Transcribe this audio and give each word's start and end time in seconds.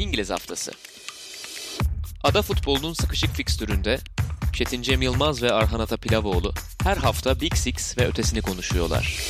İngiliz 0.00 0.30
Haftası 0.30 0.72
Ada 2.24 2.42
futbolunun 2.42 2.92
sıkışık 2.92 3.30
fikstüründe 3.30 3.98
Çetin 4.52 4.82
Cem 4.82 5.02
Yılmaz 5.02 5.42
ve 5.42 5.52
Arhan 5.52 5.80
Ata 5.80 5.96
Pilavoğlu 5.96 6.52
her 6.82 6.96
hafta 6.96 7.40
Big 7.40 7.54
Six 7.54 7.98
ve 7.98 8.06
ötesini 8.06 8.42
konuşuyorlar. 8.42 9.20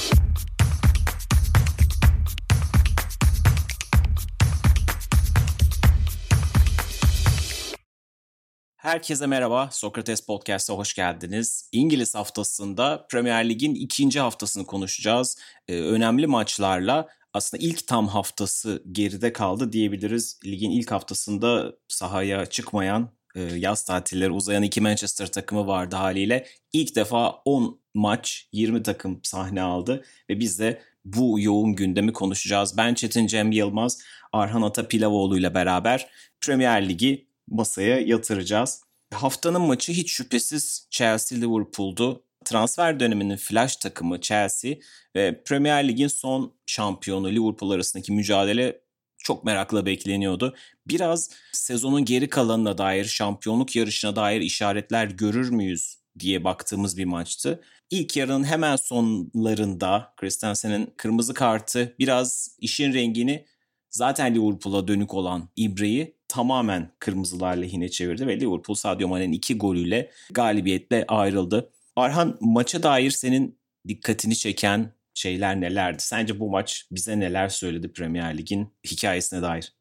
Herkese 8.77 9.27
merhaba, 9.27 9.69
Sokrates 9.73 10.27
Podcast'a 10.27 10.75
hoş 10.75 10.95
geldiniz. 10.95 11.69
İngiliz 11.73 12.15
haftasında 12.15 13.07
Premier 13.11 13.49
Lig'in 13.49 13.75
ikinci 13.75 14.21
haftasını 14.21 14.67
konuşacağız. 14.67 15.37
Ee, 15.69 15.81
önemli 15.81 16.27
maçlarla 16.27 17.09
aslında 17.35 17.65
ilk 17.65 17.87
tam 17.87 18.09
haftası 18.09 18.83
geride 18.93 19.33
kaldı 19.33 19.73
diyebiliriz. 19.73 20.41
Ligin 20.45 20.71
ilk 20.71 20.91
haftasında 20.91 21.73
sahaya 21.89 22.47
çıkmayan, 22.47 23.11
e, 23.35 23.41
yaz 23.41 23.85
tatilleri 23.85 24.31
uzayan 24.31 24.63
iki 24.63 24.81
Manchester 24.81 25.33
takımı 25.33 25.67
vardı 25.67 25.97
haliyle. 25.97 26.47
İlk 26.73 26.97
defa 26.97 27.31
10 27.31 27.81
maç, 27.95 28.49
20 28.53 28.83
takım 28.83 29.21
sahne 29.23 29.63
aldı 29.63 30.05
ve 30.31 30.41
biz 30.41 30.59
de 30.59 30.83
bu 31.05 31.41
yoğun 31.41 31.77
gündemi 31.77 32.13
konuşacağız. 32.13 32.77
Ben 32.77 32.95
Çetin 32.95 33.27
Cem 33.27 33.53
Yılmaz, 33.53 34.03
Arhan 34.33 34.63
Ata 34.63 34.89
Pilavoğlu 34.89 35.39
ile 35.39 35.55
beraber 35.55 36.11
Premier 36.41 36.89
Ligi 36.89 37.27
masaya 37.49 38.01
yatıracağız. 38.01 38.83
Haftanın 39.15 39.61
maçı 39.61 39.93
hiç 39.93 40.13
şüphesiz 40.13 40.89
Chelsea-Liverpool'du. 40.91 42.23
Transfer 42.45 43.01
döneminin 43.01 43.37
flash 43.37 43.77
takımı 43.77 44.21
Chelsea 44.21 44.75
ve 45.17 45.43
Premier 45.45 45.89
Lig'in 45.89 46.09
son 46.09 46.55
şampiyonu 46.67 47.31
Liverpool 47.31 47.71
arasındaki 47.71 48.13
mücadele 48.13 48.81
çok 49.19 49.45
merakla 49.45 49.87
bekleniyordu. 49.87 50.55
Biraz 50.89 51.31
sezonun 51.53 52.05
geri 52.05 52.29
kalanına 52.29 52.79
dair, 52.79 53.05
şampiyonluk 53.05 53.77
yarışına 53.77 54.17
dair 54.17 54.41
işaretler 54.41 55.07
görür 55.07 55.51
müyüz 55.51 55.97
diye 56.19 56.45
baktığımız 56.45 56.97
bir 56.97 57.05
maçtı. 57.05 57.61
İlk 57.91 58.17
yarının 58.17 58.45
hemen 58.45 58.77
sonlarında 58.77 60.15
Christensen'in 60.17 60.95
kırmızı 60.97 61.35
kartı 61.35 61.95
biraz 61.99 62.57
işin 62.59 62.95
rengini 62.95 63.47
zaten 63.91 64.35
Liverpool'a 64.35 64.89
dönük 64.89 65.15
olan 65.15 65.49
İbre'yi 65.57 66.17
tamamen 66.29 66.93
kırmızılar 66.99 67.57
lehine 67.57 67.89
çevirdi 67.89 68.27
ve 68.27 68.41
Liverpool 68.41 68.77
Sadio 68.77 69.09
Mane'nin 69.09 69.33
iki 69.33 69.59
golüyle 69.59 70.11
galibiyetle 70.31 71.05
ayrıldı. 71.09 71.71
Arhan 72.01 72.39
maça 72.41 72.83
dair 72.83 73.11
senin 73.11 73.59
dikkatini 73.89 74.37
çeken 74.37 74.93
şeyler 75.15 75.61
nelerdi? 75.61 76.03
Sence 76.03 76.41
bu 76.41 76.51
maç 76.51 76.87
bize 76.91 77.21
neler 77.21 77.49
söyledi 77.49 77.93
Premier 77.93 78.39
Lig'in 78.39 78.69
hikayesine 78.91 79.43
dair? 79.43 79.73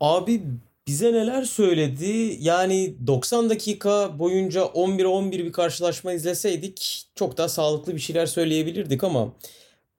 Abi 0.00 0.42
bize 0.86 1.12
neler 1.12 1.44
söyledi? 1.44 2.36
Yani 2.40 2.94
90 3.06 3.50
dakika 3.50 4.18
boyunca 4.18 4.60
11-11 4.60 5.30
bir 5.32 5.52
karşılaşma 5.52 6.12
izleseydik 6.12 7.06
çok 7.14 7.36
daha 7.36 7.48
sağlıklı 7.48 7.94
bir 7.94 8.00
şeyler 8.00 8.26
söyleyebilirdik 8.26 9.04
ama 9.04 9.32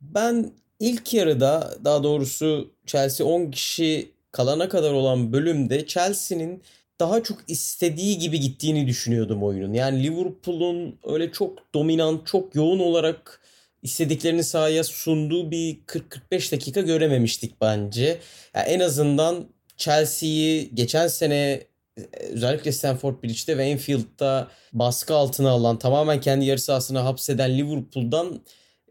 ben 0.02 0.52
ilk 0.80 1.14
yarıda 1.14 1.78
daha 1.86 2.04
doğrusu 2.04 2.72
Chelsea 2.86 3.28
10 3.28 3.52
kişi 3.52 4.12
kalana 4.32 4.70
kadar 4.70 4.94
olan 4.94 5.34
bölümde 5.34 5.88
Chelsea'nin 5.88 6.64
daha 7.00 7.24
çok 7.24 7.38
istediği 7.48 8.18
gibi 8.18 8.40
gittiğini 8.40 8.88
düşünüyordum 8.88 9.44
oyunun. 9.44 9.74
Yani 9.74 10.04
Liverpool'un 10.04 11.00
öyle 11.04 11.32
çok 11.32 11.74
dominant, 11.74 12.28
çok 12.28 12.56
yoğun 12.56 12.80
olarak 12.80 13.42
istediklerini 13.84 14.44
sahaya 14.44 14.84
sunduğu 14.84 15.52
bir 15.52 15.80
40-45 15.86 16.52
dakika 16.52 16.82
görememiştik 16.82 17.62
bence. 17.62 18.20
Yani 18.56 18.68
en 18.68 18.80
azından 18.80 19.50
Chelsea'yi 19.78 20.76
geçen 20.76 21.08
sene 21.08 21.64
özellikle 22.30 22.72
Stamford 22.72 23.24
Bridge'de 23.24 23.58
ve 23.58 23.72
Anfield'da 23.72 24.48
baskı 24.74 25.16
altına 25.16 25.50
alan 25.50 25.80
tamamen 25.80 26.22
kendi 26.22 26.46
yarı 26.46 26.60
sahasına 26.60 27.06
hapseden 27.06 27.58
Liverpool'dan 27.58 28.42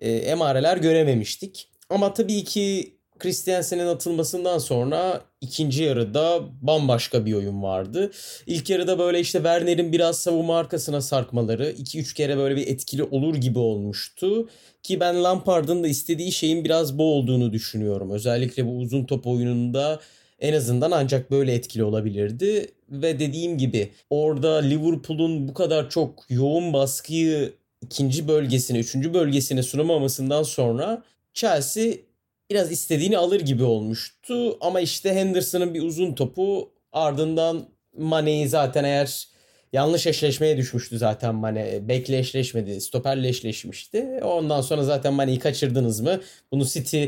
e, 0.00 0.10
emareler 0.12 0.76
görememiştik. 0.76 1.68
Ama 1.90 2.14
tabii 2.14 2.44
ki 2.44 2.97
Christiansen'in 3.18 3.86
atılmasından 3.86 4.58
sonra 4.58 5.20
ikinci 5.40 5.82
yarıda 5.82 6.40
bambaşka 6.62 7.26
bir 7.26 7.34
oyun 7.34 7.62
vardı. 7.62 8.10
İlk 8.46 8.70
yarıda 8.70 8.98
böyle 8.98 9.20
işte 9.20 9.38
Werner'in 9.38 9.92
biraz 9.92 10.18
savunma 10.18 10.58
arkasına 10.58 11.00
sarkmaları 11.00 11.70
2-3 11.70 12.14
kere 12.14 12.36
böyle 12.36 12.56
bir 12.56 12.66
etkili 12.66 13.02
olur 13.02 13.34
gibi 13.34 13.58
olmuştu. 13.58 14.48
Ki 14.82 15.00
ben 15.00 15.24
Lampard'ın 15.24 15.84
da 15.84 15.88
istediği 15.88 16.32
şeyin 16.32 16.64
biraz 16.64 16.98
bu 16.98 17.14
olduğunu 17.14 17.52
düşünüyorum. 17.52 18.10
Özellikle 18.10 18.66
bu 18.66 18.70
uzun 18.70 19.04
top 19.04 19.26
oyununda 19.26 20.00
en 20.40 20.52
azından 20.52 20.90
ancak 20.90 21.30
böyle 21.30 21.54
etkili 21.54 21.84
olabilirdi. 21.84 22.66
Ve 22.90 23.18
dediğim 23.18 23.58
gibi 23.58 23.90
orada 24.10 24.56
Liverpool'un 24.56 25.48
bu 25.48 25.54
kadar 25.54 25.90
çok 25.90 26.24
yoğun 26.30 26.72
baskıyı 26.72 27.52
ikinci 27.82 28.28
bölgesine, 28.28 28.78
üçüncü 28.78 29.14
bölgesine 29.14 29.62
sunamamasından 29.62 30.42
sonra 30.42 31.02
Chelsea 31.34 31.92
biraz 32.50 32.72
istediğini 32.72 33.18
alır 33.18 33.40
gibi 33.40 33.64
olmuştu. 33.64 34.58
Ama 34.60 34.80
işte 34.80 35.14
Henderson'ın 35.14 35.74
bir 35.74 35.82
uzun 35.82 36.14
topu 36.14 36.72
ardından 36.92 37.68
Mane'yi 37.96 38.48
zaten 38.48 38.84
eğer 38.84 39.28
yanlış 39.72 40.06
eşleşmeye 40.06 40.56
düşmüştü 40.56 40.98
zaten 40.98 41.34
Mane. 41.34 41.88
Bekle 41.88 42.18
eşleşmedi. 42.18 42.80
Stoperle 42.80 43.28
eşleşmişti. 43.28 44.20
Ondan 44.22 44.60
sonra 44.60 44.84
zaten 44.84 45.14
Mane'yi 45.14 45.38
kaçırdınız 45.38 46.00
mı? 46.00 46.20
Bunu 46.52 46.64
City 46.64 47.04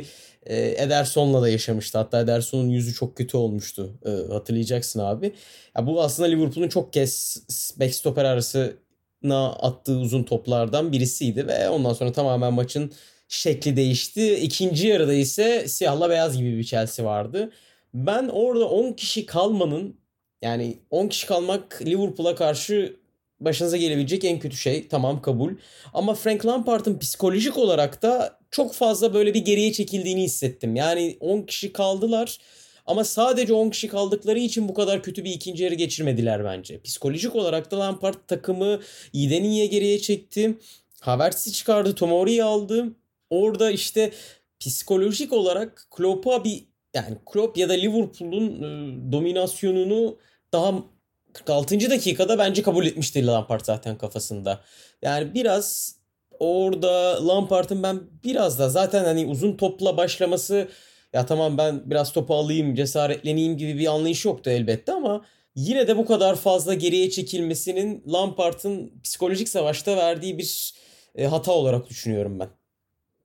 e, 0.46 0.82
Ederson'la 0.82 1.42
da 1.42 1.48
yaşamıştı. 1.48 1.98
Hatta 1.98 2.20
Ederson'un 2.20 2.68
yüzü 2.68 2.94
çok 2.94 3.16
kötü 3.16 3.36
olmuştu. 3.36 3.98
E, 4.06 4.32
hatırlayacaksın 4.32 5.00
abi. 5.00 5.32
Ya 5.76 5.86
bu 5.86 6.02
aslında 6.02 6.28
Liverpool'un 6.28 6.68
çok 6.68 6.92
kez 6.92 7.42
back 7.80 7.94
stoper 7.94 8.24
arasına 8.24 9.52
attığı 9.52 9.96
uzun 9.96 10.22
toplardan 10.22 10.92
birisiydi 10.92 11.46
ve 11.46 11.68
ondan 11.68 11.92
sonra 11.92 12.12
tamamen 12.12 12.52
maçın 12.52 12.92
şekli 13.30 13.76
değişti. 13.76 14.34
İkinci 14.34 14.86
yarıda 14.88 15.14
ise 15.14 15.68
siyahla 15.68 16.10
beyaz 16.10 16.36
gibi 16.36 16.58
bir 16.58 16.64
Chelsea 16.64 17.06
vardı. 17.06 17.52
Ben 17.94 18.28
orada 18.28 18.68
10 18.68 18.92
kişi 18.92 19.26
kalmanın 19.26 19.96
yani 20.42 20.78
10 20.90 21.08
kişi 21.08 21.26
kalmak 21.26 21.82
Liverpool'a 21.86 22.34
karşı 22.34 22.96
başınıza 23.40 23.76
gelebilecek 23.76 24.24
en 24.24 24.38
kötü 24.38 24.56
şey. 24.56 24.88
Tamam 24.88 25.22
kabul. 25.22 25.52
Ama 25.94 26.14
Frank 26.14 26.46
Lampard'ın 26.46 26.98
psikolojik 26.98 27.58
olarak 27.58 28.02
da 28.02 28.38
çok 28.50 28.74
fazla 28.74 29.14
böyle 29.14 29.34
bir 29.34 29.44
geriye 29.44 29.72
çekildiğini 29.72 30.22
hissettim. 30.22 30.76
Yani 30.76 31.16
10 31.20 31.42
kişi 31.42 31.72
kaldılar 31.72 32.38
ama 32.86 33.04
sadece 33.04 33.52
10 33.52 33.70
kişi 33.70 33.88
kaldıkları 33.88 34.38
için 34.38 34.68
bu 34.68 34.74
kadar 34.74 35.02
kötü 35.02 35.24
bir 35.24 35.30
ikinci 35.32 35.64
yarı 35.64 35.74
geçirmediler 35.74 36.44
bence. 36.44 36.80
Psikolojik 36.80 37.36
olarak 37.36 37.70
da 37.70 37.78
Lampard 37.78 38.18
takımı 38.28 38.80
iyiden 39.12 39.44
iyiye 39.44 39.66
geriye 39.66 39.98
çekti. 39.98 40.58
Havertz'i 41.00 41.52
çıkardı, 41.52 41.94
Tomori'yi 41.94 42.44
aldı 42.44 42.94
orada 43.30 43.70
işte 43.70 44.12
psikolojik 44.60 45.32
olarak 45.32 45.86
Klopp'a 45.90 46.44
bir 46.44 46.70
yani 46.94 47.16
Klopp 47.32 47.58
ya 47.58 47.68
da 47.68 47.72
Liverpool'un 47.72 48.62
e, 48.62 49.12
dominasyonunu 49.12 50.18
daha 50.52 50.74
46. 51.32 51.90
dakikada 51.90 52.38
bence 52.38 52.62
kabul 52.62 52.86
etmişti 52.86 53.26
Lampard 53.26 53.64
zaten 53.64 53.98
kafasında. 53.98 54.60
Yani 55.02 55.34
biraz 55.34 55.96
orada 56.38 57.26
Lampard'ın 57.28 57.82
ben 57.82 58.00
biraz 58.24 58.58
da 58.58 58.68
zaten 58.68 59.04
hani 59.04 59.26
uzun 59.26 59.56
topla 59.56 59.96
başlaması 59.96 60.68
ya 61.12 61.26
tamam 61.26 61.58
ben 61.58 61.90
biraz 61.90 62.12
topu 62.12 62.34
alayım 62.34 62.74
cesaretleneyim 62.74 63.56
gibi 63.56 63.78
bir 63.78 63.86
anlayış 63.86 64.24
yoktu 64.24 64.50
elbette 64.50 64.92
ama 64.92 65.24
yine 65.54 65.88
de 65.88 65.96
bu 65.96 66.06
kadar 66.06 66.36
fazla 66.36 66.74
geriye 66.74 67.10
çekilmesinin 67.10 68.04
Lampard'ın 68.12 69.00
psikolojik 69.02 69.48
savaşta 69.48 69.96
verdiği 69.96 70.38
bir 70.38 70.74
e, 71.14 71.26
hata 71.26 71.52
olarak 71.52 71.88
düşünüyorum 71.90 72.40
ben. 72.40 72.59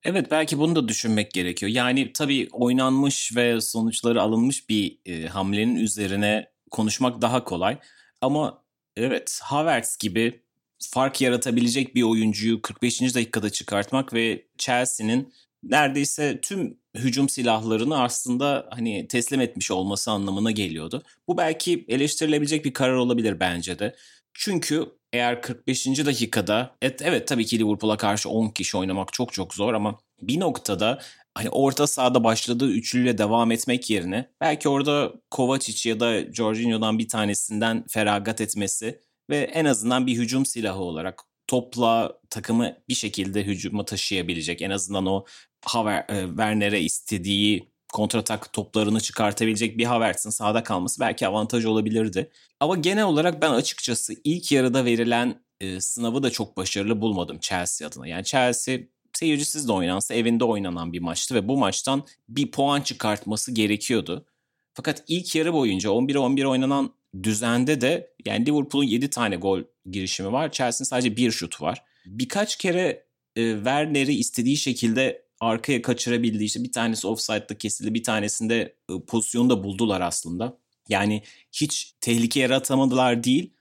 Evet 0.06 0.32
belki 0.32 0.60
bunu 0.60 0.76
da 0.76 0.88
düşünmek 0.88 1.31
gerekiyor. 1.31 1.72
Yani 1.72 2.13
tabii 2.13 2.50
oynanmış 2.52 3.36
ve 3.36 3.62
sonuçları 3.62 4.22
alınmış 4.22 4.69
bir 4.69 4.98
e, 5.06 5.28
hamlenin 5.28 5.75
üzerine 5.75 6.50
konuşmak 6.72 7.22
daha 7.22 7.44
kolay. 7.44 7.78
Ama 8.22 8.63
evet 8.98 9.40
Havertz 9.44 9.98
gibi 9.98 10.42
fark 10.80 11.22
yaratabilecek 11.22 11.96
bir 11.96 12.04
oyuncuyu 12.04 12.62
45. 12.62 13.02
dakikada 13.02 13.50
çıkartmak 13.50 14.13
ve 14.13 14.46
Chelsea'nin 14.57 15.34
neredeyse 15.63 16.40
tüm 16.42 16.78
hücum 16.96 17.30
silahlarını 17.30 18.01
aslında 18.01 18.69
hani 18.72 19.08
teslim 19.08 19.42
etmiş 19.42 19.72
olması 19.72 20.12
anlamına 20.12 20.51
geliyordu. 20.51 21.04
Bu 21.28 21.38
belki 21.38 21.86
eleştirilebilecek 21.88 22.66
bir 22.66 22.74
karar 22.74 22.96
olabilir 22.96 23.40
bence 23.40 23.80
de. 23.80 23.96
Çünkü 24.38 24.86
eğer 25.14 25.42
45. 25.42 25.88
dakikada 25.88 26.76
evet, 26.82 27.02
evet 27.02 27.28
tabii 27.28 27.46
ki 27.46 27.60
Liverpool'a 27.60 27.98
karşı 27.98 28.30
10 28.30 28.50
kişi 28.50 28.78
oynamak 28.78 29.14
çok 29.14 29.34
çok 29.34 29.54
zor 29.54 29.74
ama 29.74 30.00
bir 30.22 30.40
noktada 30.40 31.02
hani 31.36 31.50
orta 31.50 31.88
sahada 31.88 32.24
başladığı 32.24 32.72
üçlüyle 32.72 33.18
devam 33.18 33.52
etmek 33.52 33.90
yerine 33.90 34.30
belki 34.42 34.70
orada 34.70 35.14
Kovacic 35.32 35.90
ya 35.90 36.00
da 36.00 36.34
Jorginho'dan 36.34 37.00
bir 37.00 37.08
tanesinden 37.08 37.86
feragat 37.88 38.42
etmesi 38.42 39.00
ve 39.30 39.38
en 39.38 39.66
azından 39.66 40.08
bir 40.08 40.18
hücum 40.18 40.46
silahı 40.46 40.80
olarak 40.80 41.24
topla 41.48 42.20
takımı 42.30 42.78
bir 42.90 42.96
şekilde 42.96 43.44
hücuma 43.44 43.86
taşıyabilecek 43.86 44.62
en 44.62 44.70
azından 44.70 45.06
o 45.06 45.26
Haver, 45.66 46.06
e, 46.10 46.28
Werner'e 46.28 46.82
istediği 46.82 47.75
kontratak 47.95 48.53
toplarını 48.53 49.01
çıkartabilecek 49.01 49.77
bir 49.77 49.86
Havertz'in 49.86 50.30
sahada 50.30 50.63
kalması 50.63 51.00
belki 51.00 51.27
avantaj 51.27 51.65
olabilirdi. 51.65 52.31
Ama 52.59 52.75
genel 52.75 53.03
olarak 53.03 53.42
ben 53.42 53.51
açıkçası 53.51 54.13
ilk 54.24 54.51
yarıda 54.51 54.86
verilen 54.86 55.42
e, 55.62 55.81
sınavı 55.81 56.24
da 56.24 56.30
çok 56.30 56.57
başarılı 56.57 57.01
bulmadım 57.01 57.39
Chelsea 57.39 57.88
adına. 57.88 58.07
Yani 58.07 58.24
Chelsea 58.24 58.80
seyircisiz 59.13 59.68
de 59.68 59.71
oynansa 59.71 60.13
evinde 60.13 60.44
oynanan 60.44 60.94
bir 60.94 61.00
maçtı 61.00 61.36
ve 61.36 61.47
bu 61.47 61.57
maçtan 61.57 62.03
bir 62.30 62.51
puan 62.51 62.81
çıkartması 62.81 63.51
gerekiyordu. 63.51 64.25
Fakat 64.74 65.03
ilk 65.07 65.36
yarı 65.36 65.53
boyunca 65.53 65.89
11'e 65.89 66.18
11 66.18 66.44
oynanan 66.44 66.94
düzende 67.24 67.81
de 67.81 68.13
yani 68.25 68.45
Liverpool'un 68.45 68.86
7 68.86 69.09
tane 69.09 69.36
gol 69.36 69.62
girişimi 69.91 70.31
var. 70.31 70.51
Chelsea'nin 70.51 70.89
sadece 70.89 71.18
bir 71.18 71.31
şut 71.31 71.62
var. 71.62 71.83
Birkaç 72.06 72.56
kere 72.56 73.06
e, 73.36 73.53
Werner'i 73.53 74.13
istediği 74.13 74.57
şekilde 74.57 75.25
arkaya 75.40 75.82
kaçırabildi. 75.82 76.44
İşte 76.44 76.64
bir 76.64 76.72
tanesi 76.72 77.08
offside'da 77.08 77.58
kesildi. 77.58 77.94
Bir 77.94 78.04
tanesinde 78.04 78.76
e, 78.90 78.94
pozisyonu 79.08 79.50
da 79.50 79.64
buldular 79.64 80.02
aslında. 80.02 80.58
Yani 80.90 81.24
hiç 81.52 81.94
tehlike 82.02 82.40
yaratamadılar 82.40 83.24
değil. 83.24 83.54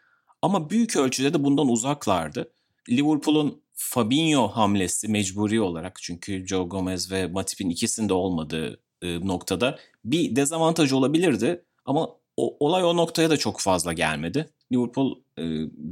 Ama 0.43 0.71
büyük 0.71 0.97
ölçüde 0.97 1.35
de 1.35 1.45
bundan 1.45 1.69
uzaklardı. 1.69 2.53
Liverpool'un 2.91 3.63
Fabinho 3.73 4.49
hamlesi 4.49 5.09
mecburi 5.09 5.61
olarak 5.61 5.99
çünkü 6.03 6.47
Joe 6.47 6.65
Gomez 6.65 7.13
ve 7.13 7.27
Matip'in 7.27 7.71
ikisinde 7.71 8.13
olmadığı 8.13 8.81
e, 9.03 9.27
noktada 9.27 9.79
bir 10.05 10.37
dezavantaj 10.37 10.93
olabilirdi. 10.93 11.65
Ama 11.85 12.11
o, 12.37 12.57
olay 12.67 12.85
o 12.85 12.97
noktaya 12.97 13.31
da 13.31 13.37
çok 13.37 13.61
fazla 13.61 13.93
gelmedi. 13.93 14.49
Liverpool 14.73 15.19
e, 15.39 15.43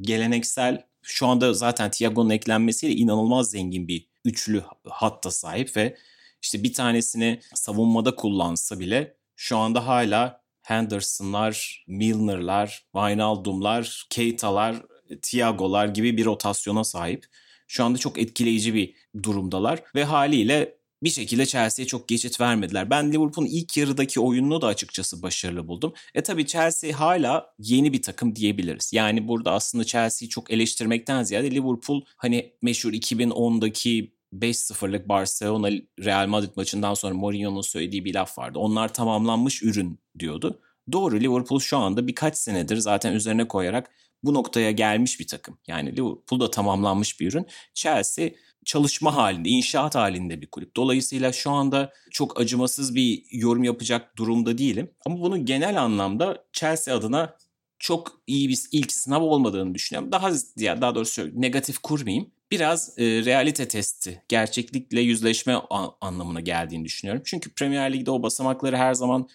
geleneksel 0.01 0.85
şu 1.03 1.27
anda 1.27 1.55
zaten 1.55 1.91
Thiago'nun 1.91 2.31
eklenmesiyle 2.31 2.95
inanılmaz 2.95 3.51
zengin 3.51 3.89
bir 3.89 4.12
üçlü 4.25 4.63
hatta 4.91 5.31
sahip 5.31 5.77
ve 5.77 5.97
işte 6.43 6.63
bir 6.63 6.73
tanesini 6.73 7.41
savunmada 7.55 8.15
kullansa 8.15 8.79
bile 8.81 9.17
şu 9.37 9.57
anda 9.57 9.87
hala 9.87 10.43
Henderson'lar, 10.63 11.85
Milner'lar, 11.89 12.87
Wijnaldum'lar, 12.93 14.07
Keita'lar, 14.11 14.77
Thiago'lar 15.23 15.89
gibi 15.89 16.17
bir 16.17 16.25
rotasyona 16.25 16.85
sahip. 16.85 17.27
Şu 17.67 17.85
anda 17.85 17.99
çok 17.99 18.19
etkileyici 18.19 18.75
bir 18.75 18.95
durumdalar 19.23 19.83
ve 19.95 20.05
haliyle 20.05 20.77
bir 21.03 21.11
şekilde 21.11 21.47
Chelsea'ye 21.47 21.87
çok 21.87 22.09
geçit 22.09 22.41
vermediler. 22.41 22.91
Ben 22.91 23.13
Liverpool'un 23.13 23.49
ilk 23.49 23.77
yarıdaki 23.77 24.21
oyununu 24.21 24.61
da 24.61 24.67
açıkçası 24.67 25.23
başarılı 25.23 25.69
buldum. 25.69 25.93
E 26.15 26.23
tabii 26.23 26.47
Chelsea 26.47 27.01
hala 27.01 27.55
yeni 27.59 27.93
bir 27.93 28.03
takım 28.03 28.37
diyebiliriz. 28.37 28.93
Yani 28.93 29.29
burada 29.29 29.53
aslında 29.53 29.85
Chelsea'yi 29.85 30.29
çok 30.29 30.51
eleştirmekten 30.51 31.23
ziyade 31.23 31.51
Liverpool 31.51 32.03
hani 32.17 32.53
meşhur 32.63 32.93
2010'daki 32.93 34.13
5-0'lık 34.33 35.09
Barcelona 35.09 35.71
Real 36.05 36.27
Madrid 36.27 36.51
maçından 36.57 36.95
sonra 36.95 37.15
Mourinho'nun 37.15 37.61
söylediği 37.61 38.05
bir 38.05 38.15
laf 38.15 38.39
vardı. 38.39 38.59
Onlar 38.59 38.95
tamamlanmış 38.95 39.63
ürün 39.63 39.99
diyordu. 40.19 40.61
Doğru 40.93 41.21
Liverpool 41.21 41.61
şu 41.61 41.77
anda 41.77 42.07
birkaç 42.07 42.37
senedir 42.37 42.77
zaten 42.77 43.13
üzerine 43.13 43.49
koyarak 43.49 43.91
bu 44.23 44.35
noktaya 44.35 44.71
gelmiş 44.71 45.21
bir 45.21 45.27
takım. 45.27 45.59
Yani 45.67 45.97
Liverpool 45.97 46.41
da 46.41 46.51
tamamlanmış 46.51 47.21
bir 47.21 47.33
ürün. 47.33 47.47
Chelsea 47.75 48.31
çalışma 48.65 49.17
halinde, 49.17 49.49
inşaat 49.49 49.95
halinde 49.95 50.41
bir 50.41 50.47
kulüp. 50.47 50.77
Dolayısıyla 50.77 51.33
şu 51.33 51.51
anda 51.51 51.93
çok 52.11 52.41
acımasız 52.41 52.95
bir 52.95 53.25
yorum 53.31 53.65
yapacak 53.65 54.17
durumda 54.17 54.59
değilim. 54.59 54.91
Ama 55.07 55.21
bunun 55.21 55.45
genel 55.45 55.83
anlamda 55.83 56.45
Chelsea 56.53 56.97
adına 56.97 57.37
çok 57.79 58.23
iyi 58.27 58.49
bir 58.49 58.59
ilk 58.73 58.93
sınav 58.93 59.23
olmadığını 59.23 59.75
düşünüyorum. 59.75 60.13
Daha 60.13 60.31
ya 60.57 60.81
daha 60.81 60.95
doğrusu 60.95 61.31
negatif 61.35 61.79
kurmayayım. 61.79 62.31
Biraz 62.51 62.99
e, 62.99 63.05
realite 63.05 63.69
testi, 63.69 64.23
gerçeklikle 64.29 65.01
yüzleşme 65.01 65.55
anlamına 66.01 66.41
geldiğini 66.41 66.85
düşünüyorum. 66.85 67.23
Çünkü 67.25 67.55
Premier 67.55 67.93
Lig'de 67.93 68.11
o 68.11 68.23
basamakları 68.23 68.77
her 68.77 68.95
zaman 68.95 69.29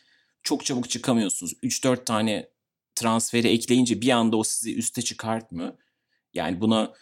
çok 0.43 0.65
çabuk 0.65 0.89
çıkamıyorsunuz. 0.89 1.53
3-4 1.63 2.05
tane 2.05 2.49
transferi 2.95 3.47
ekleyince 3.47 4.01
bir 4.01 4.09
anda 4.09 4.37
o 4.37 4.43
sizi 4.43 4.75
üste 4.75 5.01
çıkartmıyor. 5.01 5.73
Yani 6.33 6.61
buna 6.61 6.93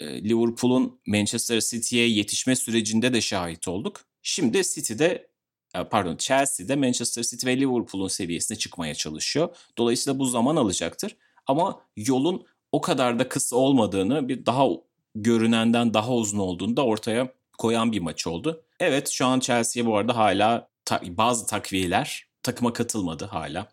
Liverpool'un 0.00 1.00
Manchester 1.06 1.60
City'ye 1.60 2.08
yetişme 2.08 2.56
sürecinde 2.56 3.12
de 3.12 3.20
şahit 3.20 3.68
olduk. 3.68 4.00
Şimdi 4.22 4.62
City'de 4.74 5.28
e, 5.74 5.84
pardon 5.84 6.16
Chelsea'de 6.16 6.76
Manchester 6.76 7.22
City 7.22 7.46
ve 7.46 7.56
Liverpool'un 7.56 8.08
seviyesine 8.08 8.58
çıkmaya 8.58 8.94
çalışıyor. 8.94 9.56
Dolayısıyla 9.78 10.18
bu 10.18 10.26
zaman 10.26 10.56
alacaktır. 10.56 11.16
Ama 11.46 11.80
yolun 11.96 12.46
o 12.72 12.80
kadar 12.80 13.18
da 13.18 13.28
kısa 13.28 13.56
olmadığını 13.56 14.28
bir 14.28 14.46
daha 14.46 14.66
görünenden 15.14 15.94
daha 15.94 16.14
uzun 16.14 16.38
olduğunu 16.38 16.76
da 16.76 16.84
ortaya 16.84 17.32
koyan 17.58 17.92
bir 17.92 18.00
maç 18.00 18.26
oldu. 18.26 18.62
Evet 18.80 19.08
şu 19.08 19.26
an 19.26 19.40
Chelsea'ye 19.40 19.86
bu 19.86 19.96
arada 19.96 20.16
hala 20.16 20.68
ta- 20.84 21.02
bazı 21.06 21.46
takviyeler 21.46 22.26
takıma 22.42 22.72
katılmadı 22.72 23.24
hala. 23.24 23.68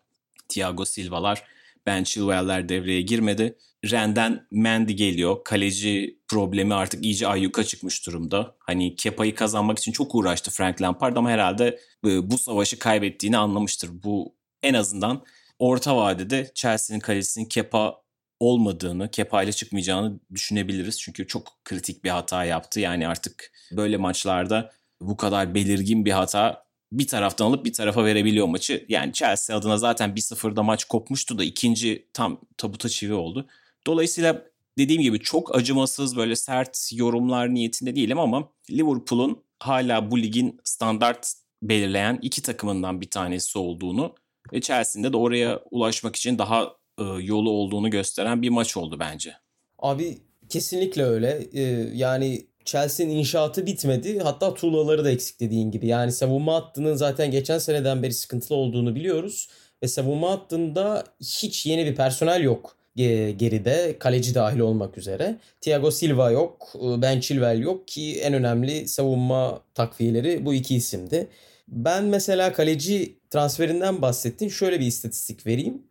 Thiago 0.48 0.84
Silva'lar 0.84 1.42
Ben 1.86 2.04
Chilwell'ler 2.04 2.68
devreye 2.68 3.02
girmedi. 3.02 3.58
Ren'den 3.90 4.46
Mendy 4.50 4.92
geliyor. 4.92 5.44
Kaleci 5.44 6.18
problemi 6.28 6.74
artık 6.74 7.04
iyice 7.04 7.26
ayyuka 7.26 7.64
çıkmış 7.64 8.06
durumda. 8.06 8.56
Hani 8.58 8.96
Kepa'yı 8.96 9.34
kazanmak 9.34 9.78
için 9.78 9.92
çok 9.92 10.14
uğraştı 10.14 10.50
Frank 10.50 10.82
Lampard 10.82 11.16
ama 11.16 11.30
herhalde 11.30 11.78
e, 12.06 12.30
bu 12.30 12.38
savaşı 12.38 12.78
kaybettiğini 12.78 13.36
anlamıştır. 13.36 13.90
Bu 14.02 14.34
en 14.62 14.74
azından 14.74 15.24
orta 15.58 15.96
vadede 15.96 16.50
Chelsea'nin 16.54 17.00
kalecisinin 17.00 17.44
Kepa 17.44 18.02
olmadığını, 18.40 19.10
Kepa 19.10 19.42
ile 19.42 19.52
çıkmayacağını 19.52 20.20
düşünebiliriz. 20.34 21.00
Çünkü 21.00 21.26
çok 21.26 21.64
kritik 21.64 22.04
bir 22.04 22.10
hata 22.10 22.44
yaptı. 22.44 22.80
Yani 22.80 23.08
artık 23.08 23.52
böyle 23.72 23.96
maçlarda 23.96 24.72
bu 25.00 25.16
kadar 25.16 25.54
belirgin 25.54 26.04
bir 26.04 26.12
hata 26.12 26.64
bir 26.92 27.06
taraftan 27.06 27.46
alıp 27.46 27.64
bir 27.64 27.72
tarafa 27.72 28.04
verebiliyor 28.04 28.46
maçı. 28.46 28.86
Yani 28.88 29.12
Chelsea 29.12 29.56
adına 29.56 29.78
zaten 29.78 30.10
1-0'da 30.10 30.62
maç 30.62 30.84
kopmuştu 30.84 31.38
da 31.38 31.44
ikinci 31.44 32.08
tam 32.12 32.40
tabuta 32.56 32.88
çivi 32.88 33.12
oldu. 33.12 33.46
Dolayısıyla 33.86 34.42
dediğim 34.78 35.02
gibi 35.02 35.20
çok 35.20 35.56
acımasız 35.56 36.16
böyle 36.16 36.36
sert 36.36 36.90
yorumlar 36.92 37.54
niyetinde 37.54 37.96
değilim 37.96 38.18
ama 38.18 38.48
Liverpool'un 38.70 39.42
hala 39.60 40.10
bu 40.10 40.18
ligin 40.18 40.60
standart 40.64 41.32
belirleyen 41.62 42.18
iki 42.22 42.42
takımından 42.42 43.00
bir 43.00 43.10
tanesi 43.10 43.58
olduğunu 43.58 44.14
ve 44.52 44.60
Chelsea'nin 44.60 45.12
de 45.12 45.16
oraya 45.16 45.62
ulaşmak 45.70 46.16
için 46.16 46.38
daha 46.38 46.76
e, 46.98 47.04
yolu 47.04 47.50
olduğunu 47.50 47.90
gösteren 47.90 48.42
bir 48.42 48.48
maç 48.48 48.76
oldu 48.76 48.96
bence. 49.00 49.34
Abi 49.78 50.18
kesinlikle 50.48 51.02
öyle. 51.04 51.48
Ee, 51.52 51.60
yani 51.94 52.46
Chelsea'nin 52.64 53.16
inşaatı 53.16 53.66
bitmedi. 53.66 54.18
Hatta 54.20 54.54
tuğlaları 54.54 55.04
da 55.04 55.10
eksik 55.10 55.40
dediğin 55.40 55.70
gibi. 55.70 55.86
Yani 55.86 56.12
savunma 56.12 56.54
hattının 56.54 56.94
zaten 56.94 57.30
geçen 57.30 57.58
seneden 57.58 58.02
beri 58.02 58.14
sıkıntılı 58.14 58.56
olduğunu 58.56 58.94
biliyoruz. 58.94 59.48
Ve 59.82 59.88
savunma 59.88 60.30
hattında 60.30 61.04
hiç 61.20 61.66
yeni 61.66 61.86
bir 61.86 61.94
personel 61.94 62.42
yok 62.42 62.76
geride. 63.36 63.96
Kaleci 63.98 64.34
dahil 64.34 64.58
olmak 64.58 64.98
üzere. 64.98 65.38
Thiago 65.60 65.90
Silva 65.90 66.30
yok. 66.30 66.74
Ben 66.82 67.20
Chilwell 67.20 67.60
yok 67.60 67.88
ki 67.88 68.20
en 68.20 68.34
önemli 68.34 68.88
savunma 68.88 69.60
takviyeleri 69.74 70.46
bu 70.46 70.54
iki 70.54 70.74
isimdi. 70.76 71.28
Ben 71.68 72.04
mesela 72.04 72.52
kaleci 72.52 73.18
transferinden 73.30 74.02
bahsettin. 74.02 74.48
Şöyle 74.48 74.80
bir 74.80 74.86
istatistik 74.86 75.46
vereyim. 75.46 75.82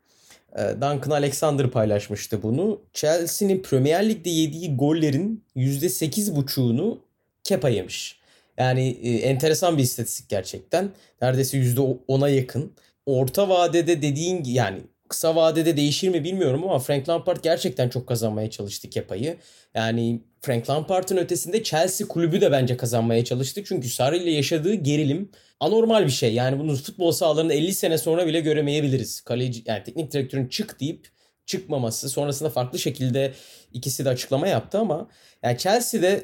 Ee, 0.55 0.61
Duncan 0.75 1.11
Alexander 1.11 1.69
paylaşmıştı 1.69 2.43
bunu. 2.43 2.81
Chelsea'nin 2.93 3.61
Premier 3.61 4.09
Lig'de 4.09 4.29
yediği 4.29 4.75
gollerin 4.75 5.43
%8,5'unu 5.55 6.97
Kepa 7.43 7.69
yemiş. 7.69 8.19
Yani 8.57 8.89
e, 8.89 9.17
enteresan 9.17 9.77
bir 9.77 9.83
istatistik 9.83 10.29
gerçekten. 10.29 10.89
Neredeyse 11.21 11.57
%10'a 11.57 12.29
yakın. 12.29 12.73
Orta 13.05 13.49
vadede 13.49 14.01
dediğin 14.01 14.43
yani 14.43 14.79
kısa 15.09 15.35
vadede 15.35 15.77
değişir 15.77 16.09
mi 16.09 16.23
bilmiyorum 16.23 16.63
ama 16.63 16.79
Frank 16.79 17.09
Lampard 17.09 17.43
gerçekten 17.43 17.89
çok 17.89 18.07
kazanmaya 18.07 18.49
çalıştı 18.49 18.89
Kepa'yı. 18.89 19.37
Yani 19.75 20.21
Frank 20.41 20.69
Lampard'ın 20.69 21.17
ötesinde 21.17 21.63
Chelsea 21.63 22.07
kulübü 22.07 22.41
de 22.41 22.51
bence 22.51 22.77
kazanmaya 22.77 23.25
çalıştı. 23.25 23.63
Çünkü 23.65 23.89
Sarri 23.89 24.17
ile 24.17 24.31
yaşadığı 24.31 24.73
gerilim 24.73 25.31
anormal 25.59 26.05
bir 26.05 26.11
şey. 26.11 26.33
Yani 26.33 26.59
bunu 26.59 26.75
futbol 26.75 27.11
sahalarında 27.11 27.53
50 27.53 27.73
sene 27.73 27.97
sonra 27.97 28.27
bile 28.27 28.39
göremeyebiliriz. 28.39 29.21
Kaleci 29.21 29.63
yani 29.65 29.83
teknik 29.83 30.11
direktörün 30.11 30.47
çık 30.47 30.79
deyip 30.79 31.07
çıkmaması 31.45 32.09
sonrasında 32.09 32.49
farklı 32.49 32.79
şekilde 32.79 33.33
ikisi 33.73 34.05
de 34.05 34.09
açıklama 34.09 34.47
yaptı 34.47 34.79
ama 34.79 35.07
yani 35.43 35.57
Chelsea'de 35.57 36.23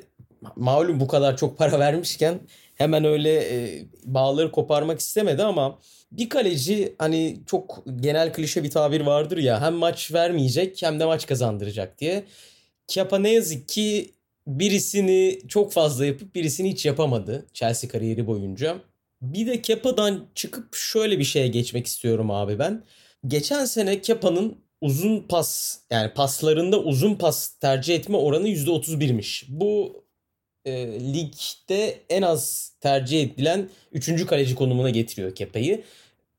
malum 0.56 1.00
bu 1.00 1.08
kadar 1.08 1.38
çok 1.38 1.58
para 1.58 1.80
vermişken 1.80 2.40
hemen 2.76 3.06
öyle 3.06 3.34
e, 3.36 3.86
bağları 4.04 4.52
koparmak 4.52 5.00
istemedi 5.00 5.44
ama 5.44 5.80
bir 6.12 6.30
kaleci 6.30 6.96
hani 7.00 7.40
çok 7.46 7.84
genel 7.96 8.34
klişe 8.34 8.64
bir 8.64 8.70
tabir 8.70 9.02
vardır 9.02 9.38
ya 9.38 9.62
hem 9.62 9.74
maç 9.74 10.14
vermeyecek 10.14 10.82
hem 10.82 11.00
de 11.00 11.06
maç 11.06 11.28
kazandıracak 11.28 12.00
diye. 12.00 12.26
Kepa 12.88 13.20
ne 13.20 13.34
yazık 13.34 13.70
ki 13.70 14.12
birisini 14.48 15.40
çok 15.48 15.74
fazla 15.74 16.06
yapıp 16.06 16.36
birisini 16.36 16.72
hiç 16.72 16.86
yapamadı 16.86 17.46
Chelsea 17.54 17.90
kariyeri 17.90 18.28
boyunca. 18.28 18.78
Bir 19.22 19.48
de 19.48 19.62
Kepa'dan 19.62 20.28
çıkıp 20.36 20.76
şöyle 20.76 21.20
bir 21.20 21.24
şeye 21.24 21.48
geçmek 21.48 21.88
istiyorum 21.88 22.32
abi 22.32 22.60
ben. 22.60 22.84
Geçen 23.28 23.66
sene 23.66 24.02
Kepa'nın 24.02 24.58
uzun 24.82 25.20
pas 25.20 25.80
yani 25.92 26.14
paslarında 26.14 26.80
uzun 26.80 27.16
pas 27.16 27.60
tercih 27.60 27.96
etme 27.96 28.18
oranı 28.18 28.48
%31'miş. 28.48 29.46
Bu 29.48 30.04
e, 30.66 31.00
ligde 31.14 32.00
en 32.10 32.22
az 32.22 32.72
tercih 32.82 33.22
edilen 33.24 33.70
3. 33.92 34.26
kaleci 34.26 34.56
konumuna 34.56 34.90
getiriyor 34.90 35.36
Kepa'yı. 35.36 35.84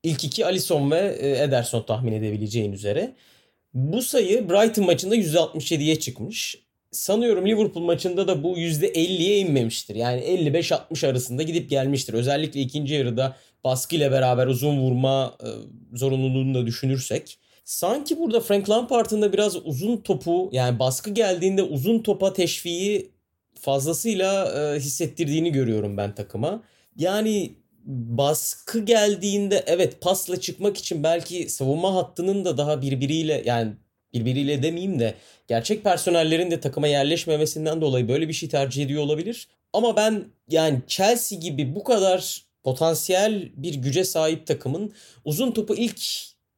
İlk 0.03 0.23
iki 0.23 0.45
Alisson 0.45 0.91
ve 0.91 1.17
e, 1.19 1.43
Ederson 1.43 1.83
tahmin 1.83 2.13
edebileceğin 2.13 2.71
üzere. 2.71 3.15
Bu 3.73 4.01
sayı 4.01 4.49
Brighton 4.49 4.85
maçında 4.85 5.15
%67'ye 5.15 5.99
çıkmış. 5.99 6.55
Sanıyorum 6.91 7.47
Liverpool 7.47 7.83
maçında 7.83 8.27
da 8.27 8.43
bu 8.43 8.57
%50'ye 8.57 9.37
inmemiştir. 9.39 9.95
Yani 9.95 10.21
55-60 10.21 11.07
arasında 11.07 11.43
gidip 11.43 11.69
gelmiştir. 11.69 12.13
Özellikle 12.13 12.59
ikinci 12.59 12.93
yarıda 12.93 13.35
baskıyla 13.63 14.11
beraber 14.11 14.47
uzun 14.47 14.79
vurma 14.79 15.37
e, 15.43 15.47
zorunluluğunu 15.97 16.53
da 16.53 16.65
düşünürsek. 16.65 17.39
Sanki 17.65 18.19
burada 18.19 18.39
Frank 18.39 18.69
Lampard'ın 18.69 19.21
da 19.21 19.33
biraz 19.33 19.65
uzun 19.65 19.97
topu 19.97 20.49
yani 20.51 20.79
baskı 20.79 21.09
geldiğinde 21.09 21.63
uzun 21.63 21.99
topa 21.99 22.33
teşviği 22.33 23.11
fazlasıyla 23.59 24.45
e, 24.45 24.79
hissettirdiğini 24.79 25.51
görüyorum 25.51 25.97
ben 25.97 26.15
takıma. 26.15 26.63
Yani 26.95 27.55
baskı 27.85 28.85
geldiğinde 28.85 29.63
evet 29.67 30.01
pasla 30.01 30.39
çıkmak 30.39 30.77
için 30.77 31.03
belki 31.03 31.49
savunma 31.49 31.95
hattının 31.95 32.45
da 32.45 32.57
daha 32.57 32.81
birbiriyle 32.81 33.43
yani 33.45 33.73
birbiriyle 34.13 34.63
demeyeyim 34.63 34.99
de 34.99 35.13
gerçek 35.47 35.83
personellerin 35.83 36.51
de 36.51 36.59
takıma 36.59 36.87
yerleşmemesinden 36.87 37.81
dolayı 37.81 38.07
böyle 38.07 38.27
bir 38.27 38.33
şey 38.33 38.49
tercih 38.49 38.85
ediyor 38.85 39.03
olabilir. 39.03 39.47
Ama 39.73 39.95
ben 39.95 40.25
yani 40.49 40.81
Chelsea 40.87 41.39
gibi 41.39 41.75
bu 41.75 41.83
kadar 41.83 42.43
potansiyel 42.63 43.49
bir 43.55 43.73
güce 43.73 44.03
sahip 44.03 44.47
takımın 44.47 44.93
uzun 45.25 45.51
topu 45.51 45.75
ilk 45.75 46.01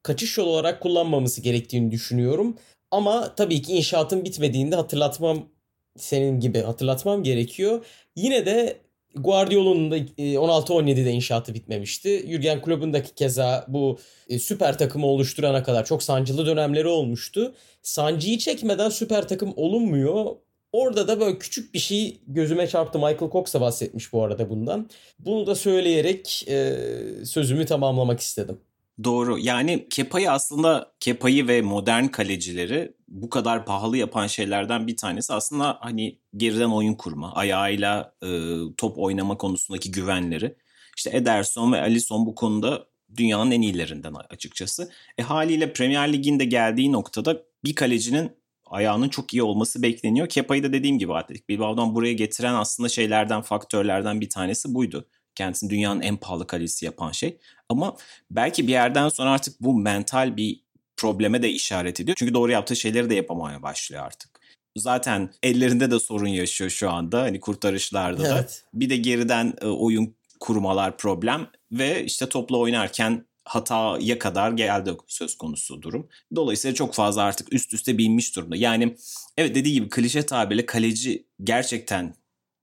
kaçış 0.04 0.38
yolu 0.38 0.50
olarak 0.50 0.82
kullanmaması 0.82 1.42
gerektiğini 1.42 1.92
düşünüyorum. 1.92 2.58
Ama 2.92 3.36
tabii 3.36 3.62
ki 3.62 3.74
inşaatın 3.74 4.26
bitmediğinde 4.26 4.76
hatırlatmam 4.76 5.50
senin 5.98 6.40
gibi 6.40 6.62
hatırlatmam 6.62 7.24
gerekiyor. 7.24 7.86
Yine 8.16 8.46
de 8.46 8.78
Guardiola'nın 9.16 9.92
da 9.92 9.98
16-17'de 9.98 11.10
e, 11.10 11.14
inşaatı 11.14 11.54
bitmemişti. 11.54 12.26
Jurgen 12.32 12.62
Klopp'un 12.62 12.94
keza 13.16 13.66
bu 13.68 14.00
e, 14.30 14.40
süper 14.40 14.78
takımı 14.78 15.06
oluşturana 15.06 15.64
kadar 15.64 15.86
çok 15.86 16.04
sancılı 16.04 16.46
dönemleri 16.46 16.88
olmuştu. 16.88 17.54
Sancıyı 17.82 18.38
çekmeden 18.38 18.90
süper 18.90 19.28
takım 19.28 19.54
olunmuyor. 19.56 20.26
Orada 20.72 21.08
da 21.08 21.20
böyle 21.20 21.40
küçük 21.40 21.74
bir 21.74 21.80
şey 21.80 22.22
gözüme 22.28 22.68
çarptı. 22.68 23.00
Michael 23.00 23.32
Cox 23.32 23.54
da 23.54 23.62
bahsetmiş 23.62 24.14
bu 24.14 24.24
arada 24.24 24.50
bundan. 24.50 24.90
Bunu 25.20 25.48
da 25.48 25.56
söyleyerek 25.56 26.46
e, 26.48 26.76
sözümü 27.26 27.66
tamamlamak 27.66 28.20
istedim. 28.20 28.60
Doğru. 29.04 29.40
Yani 29.40 29.88
Kepa'yı 29.90 30.32
aslında 30.32 30.94
Kepa'yı 31.00 31.48
ve 31.48 31.62
modern 31.62 32.08
kalecileri 32.08 32.94
bu 33.08 33.30
kadar 33.30 33.66
pahalı 33.66 33.98
yapan 33.98 34.28
şeylerden 34.28 34.88
bir 34.88 34.98
tanesi 34.98 35.34
aslında 35.34 35.78
hani 35.82 36.20
geriden 36.38 36.70
oyun 36.70 36.94
kurma, 36.94 37.34
ayağıyla 37.34 38.14
e, 38.24 38.28
top 38.78 38.98
oynama 38.98 39.38
konusundaki 39.38 39.92
güvenleri. 39.92 40.56
İşte 40.98 41.18
Ederson 41.18 41.74
ve 41.74 41.82
Alisson 41.82 42.26
bu 42.26 42.36
konuda 42.36 42.86
dünyanın 43.18 43.52
en 43.52 43.62
iyilerinden 43.62 44.14
açıkçası. 44.30 44.92
E 45.18 45.24
haliyle 45.24 45.74
Premier 45.74 46.14
Lig'in 46.14 46.40
de 46.40 46.46
geldiği 46.46 46.92
noktada 46.92 47.44
bir 47.64 47.76
kalecinin 47.76 48.32
ayağının 48.66 49.10
çok 49.10 49.34
iyi 49.34 49.44
olması 49.44 49.82
bekleniyor. 49.82 50.30
Kepa'yı 50.30 50.64
da 50.64 50.74
dediğim 50.74 51.00
gibi 51.00 51.14
Atletik 51.14 51.50
Bilbao'dan 51.50 51.96
buraya 51.96 52.14
getiren 52.14 52.54
aslında 52.54 52.90
şeylerden, 52.90 53.42
faktörlerden 53.42 54.22
bir 54.22 54.30
tanesi 54.30 54.74
buydu 54.74 55.08
kendisini 55.36 55.70
dünyanın 55.70 56.02
en 56.02 56.18
pahalı 56.18 56.48
kalecisi 56.48 56.86
yapan 56.86 57.12
şey. 57.12 57.38
Ama 57.70 57.98
belki 58.32 58.68
bir 58.68 58.72
yerden 58.72 59.10
sonra 59.10 59.32
artık 59.32 59.62
bu 59.62 59.74
mental 59.74 60.38
bir 60.38 60.62
probleme 60.98 61.44
de 61.44 61.50
işaret 61.50 62.00
ediyor. 62.00 62.16
Çünkü 62.20 62.34
doğru 62.34 62.52
yaptığı 62.52 62.76
şeyleri 62.76 63.10
de 63.10 63.16
yapamaya 63.16 63.62
başlıyor 63.62 64.04
artık. 64.06 64.42
Zaten 64.78 65.34
ellerinde 65.44 65.92
de 65.92 66.00
sorun 66.00 66.28
yaşıyor 66.28 66.70
şu 66.70 66.90
anda 66.90 67.22
hani 67.22 67.40
kurtarışlarda 67.40 68.24
da. 68.24 68.36
Evet. 68.36 68.64
Bir 68.74 68.90
de 68.90 68.98
geriden 68.98 69.54
e, 69.62 69.66
oyun 69.66 70.16
kurmalar 70.40 70.98
problem 70.98 71.48
ve 71.72 72.06
işte 72.06 72.30
topla 72.30 72.58
oynarken 72.58 73.26
hataya 73.46 74.20
kadar 74.20 74.52
geldi 74.52 74.98
söz 75.08 75.38
konusu 75.38 75.82
durum. 75.82 76.08
Dolayısıyla 76.36 76.76
çok 76.76 76.94
fazla 76.94 77.24
artık 77.24 77.54
üst 77.54 77.74
üste 77.74 77.98
binmiş 77.98 78.36
durumda. 78.36 78.56
Yani 78.56 78.96
evet 79.38 79.56
dediği 79.56 79.74
gibi 79.74 79.90
klişe 79.90 80.26
tabirle 80.26 80.66
kaleci 80.66 81.26
gerçekten 81.44 82.16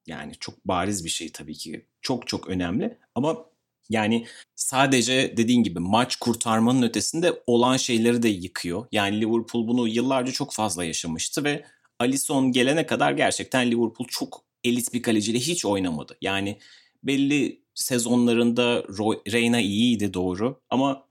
yani 0.09 0.33
çok 0.41 0.65
bariz 0.65 1.05
bir 1.05 1.11
şey 1.11 1.33
tabii 1.33 1.55
ki. 1.55 1.87
Çok 2.03 2.27
çok 2.27 2.49
önemli 2.49 2.99
ama 3.15 3.47
yani 3.91 4.27
sadece 4.57 5.37
dediğin 5.37 5.63
gibi 5.63 5.81
maç 5.81 6.17
kurtarmanın 6.17 6.83
ötesinde 6.83 7.43
olan 7.47 7.77
şeyleri 7.77 8.23
de 8.23 8.29
yıkıyor. 8.29 8.87
Yani 8.93 9.21
Liverpool 9.21 9.69
bunu 9.69 9.89
yıllarca 9.89 10.33
çok 10.33 10.53
fazla 10.53 10.85
yaşamıştı 10.85 11.45
ve 11.45 11.65
Alisson 11.99 12.53
gelene 12.53 12.87
kadar 12.87 13.13
gerçekten 13.13 13.67
Liverpool 13.71 14.07
çok 14.09 14.45
elit 14.65 14.95
bir 14.95 15.03
kaleciyle 15.03 15.39
hiç 15.39 15.65
oynamadı. 15.65 16.19
Yani 16.23 16.59
belli 17.03 17.63
sezonlarında 17.75 18.83
Reyna 19.33 19.61
iyiydi 19.61 20.15
doğru 20.15 20.61
ama 20.71 21.09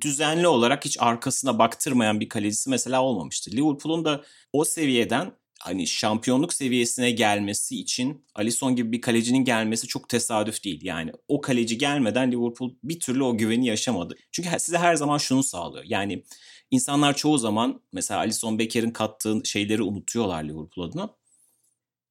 düzenli 0.00 0.46
olarak 0.46 0.84
hiç 0.84 0.96
arkasına 1.00 1.58
baktırmayan 1.58 2.20
bir 2.20 2.28
kalecisi 2.28 2.70
mesela 2.70 3.02
olmamıştı. 3.02 3.50
Liverpool'un 3.50 4.04
da 4.04 4.24
o 4.52 4.64
seviyeden 4.64 5.32
hani 5.62 5.86
şampiyonluk 5.86 6.52
seviyesine 6.52 7.10
gelmesi 7.10 7.80
için 7.80 8.24
Alisson 8.34 8.76
gibi 8.76 8.92
bir 8.92 9.00
kalecinin 9.00 9.44
gelmesi 9.44 9.86
çok 9.86 10.08
tesadüf 10.08 10.64
değil. 10.64 10.80
Yani 10.84 11.12
o 11.28 11.40
kaleci 11.40 11.78
gelmeden 11.78 12.32
Liverpool 12.32 12.74
bir 12.82 13.00
türlü 13.00 13.22
o 13.22 13.38
güveni 13.38 13.66
yaşamadı. 13.66 14.16
Çünkü 14.32 14.48
size 14.58 14.78
her 14.78 14.94
zaman 14.94 15.18
şunu 15.18 15.42
sağlıyor. 15.42 15.84
Yani 15.88 16.24
insanlar 16.70 17.16
çoğu 17.16 17.38
zaman 17.38 17.82
mesela 17.92 18.20
Alisson 18.20 18.58
Becker'in 18.58 18.90
kattığı 18.90 19.40
şeyleri 19.44 19.82
unutuyorlar 19.82 20.44
Liverpool 20.44 20.88
adına. 20.88 21.16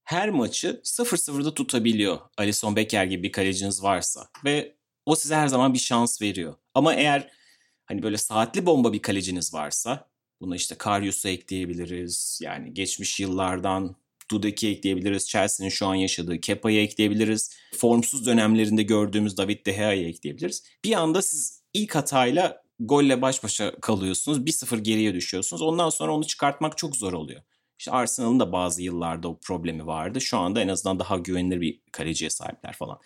Her 0.03 0.29
maçı 0.29 0.81
0-0'da 0.83 1.53
tutabiliyor 1.53 2.19
Alisson 2.37 2.75
Becker 2.75 3.05
gibi 3.05 3.23
bir 3.23 3.31
kaleciniz 3.31 3.83
varsa 3.83 4.29
ve 4.45 4.75
o 5.05 5.15
size 5.15 5.35
her 5.35 5.47
zaman 5.47 5.73
bir 5.73 5.79
şans 5.79 6.21
veriyor. 6.21 6.55
Ama 6.73 6.93
eğer 6.93 7.31
hani 7.85 8.03
böyle 8.03 8.17
saatli 8.17 8.65
bomba 8.65 8.93
bir 8.93 9.01
kaleciniz 9.01 9.53
varsa 9.53 10.08
Buna 10.41 10.55
işte 10.55 10.75
Karius'u 10.75 11.29
ekleyebiliriz. 11.29 12.39
Yani 12.43 12.73
geçmiş 12.73 13.19
yıllardan 13.19 13.95
Dudek'i 14.31 14.67
ekleyebiliriz. 14.67 15.29
Chelsea'nin 15.29 15.69
şu 15.69 15.87
an 15.87 15.95
yaşadığı 15.95 16.41
Kepa'yı 16.41 16.81
ekleyebiliriz. 16.81 17.51
Formsuz 17.77 18.25
dönemlerinde 18.25 18.83
gördüğümüz 18.83 19.37
David 19.37 19.65
De 19.65 19.71
Gea'yı 19.71 20.07
ekleyebiliriz. 20.07 20.63
Bir 20.83 20.93
anda 20.93 21.21
siz 21.21 21.61
ilk 21.73 21.95
hatayla 21.95 22.63
golle 22.79 23.21
baş 23.21 23.43
başa 23.43 23.75
kalıyorsunuz. 23.81 24.37
1-0 24.37 24.79
geriye 24.79 25.13
düşüyorsunuz. 25.13 25.61
Ondan 25.61 25.89
sonra 25.89 26.15
onu 26.15 26.27
çıkartmak 26.27 26.77
çok 26.77 26.95
zor 26.95 27.13
oluyor. 27.13 27.41
İşte 27.79 27.91
Arsenal'ın 27.91 28.39
da 28.39 28.51
bazı 28.51 28.81
yıllarda 28.81 29.27
o 29.27 29.39
problemi 29.39 29.87
vardı. 29.87 30.21
Şu 30.21 30.37
anda 30.37 30.61
en 30.61 30.67
azından 30.67 30.99
daha 30.99 31.17
güvenilir 31.17 31.61
bir 31.61 31.79
kaleciye 31.91 32.29
sahipler 32.29 32.73
falan. 32.73 32.99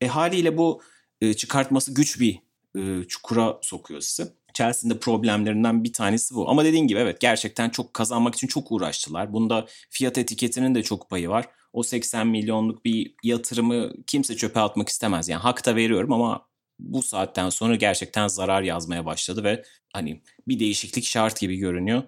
E 0.00 0.06
haliyle 0.06 0.56
bu 0.56 0.82
e, 1.20 1.34
çıkartması 1.34 1.94
güç 1.94 2.20
bir 2.20 2.40
e, 2.76 3.04
çukura 3.08 3.58
sokuyor 3.62 4.00
sizi. 4.00 4.32
Chelsea'nin 4.58 4.94
de 4.94 4.98
problemlerinden 4.98 5.84
bir 5.84 5.92
tanesi 5.92 6.34
bu. 6.34 6.50
Ama 6.50 6.64
dediğin 6.64 6.86
gibi 6.86 6.98
evet 6.98 7.20
gerçekten 7.20 7.70
çok 7.70 7.94
kazanmak 7.94 8.34
için 8.34 8.46
çok 8.46 8.72
uğraştılar. 8.72 9.32
Bunda 9.32 9.66
fiyat 9.90 10.18
etiketinin 10.18 10.74
de 10.74 10.82
çok 10.82 11.10
payı 11.10 11.28
var. 11.28 11.46
O 11.72 11.82
80 11.82 12.26
milyonluk 12.26 12.84
bir 12.84 13.14
yatırımı 13.22 13.92
kimse 14.06 14.36
çöpe 14.36 14.60
atmak 14.60 14.88
istemez. 14.88 15.28
Yani 15.28 15.40
hak 15.40 15.66
da 15.66 15.76
veriyorum 15.76 16.12
ama 16.12 16.48
bu 16.78 17.02
saatten 17.02 17.50
sonra 17.50 17.74
gerçekten 17.74 18.28
zarar 18.28 18.62
yazmaya 18.62 19.06
başladı 19.06 19.44
ve 19.44 19.64
hani 19.92 20.22
bir 20.48 20.58
değişiklik 20.58 21.04
şart 21.04 21.40
gibi 21.40 21.56
görünüyor. 21.56 22.02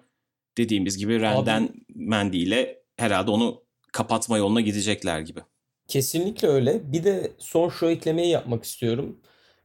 Dediğimiz 0.57 0.97
gibi 0.97 1.21
Renden 1.21 1.69
Mendy 1.95 2.43
ile 2.43 2.83
herhalde 2.97 3.31
onu 3.31 3.63
kapatma 3.93 4.37
yoluna 4.37 4.61
gidecekler 4.61 5.19
gibi. 5.19 5.39
Kesinlikle 5.87 6.47
öyle. 6.47 6.91
Bir 6.91 7.03
de 7.03 7.31
son 7.37 7.69
şu 7.69 7.85
eklemeyi 7.85 8.29
yapmak 8.29 8.63
istiyorum. 8.63 9.17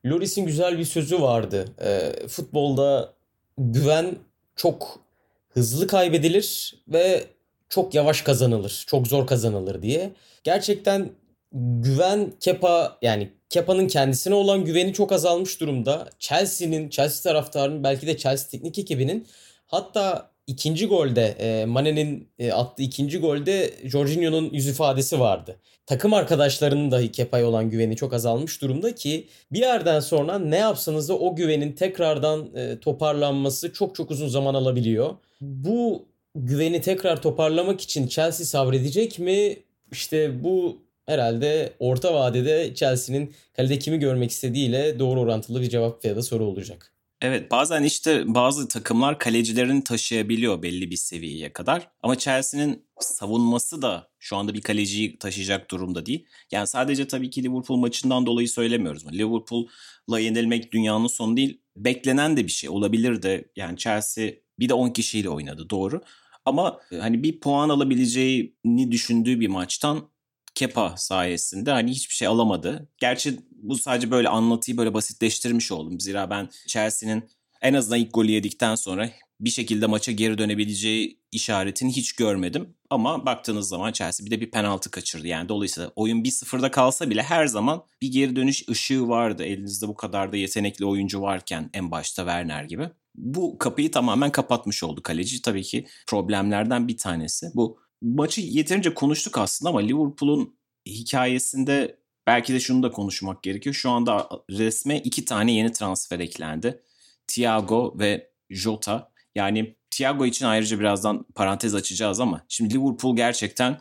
Loris'in 0.07 0.47
güzel 0.47 0.79
bir 0.79 0.85
sözü 0.85 1.21
vardı. 1.21 1.65
E, 1.85 2.13
futbolda 2.29 3.13
güven 3.59 4.17
çok 4.57 5.01
hızlı 5.49 5.87
kaybedilir 5.87 6.75
ve 6.89 7.25
çok 7.69 7.95
yavaş 7.95 8.23
kazanılır. 8.23 8.85
Çok 8.87 9.07
zor 9.07 9.27
kazanılır 9.27 9.83
diye. 9.83 10.13
Gerçekten 10.45 11.11
güven 11.53 12.33
Kepa 12.41 12.99
yani 13.03 13.33
Kepa'nın 13.49 13.89
kendisine 13.89 14.35
olan 14.35 14.65
güveni 14.65 14.93
çok 14.93 15.13
azalmış 15.13 15.61
durumda. 15.61 16.09
Chelsea'nin, 16.19 16.89
Chelsea 16.89 17.33
taraftarının 17.33 17.85
belki 17.85 18.07
de 18.07 18.17
Chelsea 18.17 18.51
teknik 18.51 18.79
ekibinin 18.79 19.27
hatta 19.67 20.31
ikinci 20.47 20.87
golde 20.87 21.27
e, 21.27 21.65
Mane'nin 21.65 22.29
e, 22.39 22.53
attığı 22.53 22.83
ikinci 22.83 23.19
golde 23.19 23.75
Jorginho'nun 23.85 24.51
yüz 24.53 24.69
ifadesi 24.69 25.21
vardı. 25.21 25.57
Takım 25.87 26.15
arkadaşlarının 26.15 26.91
dahi 26.91 27.13
Kepa'ya 27.13 27.47
olan 27.47 27.71
güveni 27.71 27.97
çok 27.97 28.13
azalmış 28.13 28.63
durumda 28.63 28.95
ki 28.95 29.29
bir 29.53 29.59
yerden 29.59 30.01
sonra 30.01 30.39
ne 30.39 30.57
yapsanız 30.57 31.09
da 31.09 31.19
o 31.19 31.37
güvenin 31.37 31.73
tekrardan 31.73 32.57
e, 32.57 32.81
toparlanması 32.81 33.73
çok 33.73 33.95
çok 33.95 34.11
uzun 34.11 34.29
zaman 34.29 34.55
alabiliyor. 34.55 35.11
Bu 35.41 36.09
güveni 36.35 36.81
tekrar 36.81 37.23
toparlamak 37.23 37.81
için 37.81 38.09
Chelsea 38.09 38.47
sabredecek 38.47 39.19
mi? 39.19 39.57
İşte 39.93 40.45
bu 40.45 40.83
herhalde 41.07 41.73
orta 41.79 42.15
vadede 42.15 42.75
Chelsea'nin 42.75 43.35
kalede 43.57 43.79
kimi 43.79 43.99
görmek 43.99 44.31
istediğiyle 44.31 44.99
doğru 44.99 45.21
orantılı 45.21 45.61
bir 45.63 45.69
cevap 45.69 46.05
ya 46.05 46.17
da 46.17 46.23
soru 46.23 46.45
olacak. 46.45 46.96
Evet 47.21 47.51
bazen 47.51 47.83
işte 47.83 48.35
bazı 48.35 48.69
takımlar 48.69 49.19
kalecilerini 49.19 49.85
taşıyabiliyor 49.85 50.63
belli 50.63 50.91
bir 50.91 50.97
seviyeye 50.97 51.53
kadar. 51.53 51.91
Ama 52.03 52.19
Chelsea'nin 52.19 52.87
savunması 53.01 53.83
da 53.83 54.11
şu 54.19 54.37
anda 54.37 54.55
bir 54.55 54.61
kaleciyi 54.61 55.19
taşıyacak 55.19 55.71
durumda 55.71 56.07
değil. 56.07 56.27
Yani 56.53 56.67
sadece 56.67 57.09
tabii 57.09 57.31
ki 57.31 57.43
Liverpool 57.43 57.79
maçından 57.79 58.27
dolayı 58.27 58.49
söylemiyoruz. 58.49 59.13
Liverpool'la 59.13 60.21
yenilmek 60.21 60.73
dünyanın 60.73 61.07
sonu 61.07 61.37
değil. 61.37 61.63
Beklenen 61.77 62.37
de 62.37 62.45
bir 62.45 62.53
şey 62.53 62.71
olabilir 62.71 63.23
de 63.23 63.51
yani 63.57 63.79
Chelsea 63.79 64.31
bir 64.59 64.69
de 64.69 64.75
10 64.75 64.91
kişiyle 64.91 65.29
oynadı 65.29 65.71
doğru. 65.71 66.01
Ama 66.45 66.81
hani 67.01 67.23
bir 67.23 67.41
puan 67.41 67.69
alabileceğini 67.69 68.93
düşündüğü 68.93 69.41
bir 69.41 69.49
maçtan 69.49 70.11
Kepa 70.57 70.95
sayesinde 70.97 71.71
hani 71.71 71.91
hiçbir 71.91 72.15
şey 72.15 72.29
alamadı. 72.29 72.89
Gerçi 72.99 73.41
bu 73.51 73.79
sadece 73.79 74.11
böyle 74.11 74.29
anlatıyı 74.29 74.77
böyle 74.77 74.95
basitleştirmiş 74.95 75.73
oldum. 75.73 76.01
Zira 76.01 76.31
ben 76.31 76.49
Chelsea'nin 76.67 77.25
en 77.63 77.75
azından 77.75 77.99
ilk 77.99 78.15
golü 78.15 78.31
yedikten 78.31 78.75
sonra 78.75 79.11
bir 79.41 79.51
şekilde 79.51 79.87
maça 79.87 80.13
geri 80.13 80.39
dönebileceği 80.39 81.21
işaretini 81.33 81.97
hiç 81.97 82.13
görmedim. 82.13 82.75
Ama 82.91 83.27
baktığınız 83.27 83.69
zaman 83.69 83.93
Chelsea 83.93 84.27
bir 84.27 84.31
de 84.31 84.41
bir 84.41 84.51
penaltı 84.51 84.91
kaçırdı. 84.91 85.27
Yani 85.27 85.49
dolayısıyla 85.49 85.93
oyun 85.97 86.25
1-0'da 86.25 86.71
kalsa 86.71 87.11
bile 87.11 87.23
her 87.23 87.47
zaman 87.47 87.85
bir 88.03 88.13
geri 88.13 88.37
dönüş 88.37 88.69
ışığı 88.69 89.09
vardı. 89.09 89.45
Elinizde 89.45 89.89
bu 89.89 89.95
kadar 89.95 90.33
da 90.33 90.37
yetenekli 90.37 90.85
oyuncu 90.85 91.23
varken 91.23 91.71
en 91.75 91.91
başta 91.91 92.23
Werner 92.23 92.65
gibi. 92.65 92.91
Bu 93.15 93.59
kapıyı 93.59 93.91
tamamen 93.91 94.33
kapatmış 94.33 94.83
oldu 94.83 95.03
kaleci. 95.03 95.43
Tabii 95.43 95.63
ki 95.63 95.87
problemlerden 96.07 96.89
bir 96.89 96.97
tanesi. 96.97 97.51
Bu 97.55 97.86
maçı 98.15 98.41
yeterince 98.41 98.95
konuştuk 98.95 99.39
aslında 99.39 99.71
ama 99.71 99.81
Liverpool'un 99.81 100.59
hikayesinde 100.87 101.99
belki 102.27 102.55
de 102.55 102.61
şunu 102.61 102.83
da 102.83 102.91
konuşmak 102.91 103.43
gerekiyor. 103.43 103.75
Şu 103.75 103.91
anda 103.91 104.29
resme 104.51 104.99
iki 104.99 105.25
tane 105.25 105.53
yeni 105.53 105.73
transfer 105.73 106.21
eklendi. 106.21 106.83
Thiago 107.27 107.99
ve 107.99 108.31
Jota. 108.51 109.13
Yani 109.35 109.77
Thiago 109.91 110.27
için 110.27 110.47
ayrıca 110.47 110.81
birazdan 110.81 111.27
parantez 111.35 111.75
açacağız 111.75 112.21
ama 112.21 112.45
şimdi 112.49 112.75
Liverpool 112.75 113.17
gerçekten 113.17 113.81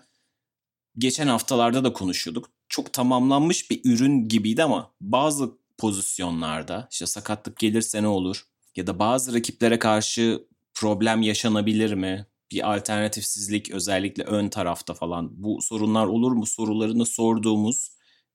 geçen 0.98 1.28
haftalarda 1.28 1.84
da 1.84 1.94
konuşuyorduk. 1.94 2.50
Çok 2.70 2.94
tamamlanmış 2.94 3.72
bir 3.72 3.82
ürün 3.84 4.28
gibiydi 4.28 4.64
ama 4.64 4.94
bazı 5.02 5.52
pozisyonlarda 5.78 6.88
işte 6.92 7.06
sakatlık 7.06 7.58
gelirse 7.58 8.04
ne 8.04 8.08
olur 8.08 8.46
ya 8.76 8.88
da 8.88 9.00
bazı 9.00 9.34
rakiplere 9.34 9.80
karşı 9.80 10.48
problem 10.74 11.22
yaşanabilir 11.22 11.94
mi? 11.94 12.26
Bir 12.52 12.74
alternatifsizlik 12.76 13.72
özellikle 13.72 14.24
ön 14.24 14.50
tarafta 14.50 14.94
falan 14.94 15.44
bu 15.44 15.62
sorunlar 15.62 16.06
olur 16.06 16.32
mu 16.32 16.46
sorularını 16.46 17.06
sorduğumuz 17.06 17.90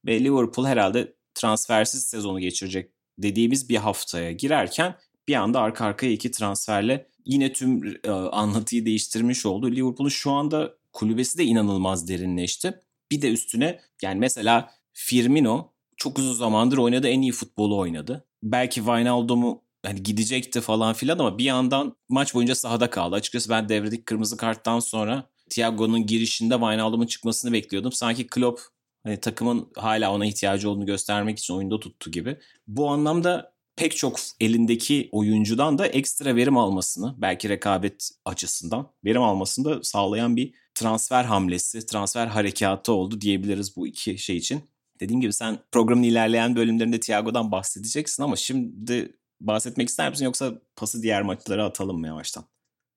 ve 0.07 0.25
Liverpool 0.25 0.67
herhalde 0.67 1.15
transfersiz 1.35 2.05
sezonu 2.05 2.41
geçirecek 2.41 2.93
dediğimiz 3.19 3.69
bir 3.69 3.77
haftaya 3.77 4.33
girerken 4.33 4.97
bir 5.29 5.35
anda 5.35 5.61
arka 5.61 5.85
arkaya 5.85 6.13
iki 6.13 6.31
transferle 6.31 7.09
yine 7.25 7.53
tüm 7.53 7.97
e, 8.05 8.11
anlatıyı 8.11 8.87
değiştirmiş 8.87 9.47
oldu. 9.47 9.71
Liverpool'un 9.71 10.09
şu 10.09 10.31
anda 10.31 10.75
kulübesi 10.93 11.39
de 11.39 11.45
inanılmaz 11.45 12.09
derinleşti. 12.09 12.81
Bir 13.11 13.23
de 13.23 13.31
üstüne 13.31 13.81
yani 14.03 14.19
mesela 14.19 14.71
Firmino 14.93 15.73
çok 15.97 16.19
uzun 16.19 16.33
zamandır 16.33 16.79
oynadı 16.79 17.09
en 17.09 17.23
iyi 17.23 17.33
futbolu 17.33 17.79
oynadı. 17.79 18.29
Belki 18.43 18.75
Wijnaldum'u 18.75 19.63
hani 19.87 20.03
gidecekti 20.03 20.61
falan 20.61 20.93
filan 20.93 21.19
ama 21.19 21.39
bir 21.39 21.45
yandan 21.45 21.97
maç 22.09 22.35
boyunca 22.35 22.55
sahada 22.55 22.91
kaldı. 22.91 23.17
Açıkçası 23.17 23.51
ben 23.51 23.69
devredeki 23.69 24.05
kırmızı 24.05 24.37
karttan 24.37 24.81
sonra 24.81 25.31
Thiago'nun 25.51 26.07
girişinde 26.07 26.55
Wijnaldum'un 26.55 27.07
çıkmasını 27.07 27.53
bekliyordum. 27.53 27.93
Sanki 27.93 28.27
Klopp 28.27 28.61
hani 29.05 29.21
takımın 29.21 29.69
hala 29.77 30.13
ona 30.13 30.27
ihtiyacı 30.27 30.71
olduğunu 30.71 30.87
göstermek 30.87 31.39
için 31.39 31.55
oyunda 31.55 31.81
tuttu 31.81 32.11
gibi. 32.11 32.37
Bu 32.67 32.89
anlamda 32.89 33.53
pek 33.77 33.97
çok 33.97 34.17
elindeki 34.41 35.09
oyuncudan 35.13 35.79
da 35.79 35.87
ekstra 35.87 36.37
verim 36.37 36.57
almasını 36.57 37.15
belki 37.19 37.49
rekabet 37.49 38.11
açısından 38.25 38.89
verim 39.05 39.23
almasını 39.23 39.65
da 39.65 39.83
sağlayan 39.83 40.37
bir 40.37 40.55
transfer 40.75 41.25
hamlesi, 41.25 41.87
transfer 41.87 42.27
harekatı 42.27 42.93
oldu 42.93 43.21
diyebiliriz 43.21 43.77
bu 43.77 43.87
iki 43.87 44.19
şey 44.19 44.37
için. 44.37 44.63
Dediğim 45.01 45.21
gibi 45.21 45.33
sen 45.33 45.59
programın 45.73 46.03
ilerleyen 46.03 46.57
bölümlerinde 46.57 47.01
Thiago'dan 47.01 47.53
bahsedeceksin 47.53 48.23
ama 48.23 48.37
şimdi 48.37 49.13
bahsetmek 49.41 49.89
ister 49.89 50.11
misin 50.11 50.25
yoksa 50.25 50.53
pası 50.77 51.03
diğer 51.03 51.23
maçlara 51.23 51.65
atalım 51.65 52.01
mı 52.01 52.07
yavaştan? 52.07 52.45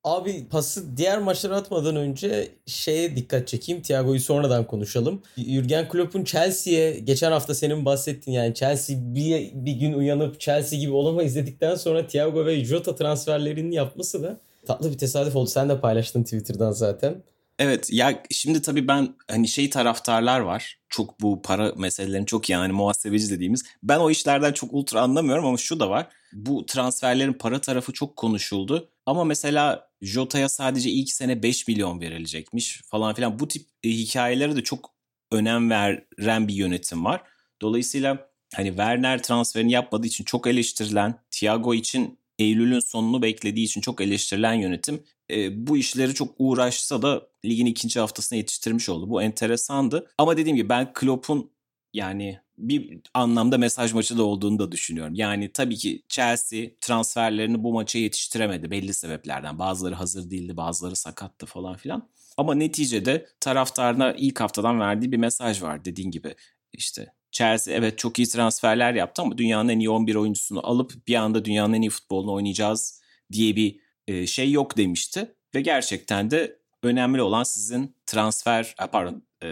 Abi 0.04 0.48
pası 0.50 0.98
diğer 0.98 1.20
maçlara 1.20 1.56
atmadan 1.56 1.96
önce 1.96 2.52
şeye 2.65 3.15
dikkat 3.15 3.48
çekeyim. 3.48 3.82
Thiago'yu 3.82 4.20
sonradan 4.20 4.67
konuşalım. 4.67 5.22
Jurgen 5.38 5.89
Klopp'un 5.89 6.24
Chelsea'ye 6.24 7.00
geçen 7.00 7.32
hafta 7.32 7.56
senin 7.56 7.86
bahsettin 7.86 8.32
yani 8.32 8.54
Chelsea 8.54 8.98
bir, 9.00 9.52
bir 9.54 9.72
gün 9.74 9.94
uyanıp 9.94 10.39
Chelsea 10.39 10.80
gibi 10.80 10.91
olamayız 10.91 11.36
dedikten 11.36 11.76
sonra 11.76 12.08
Thiago 12.08 12.46
ve 12.46 12.65
Jota 12.65 12.96
transferlerini 12.96 13.76
yapması 13.76 14.24
da 14.24 14.39
tatlı 14.65 14.91
bir 14.91 14.98
tesadüf 14.98 15.36
oldu. 15.36 15.50
Sen 15.50 15.70
de 15.70 15.80
paylaştın 15.80 16.24
Twitter'dan 16.24 16.72
zaten. 16.72 17.24
Evet 17.63 17.89
ya 17.91 18.23
şimdi 18.32 18.62
tabii 18.62 18.88
ben 18.88 19.15
hani 19.32 19.47
şey 19.47 19.69
taraftarlar 19.69 20.39
var. 20.39 20.80
Çok 20.89 21.21
bu 21.21 21.41
para 21.41 21.73
meselelerini 21.78 22.26
çok 22.26 22.49
yani 22.49 22.73
muhasebeci 22.73 23.30
dediğimiz. 23.30 23.63
Ben 23.84 23.99
o 23.99 24.10
işlerden 24.10 24.54
çok 24.54 24.73
ultra 24.73 25.02
anlamıyorum 25.02 25.45
ama 25.45 25.58
şu 25.58 25.80
da 25.80 25.89
var. 25.89 26.08
Bu 26.34 26.65
transferlerin 26.65 27.34
para 27.34 27.62
tarafı 27.62 27.93
çok 27.93 28.15
konuşuldu. 28.15 28.89
Ama 29.06 29.23
mesela 29.23 29.89
Jota'ya 30.02 30.49
sadece 30.49 30.89
ilk 30.89 31.12
sene 31.12 31.43
5 31.43 31.67
milyon 31.67 32.02
verilecekmiş 32.02 32.82
falan 32.86 33.15
filan. 33.15 33.39
Bu 33.39 33.47
tip 33.47 33.65
e, 33.84 33.89
hikayelere 33.89 34.56
de 34.56 34.63
çok 34.63 34.93
önem 35.32 35.69
veren 35.69 36.47
bir 36.47 36.54
yönetim 36.54 37.06
var. 37.06 37.21
Dolayısıyla 37.62 38.30
hani 38.56 38.67
Werner 38.67 39.23
transferini 39.23 39.71
yapmadığı 39.71 40.08
için 40.08 40.23
çok 40.23 40.47
eleştirilen, 40.47 41.19
Thiago 41.32 41.73
için 41.73 42.19
Eylül'ün 42.43 42.79
sonunu 42.79 43.21
beklediği 43.21 43.65
için 43.65 43.82
çok 43.82 44.01
eleştirilen 44.01 44.53
yönetim 44.53 45.03
e, 45.32 45.67
bu 45.67 45.77
işleri 45.77 46.13
çok 46.13 46.36
uğraşsa 46.39 47.01
da 47.01 47.27
ligin 47.45 47.65
ikinci 47.65 47.99
haftasına 47.99 48.38
yetiştirmiş 48.38 48.89
oldu. 48.89 49.10
Bu 49.10 49.21
enteresandı. 49.21 50.08
Ama 50.17 50.38
dediğim 50.38 50.56
gibi 50.56 50.69
ben 50.69 50.93
Klopp'un 50.93 51.51
yani 51.93 52.39
bir 52.58 52.99
anlamda 53.13 53.58
mesaj 53.58 53.93
maçı 53.93 54.17
da 54.17 54.23
olduğunu 54.23 54.60
da 54.60 54.71
düşünüyorum. 54.71 55.13
Yani 55.15 55.51
tabii 55.51 55.75
ki 55.75 56.03
Chelsea 56.10 56.69
transferlerini 56.82 57.63
bu 57.63 57.73
maça 57.73 57.99
yetiştiremedi 57.99 58.71
belli 58.71 58.93
sebeplerden. 58.93 59.60
Bazıları 59.60 59.95
hazır 59.95 60.29
değildi, 60.29 60.58
bazıları 60.58 60.95
sakattı 60.95 61.45
falan 61.45 61.75
filan. 61.75 62.10
Ama 62.38 62.56
neticede 62.56 63.27
taraftarına 63.39 64.13
ilk 64.13 64.39
haftadan 64.39 64.79
verdiği 64.79 65.12
bir 65.12 65.17
mesaj 65.17 65.62
var 65.62 65.86
dediğin 65.86 66.12
gibi. 66.12 66.36
işte 66.73 67.13
Chelsea 67.34 67.74
evet 67.74 67.98
çok 67.98 68.19
iyi 68.19 68.28
transferler 68.28 68.93
yaptı 68.93 69.22
ama 69.22 69.38
dünyanın 69.38 69.69
en 69.69 69.80
iyi 69.80 69.89
11 69.89 70.15
oyuncusunu 70.15 70.67
alıp 70.67 71.08
bir 71.08 71.15
anda 71.15 71.46
dünyanın 71.46 71.74
en 71.74 71.82
iyi 71.82 71.89
futbolunu 71.89 72.34
oynayacağız 72.34 73.02
diye 73.32 73.56
bir 73.56 73.80
e, 74.08 74.28
şey 74.28 74.52
yok 74.52 74.78
demişti. 74.78 75.36
Ve 75.56 75.62
gerçekten 75.62 76.32
de 76.32 76.60
önemli 76.84 77.22
olan 77.22 77.43
sizin 77.43 77.96
transfer, 78.06 78.76
pardon 78.91 79.24
e, 79.43 79.48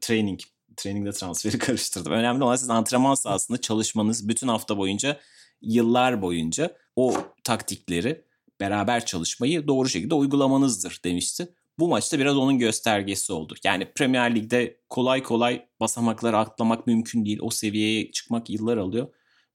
training, 0.00 0.40
trainingle 0.76 1.12
transferi 1.12 1.58
karıştırdım. 1.58 2.12
Önemli 2.12 2.44
olan 2.44 2.56
sizin 2.56 2.72
antrenman 2.72 3.14
sahasında 3.14 3.60
çalışmanız 3.60 4.28
bütün 4.28 4.48
hafta 4.48 4.78
boyunca, 4.78 5.20
yıllar 5.62 6.22
boyunca 6.22 6.76
o 6.96 7.14
taktikleri 7.44 8.24
beraber 8.60 9.06
çalışmayı 9.06 9.68
doğru 9.68 9.88
şekilde 9.88 10.14
uygulamanızdır 10.14 11.00
demişti. 11.04 11.48
Bu 11.78 11.88
maçta 11.88 12.18
biraz 12.18 12.36
onun 12.36 12.58
göstergesi 12.58 13.32
oldu. 13.32 13.54
Yani 13.64 13.92
Premier 13.94 14.34
Lig'de 14.34 14.80
kolay 14.88 15.22
kolay 15.22 15.66
basamakları 15.80 16.38
atlamak 16.38 16.86
mümkün 16.86 17.24
değil. 17.24 17.38
O 17.42 17.50
seviyeye 17.50 18.10
çıkmak 18.10 18.50
yıllar 18.50 18.76
alıyor. 18.76 19.08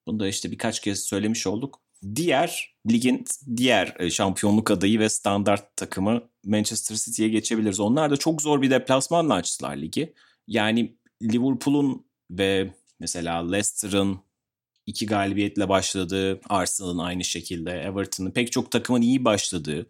Bunu 0.08 0.20
da 0.20 0.28
işte 0.28 0.52
birkaç 0.52 0.80
kez 0.80 1.04
söylemiş 1.04 1.48
olduk. 1.48 1.82
Diğer 2.16 2.76
ligin 2.92 3.26
diğer 3.58 3.96
e, 4.00 4.10
şampiyonluk 4.10 4.72
adayı 4.72 5.00
ve 5.00 5.10
standart 5.10 5.78
takımı 5.78 6.22
Manchester 6.46 6.96
City'ye 6.96 7.30
geçebiliriz. 7.30 7.80
Onlar 7.80 8.12
da 8.12 8.18
çok 8.18 8.42
zor 8.42 8.62
bir 8.62 8.72
deplasmanla 8.72 9.34
açtılar 9.34 9.78
ligi. 9.78 10.14
Yani 10.48 10.98
Liverpool'un 11.22 12.06
ve 12.32 12.74
mesela 13.00 13.52
Leicester'ın 13.52 14.20
iki 14.86 15.06
galibiyetle 15.06 15.70
başladığı, 15.70 16.40
Arsenal'ın 16.50 16.98
aynı 16.98 17.24
şekilde, 17.24 17.72
Everton'ın 17.72 18.32
pek 18.32 18.52
çok 18.52 18.72
takımın 18.72 19.02
iyi 19.02 19.26
başladığı 19.26 19.88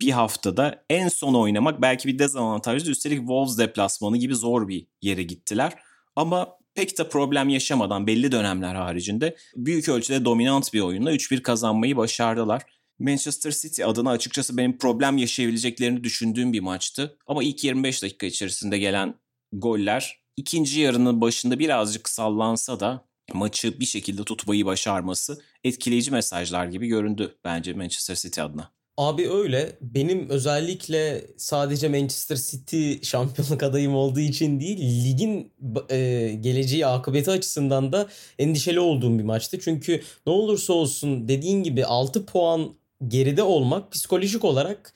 bir 0.00 0.10
haftada 0.10 0.84
en 0.90 1.08
son 1.08 1.34
oynamak 1.34 1.82
belki 1.82 2.08
bir 2.08 2.18
dezavantajlı. 2.18 2.90
Üstelik 2.90 3.18
Wolves 3.18 3.58
deplasmanı 3.58 4.16
gibi 4.16 4.34
zor 4.34 4.68
bir 4.68 4.86
yere 5.02 5.22
gittiler. 5.22 5.72
Ama 6.16 6.58
pek 6.74 6.98
de 6.98 7.08
problem 7.08 7.48
yaşamadan 7.48 8.06
belli 8.06 8.32
dönemler 8.32 8.74
haricinde 8.74 9.36
büyük 9.56 9.88
ölçüde 9.88 10.24
dominant 10.24 10.74
bir 10.74 10.80
oyunla 10.80 11.12
3-1 11.12 11.42
kazanmayı 11.42 11.96
başardılar. 11.96 12.62
Manchester 12.98 13.50
City 13.50 13.84
adına 13.84 14.10
açıkçası 14.10 14.56
benim 14.56 14.78
problem 14.78 15.18
yaşayabileceklerini 15.18 16.04
düşündüğüm 16.04 16.52
bir 16.52 16.60
maçtı. 16.60 17.18
Ama 17.26 17.42
ilk 17.42 17.64
25 17.64 18.02
dakika 18.02 18.26
içerisinde 18.26 18.78
gelen 18.78 19.14
goller 19.52 20.20
ikinci 20.36 20.80
yarının 20.80 21.20
başında 21.20 21.58
birazcık 21.58 22.08
sallansa 22.08 22.80
da 22.80 23.04
maçı 23.34 23.80
bir 23.80 23.86
şekilde 23.86 24.24
tutmayı 24.24 24.66
başarması 24.66 25.42
etkileyici 25.64 26.10
mesajlar 26.10 26.66
gibi 26.66 26.86
göründü 26.86 27.38
bence 27.44 27.72
Manchester 27.72 28.14
City 28.14 28.40
adına. 28.40 28.77
Abi 28.98 29.30
öyle. 29.30 29.72
Benim 29.80 30.28
özellikle 30.28 31.24
sadece 31.36 31.88
Manchester 31.88 32.36
City 32.36 32.92
şampiyonluk 33.02 33.62
adayım 33.62 33.94
olduğu 33.94 34.20
için 34.20 34.60
değil, 34.60 35.04
ligin 35.04 35.52
e, 35.90 36.30
geleceği 36.40 36.86
akıbeti 36.86 37.30
açısından 37.30 37.92
da 37.92 38.08
endişeli 38.38 38.80
olduğum 38.80 39.18
bir 39.18 39.24
maçtı. 39.24 39.58
Çünkü 39.60 40.02
ne 40.26 40.32
olursa 40.32 40.72
olsun 40.72 41.28
dediğin 41.28 41.62
gibi 41.62 41.84
6 41.84 42.26
puan 42.26 42.74
geride 43.08 43.42
olmak 43.42 43.92
psikolojik 43.92 44.44
olarak 44.44 44.94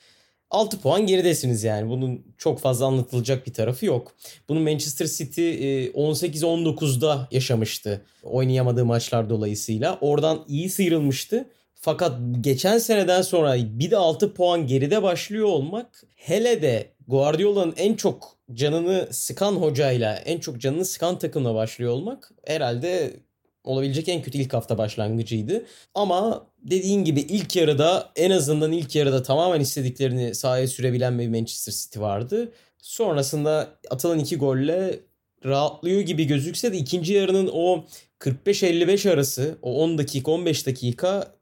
6 0.49 0.79
puan 0.79 1.07
geridesiniz 1.07 1.63
yani. 1.63 1.89
Bunun 1.89 2.25
çok 2.37 2.59
fazla 2.59 2.85
anlatılacak 2.85 3.47
bir 3.47 3.53
tarafı 3.53 3.85
yok. 3.85 4.15
Bunu 4.49 4.59
Manchester 4.59 5.07
City 5.07 5.51
18-19'da 5.85 7.27
yaşamıştı. 7.31 8.05
Oynayamadığı 8.23 8.85
maçlar 8.85 9.29
dolayısıyla. 9.29 9.97
Oradan 10.01 10.45
iyi 10.47 10.69
sıyrılmıştı. 10.69 11.49
Fakat 11.85 12.19
geçen 12.41 12.77
seneden 12.77 13.21
sonra 13.21 13.55
bir 13.57 13.91
de 13.91 13.97
6 13.97 14.33
puan 14.33 14.67
geride 14.67 15.03
başlıyor 15.03 15.45
olmak 15.45 16.03
hele 16.15 16.61
de 16.61 16.93
Guardiola'nın 17.07 17.73
en 17.77 17.93
çok 17.93 18.37
canını 18.53 19.07
sıkan 19.11 19.55
hocayla, 19.55 20.15
en 20.15 20.39
çok 20.39 20.61
canını 20.61 20.85
sıkan 20.85 21.19
takımla 21.19 21.55
başlıyor 21.55 21.91
olmak 21.91 22.31
herhalde 22.45 23.13
olabilecek 23.63 24.09
en 24.09 24.21
kötü 24.21 24.37
ilk 24.37 24.53
hafta 24.53 24.77
başlangıcıydı. 24.77 25.65
Ama 25.95 26.47
dediğin 26.61 27.03
gibi 27.03 27.19
ilk 27.19 27.55
yarıda 27.55 28.11
en 28.15 28.31
azından 28.31 28.71
ilk 28.71 28.95
yarıda 28.95 29.23
tamamen 29.23 29.59
istediklerini 29.59 30.35
sahaya 30.35 30.67
sürebilen 30.67 31.19
bir 31.19 31.27
Manchester 31.27 31.73
City 31.73 31.99
vardı. 31.99 32.51
Sonrasında 32.81 33.69
atılan 33.89 34.19
iki 34.19 34.37
golle 34.37 34.99
rahatlıyor 35.45 36.01
gibi 36.01 36.27
gözükse 36.27 36.73
de 36.73 36.77
ikinci 36.77 37.13
yarının 37.13 37.49
o 37.53 37.85
45-55 38.19 39.11
arası 39.11 39.57
o 39.61 39.83
10 39.83 39.97
dakika 39.97 40.31
15 40.31 40.67
dakika 40.67 41.33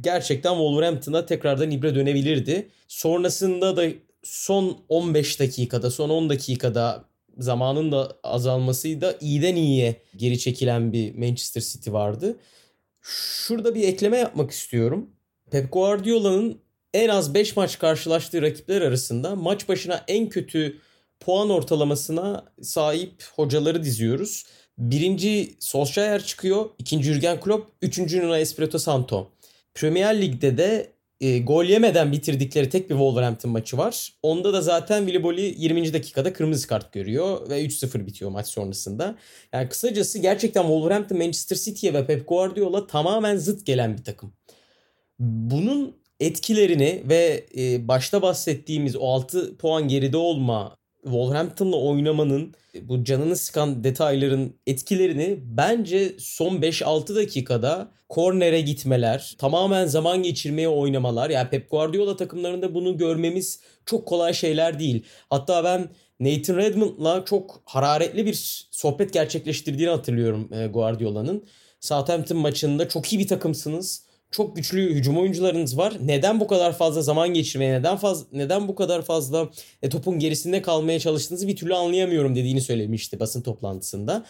gerçekten 0.00 0.50
Wolverhampton'a 0.50 1.26
tekrardan 1.26 1.70
ibre 1.70 1.94
dönebilirdi. 1.94 2.68
Sonrasında 2.88 3.76
da 3.76 3.84
son 4.22 4.78
15 4.88 5.40
dakikada, 5.40 5.90
son 5.90 6.10
10 6.10 6.30
dakikada 6.30 7.04
zamanın 7.38 7.92
da 7.92 8.18
azalmasıyla 8.22 9.14
iyiden 9.20 9.56
iyiye 9.56 10.02
geri 10.16 10.38
çekilen 10.38 10.92
bir 10.92 11.14
Manchester 11.14 11.60
City 11.60 11.92
vardı. 11.92 12.36
Şurada 13.02 13.74
bir 13.74 13.88
ekleme 13.88 14.16
yapmak 14.16 14.50
istiyorum. 14.50 15.10
Pep 15.50 15.72
Guardiola'nın 15.72 16.60
en 16.94 17.08
az 17.08 17.34
5 17.34 17.56
maç 17.56 17.78
karşılaştığı 17.78 18.42
rakipler 18.42 18.82
arasında 18.82 19.36
maç 19.36 19.68
başına 19.68 20.04
en 20.08 20.28
kötü 20.28 20.78
puan 21.20 21.50
ortalamasına 21.50 22.44
sahip 22.62 23.24
hocaları 23.36 23.84
diziyoruz. 23.84 24.44
Birinci 24.78 25.56
Solskjaer 25.60 26.24
çıkıyor, 26.24 26.70
ikinci 26.78 27.12
Jurgen 27.12 27.40
Klopp, 27.40 27.72
üçüncü 27.82 28.22
Nuno 28.22 28.36
Espirito 28.36 28.78
Santo. 28.78 29.30
Premier 29.74 30.20
Lig'de 30.20 30.58
de 30.58 30.92
e, 31.20 31.38
gol 31.38 31.64
yemeden 31.64 32.12
bitirdikleri 32.12 32.68
tek 32.68 32.90
bir 32.90 32.94
Wolverhampton 32.94 33.50
maçı 33.50 33.78
var. 33.78 34.12
Onda 34.22 34.52
da 34.52 34.62
zaten 34.62 35.06
Willy 35.06 35.22
Bolly 35.22 35.54
20. 35.58 35.92
dakikada 35.92 36.32
kırmızı 36.32 36.68
kart 36.68 36.92
görüyor 36.92 37.50
ve 37.50 37.64
3-0 37.64 38.06
bitiyor 38.06 38.30
maç 38.30 38.46
sonrasında. 38.46 39.16
Yani 39.52 39.68
kısacası 39.68 40.18
gerçekten 40.18 40.62
Wolverhampton 40.62 41.18
Manchester 41.18 41.56
City'ye 41.56 41.94
ve 41.94 42.06
Pep 42.06 42.28
Guardiola 42.28 42.86
tamamen 42.86 43.36
zıt 43.36 43.66
gelen 43.66 43.98
bir 43.98 44.04
takım. 44.04 44.32
Bunun 45.18 45.96
etkilerini 46.20 47.02
ve 47.04 47.46
e, 47.58 47.88
başta 47.88 48.22
bahsettiğimiz 48.22 48.96
o 48.96 49.06
6 49.06 49.56
puan 49.56 49.88
geride 49.88 50.16
olma 50.16 50.76
Wolverhampton'la 51.02 51.76
oynamanın 51.76 52.54
bu 52.82 53.04
canını 53.04 53.36
sıkan 53.36 53.84
detayların 53.84 54.56
etkilerini 54.66 55.38
bence 55.42 56.14
son 56.18 56.56
5-6 56.56 57.14
dakikada 57.14 57.92
kornere 58.08 58.60
gitmeler, 58.60 59.34
tamamen 59.38 59.86
zaman 59.86 60.22
geçirmeye 60.22 60.68
oynamalar. 60.68 61.30
Yani 61.30 61.50
Pep 61.50 61.70
Guardiola 61.70 62.16
takımlarında 62.16 62.74
bunu 62.74 62.96
görmemiz 62.96 63.60
çok 63.86 64.08
kolay 64.08 64.34
şeyler 64.34 64.78
değil. 64.78 65.04
Hatta 65.30 65.64
ben 65.64 65.88
Nathan 66.20 66.56
Redmond'la 66.56 67.24
çok 67.24 67.62
hararetli 67.64 68.26
bir 68.26 68.66
sohbet 68.70 69.12
gerçekleştirdiğini 69.12 69.90
hatırlıyorum 69.90 70.48
e, 70.52 70.66
Guardiola'nın. 70.66 71.44
Southampton 71.80 72.38
maçında 72.38 72.88
çok 72.88 73.12
iyi 73.12 73.18
bir 73.18 73.28
takımsınız 73.28 74.09
çok 74.30 74.56
güçlü 74.56 74.94
hücum 74.94 75.18
oyuncularınız 75.18 75.78
var. 75.78 75.94
Neden 76.04 76.40
bu 76.40 76.46
kadar 76.46 76.78
fazla 76.78 77.02
zaman 77.02 77.34
geçirmeye, 77.34 77.72
neden 77.72 77.96
fazla 77.96 78.26
neden 78.32 78.68
bu 78.68 78.74
kadar 78.74 79.02
fazla 79.02 79.50
e, 79.82 79.88
topun 79.88 80.18
gerisinde 80.18 80.62
kalmaya 80.62 81.00
çalıştığınızı 81.00 81.48
bir 81.48 81.56
türlü 81.56 81.74
anlayamıyorum 81.74 82.36
dediğini 82.36 82.60
söylemişti 82.60 83.20
basın 83.20 83.42
toplantısında. 83.42 84.26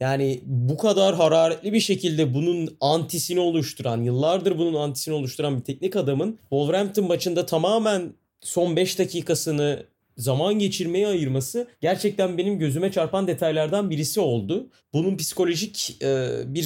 Yani 0.00 0.40
bu 0.46 0.76
kadar 0.76 1.14
hararetli 1.14 1.72
bir 1.72 1.80
şekilde 1.80 2.34
bunun 2.34 2.76
antisini 2.80 3.40
oluşturan, 3.40 4.02
yıllardır 4.02 4.58
bunun 4.58 4.74
antisini 4.74 5.14
oluşturan 5.14 5.58
bir 5.58 5.64
teknik 5.64 5.96
adamın 5.96 6.38
Wolverhampton 6.40 7.06
maçında 7.06 7.46
tamamen 7.46 8.12
son 8.40 8.76
5 8.76 8.98
dakikasını 8.98 9.86
zaman 10.16 10.58
geçirmeye 10.58 11.06
ayırması 11.06 11.68
gerçekten 11.80 12.38
benim 12.38 12.58
gözüme 12.58 12.92
çarpan 12.92 13.26
detaylardan 13.26 13.90
birisi 13.90 14.20
oldu. 14.20 14.70
Bunun 14.92 15.16
psikolojik 15.16 15.96
e, 16.02 16.30
bir 16.46 16.64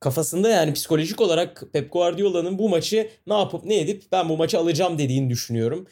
kafasında 0.00 0.48
yani 0.48 0.72
psikolojik 0.72 1.20
olarak 1.20 1.64
Pep 1.72 1.92
Guardiola'nın 1.92 2.58
bu 2.58 2.68
maçı 2.68 3.10
ne 3.26 3.34
yapıp 3.34 3.64
ne 3.64 3.80
edip 3.80 4.02
ben 4.12 4.28
bu 4.28 4.36
maçı 4.36 4.58
alacağım 4.58 4.98
dediğini 4.98 5.30
düşünüyorum. 5.30 5.86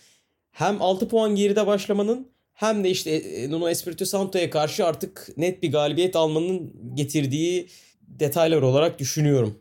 Hem 0.51 0.83
6 0.83 1.09
puan 1.09 1.35
geride 1.35 1.67
başlamanın 1.67 2.29
hem 2.53 2.85
de 2.85 2.91
işte 2.91 3.11
e, 3.11 3.51
Nuno 3.51 3.69
Espirito 3.69 4.05
Santo'ya 4.05 4.51
karşı 4.51 4.87
artık 4.87 5.29
net 5.37 5.63
bir 5.63 5.73
galibiyet 5.73 6.17
almanın 6.17 6.73
getirdiği 6.95 7.69
detaylar 8.01 8.63
olarak 8.63 8.99
düşünüyorum. 8.99 9.59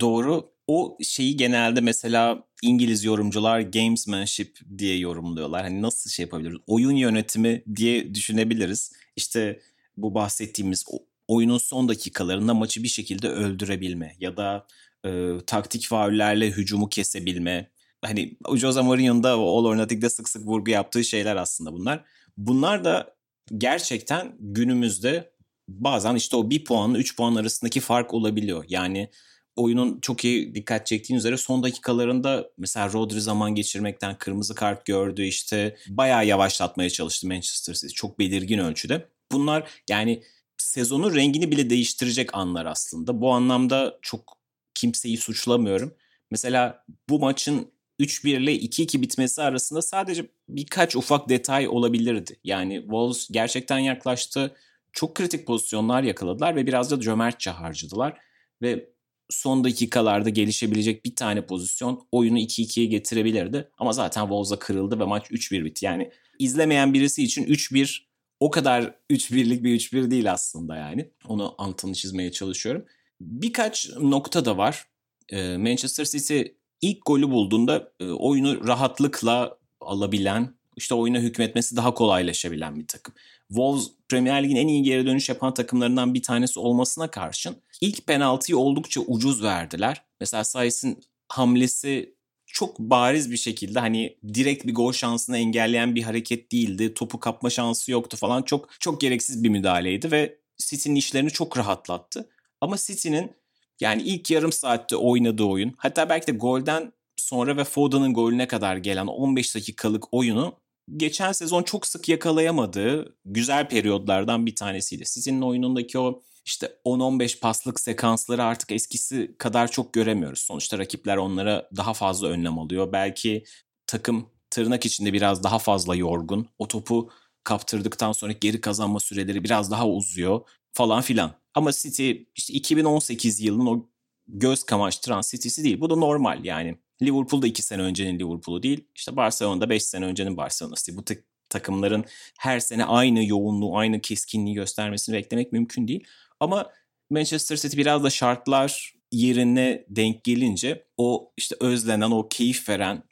Doğru. 0.00 0.52
O 0.66 0.98
şeyi 1.02 1.36
genelde 1.36 1.80
mesela 1.80 2.44
İngiliz 2.62 3.04
yorumcular 3.04 3.60
gamesmanship 3.60 4.58
diye 4.78 4.98
yorumluyorlar. 4.98 5.62
Hani 5.62 5.82
nasıl 5.82 6.10
şey 6.10 6.22
yapabiliriz? 6.22 6.58
Oyun 6.66 6.96
yönetimi 6.96 7.64
diye 7.76 8.14
düşünebiliriz. 8.14 8.92
İşte 9.16 9.60
bu 9.96 10.14
bahsettiğimiz 10.14 10.84
oyunun 11.32 11.58
son 11.58 11.88
dakikalarında 11.88 12.54
maçı 12.54 12.82
bir 12.82 12.88
şekilde 12.88 13.28
öldürebilme 13.28 14.16
ya 14.20 14.36
da 14.36 14.66
e, 15.06 15.30
taktik 15.46 15.86
faullerle 15.86 16.50
hücumu 16.50 16.88
kesebilme. 16.88 17.70
Hani 18.04 18.36
Jose 18.54 18.80
Mourinho'nun 18.80 19.22
da 19.22 19.32
All 19.32 19.64
or 19.64 19.76
Nothing'de 19.76 20.10
sık 20.10 20.28
sık 20.28 20.46
vurgu 20.46 20.70
yaptığı 20.70 21.04
şeyler 21.04 21.36
aslında 21.36 21.72
bunlar. 21.72 22.04
Bunlar 22.36 22.84
da 22.84 23.14
gerçekten 23.58 24.36
günümüzde 24.40 25.32
bazen 25.68 26.14
işte 26.14 26.36
o 26.36 26.50
bir 26.50 26.64
puanla 26.64 26.98
üç 26.98 27.16
puan 27.16 27.34
arasındaki 27.34 27.80
fark 27.80 28.14
olabiliyor. 28.14 28.64
Yani 28.68 29.10
oyunun 29.56 30.00
çok 30.00 30.24
iyi 30.24 30.54
dikkat 30.54 30.86
çektiğin 30.86 31.18
üzere 31.18 31.36
son 31.36 31.62
dakikalarında 31.62 32.50
mesela 32.58 32.92
Rodri 32.92 33.20
zaman 33.20 33.54
geçirmekten 33.54 34.18
kırmızı 34.18 34.54
kart 34.54 34.86
gördü 34.86 35.22
işte 35.22 35.76
bayağı 35.88 36.26
yavaşlatmaya 36.26 36.90
çalıştı 36.90 37.28
Manchester 37.28 37.74
City 37.74 37.94
çok 37.94 38.18
belirgin 38.18 38.58
ölçüde. 38.58 39.08
Bunlar 39.32 39.70
yani 39.90 40.22
sezonun 40.62 41.14
rengini 41.14 41.50
bile 41.50 41.70
değiştirecek 41.70 42.34
anlar 42.34 42.66
aslında. 42.66 43.20
Bu 43.20 43.32
anlamda 43.32 43.98
çok 44.02 44.38
kimseyi 44.74 45.16
suçlamıyorum. 45.16 45.94
Mesela 46.30 46.84
bu 47.08 47.18
maçın 47.18 47.72
3-1 48.00 48.28
ile 48.28 48.56
2-2 48.56 49.02
bitmesi 49.02 49.42
arasında 49.42 49.82
sadece 49.82 50.26
birkaç 50.48 50.96
ufak 50.96 51.28
detay 51.28 51.68
olabilirdi. 51.68 52.36
Yani 52.44 52.80
Wolves 52.80 53.28
gerçekten 53.30 53.78
yaklaştı. 53.78 54.56
Çok 54.92 55.14
kritik 55.14 55.46
pozisyonlar 55.46 56.02
yakaladılar 56.02 56.56
ve 56.56 56.66
biraz 56.66 56.90
da 56.90 57.00
cömertçe 57.00 57.50
harcadılar. 57.50 58.18
Ve 58.62 58.88
son 59.30 59.64
dakikalarda 59.64 60.28
gelişebilecek 60.28 61.04
bir 61.04 61.16
tane 61.16 61.46
pozisyon 61.46 62.06
oyunu 62.12 62.38
2-2'ye 62.38 62.86
getirebilirdi. 62.86 63.70
Ama 63.78 63.92
zaten 63.92 64.22
Wolves'a 64.22 64.58
kırıldı 64.58 65.00
ve 65.00 65.04
maç 65.04 65.30
3-1 65.30 65.64
bitti. 65.64 65.84
Yani 65.84 66.10
izlemeyen 66.38 66.94
birisi 66.94 67.22
için 67.22 67.44
3-1 67.44 68.11
o 68.42 68.50
kadar 68.50 68.94
3-1'lik 69.10 69.64
bir 69.64 69.80
3-1 69.80 70.10
değil 70.10 70.32
aslında 70.32 70.76
yani. 70.76 71.10
Onu 71.28 71.54
antını 71.58 71.94
çizmeye 71.94 72.32
çalışıyorum. 72.32 72.84
Birkaç 73.20 73.90
nokta 74.00 74.44
da 74.44 74.56
var. 74.56 74.86
Ee, 75.28 75.56
Manchester 75.56 76.04
City 76.04 76.42
ilk 76.80 77.06
golü 77.06 77.30
bulduğunda 77.30 77.92
e, 78.00 78.04
oyunu 78.04 78.66
rahatlıkla 78.66 79.58
alabilen, 79.80 80.54
işte 80.76 80.94
oyuna 80.94 81.18
hükmetmesi 81.18 81.76
daha 81.76 81.94
kolaylaşabilen 81.94 82.80
bir 82.80 82.86
takım. 82.86 83.14
Wolves 83.48 83.90
Premier 84.08 84.44
Lig'in 84.44 84.56
en 84.56 84.68
iyi 84.68 84.82
geri 84.82 85.06
dönüş 85.06 85.28
yapan 85.28 85.54
takımlarından 85.54 86.14
bir 86.14 86.22
tanesi 86.22 86.60
olmasına 86.60 87.10
karşın 87.10 87.56
ilk 87.80 88.06
penaltıyı 88.06 88.58
oldukça 88.58 89.00
ucuz 89.00 89.42
verdiler. 89.42 90.02
Mesela 90.20 90.44
Saiz'in 90.44 91.04
hamlesi 91.28 92.14
çok 92.52 92.78
bariz 92.78 93.30
bir 93.30 93.36
şekilde 93.36 93.80
hani 93.80 94.16
direkt 94.34 94.66
bir 94.66 94.74
gol 94.74 94.92
şansını 94.92 95.38
engelleyen 95.38 95.94
bir 95.94 96.02
hareket 96.02 96.52
değildi. 96.52 96.94
Topu 96.94 97.20
kapma 97.20 97.50
şansı 97.50 97.92
yoktu 97.92 98.16
falan. 98.16 98.42
Çok 98.42 98.68
çok 98.80 99.00
gereksiz 99.00 99.44
bir 99.44 99.48
müdahaleydi 99.48 100.10
ve 100.10 100.38
City'nin 100.58 100.94
işlerini 100.94 101.30
çok 101.30 101.58
rahatlattı. 101.58 102.28
Ama 102.60 102.76
City'nin 102.76 103.32
yani 103.80 104.02
ilk 104.02 104.30
yarım 104.30 104.52
saatte 104.52 104.96
oynadığı 104.96 105.44
oyun 105.44 105.74
hatta 105.76 106.08
belki 106.08 106.26
de 106.26 106.32
golden 106.32 106.92
sonra 107.16 107.56
ve 107.56 107.64
Foden'ın 107.64 108.14
golüne 108.14 108.48
kadar 108.48 108.76
gelen 108.76 109.06
15 109.06 109.54
dakikalık 109.54 110.14
oyunu 110.14 110.54
geçen 110.96 111.32
sezon 111.32 111.62
çok 111.62 111.86
sık 111.86 112.08
yakalayamadığı 112.08 113.16
güzel 113.24 113.68
periyodlardan 113.68 114.46
bir 114.46 114.56
tanesiydi. 114.56 115.04
City'nin 115.04 115.42
oyunundaki 115.42 115.98
o 115.98 116.22
işte 116.44 116.76
10-15 116.84 117.40
paslık 117.40 117.80
sekansları 117.80 118.44
artık 118.44 118.72
eskisi 118.72 119.34
kadar 119.38 119.70
çok 119.70 119.92
göremiyoruz. 119.92 120.40
Sonuçta 120.40 120.78
rakipler 120.78 121.16
onlara 121.16 121.68
daha 121.76 121.94
fazla 121.94 122.28
önlem 122.28 122.58
alıyor. 122.58 122.92
Belki 122.92 123.44
takım 123.86 124.26
tırnak 124.50 124.86
içinde 124.86 125.12
biraz 125.12 125.42
daha 125.42 125.58
fazla 125.58 125.96
yorgun. 125.96 126.48
O 126.58 126.68
topu 126.68 127.10
kaptırdıktan 127.44 128.12
sonra 128.12 128.32
geri 128.32 128.60
kazanma 128.60 129.00
süreleri 129.00 129.44
biraz 129.44 129.70
daha 129.70 129.88
uzuyor 129.88 130.40
falan 130.72 131.02
filan. 131.02 131.34
Ama 131.54 131.72
City 131.72 132.12
işte 132.34 132.54
2018 132.54 133.40
yılının 133.40 133.66
o 133.66 133.88
göz 134.28 134.64
kamaştıran 134.64 135.22
City'si 135.30 135.64
değil. 135.64 135.80
Bu 135.80 135.90
da 135.90 135.96
normal 135.96 136.44
yani. 136.44 136.76
Liverpool 137.02 137.42
da 137.42 137.46
2 137.46 137.62
sene 137.62 137.82
öncenin 137.82 138.18
Liverpool'u 138.18 138.62
değil. 138.62 138.84
İşte 138.94 139.16
Barcelona'da 139.16 139.70
5 139.70 139.84
sene 139.84 140.04
öncenin 140.04 140.36
Barcelona'sı. 140.36 140.96
Bu 140.96 141.04
takımların 141.48 142.04
her 142.38 142.60
sene 142.60 142.84
aynı 142.84 143.24
yoğunluğu, 143.24 143.78
aynı 143.78 144.00
keskinliği 144.00 144.54
göstermesini 144.54 145.16
beklemek 145.16 145.52
mümkün 145.52 145.88
değil. 145.88 146.04
Ama 146.42 146.70
Manchester 147.10 147.56
City 147.56 147.76
biraz 147.76 148.04
da 148.04 148.10
şartlar 148.10 148.94
yerine 149.12 149.84
denk 149.88 150.24
gelince 150.24 150.86
o 150.96 151.32
işte 151.36 151.56
özlenen, 151.60 152.10
o 152.10 152.28
keyif 152.28 152.68
veren 152.68 153.02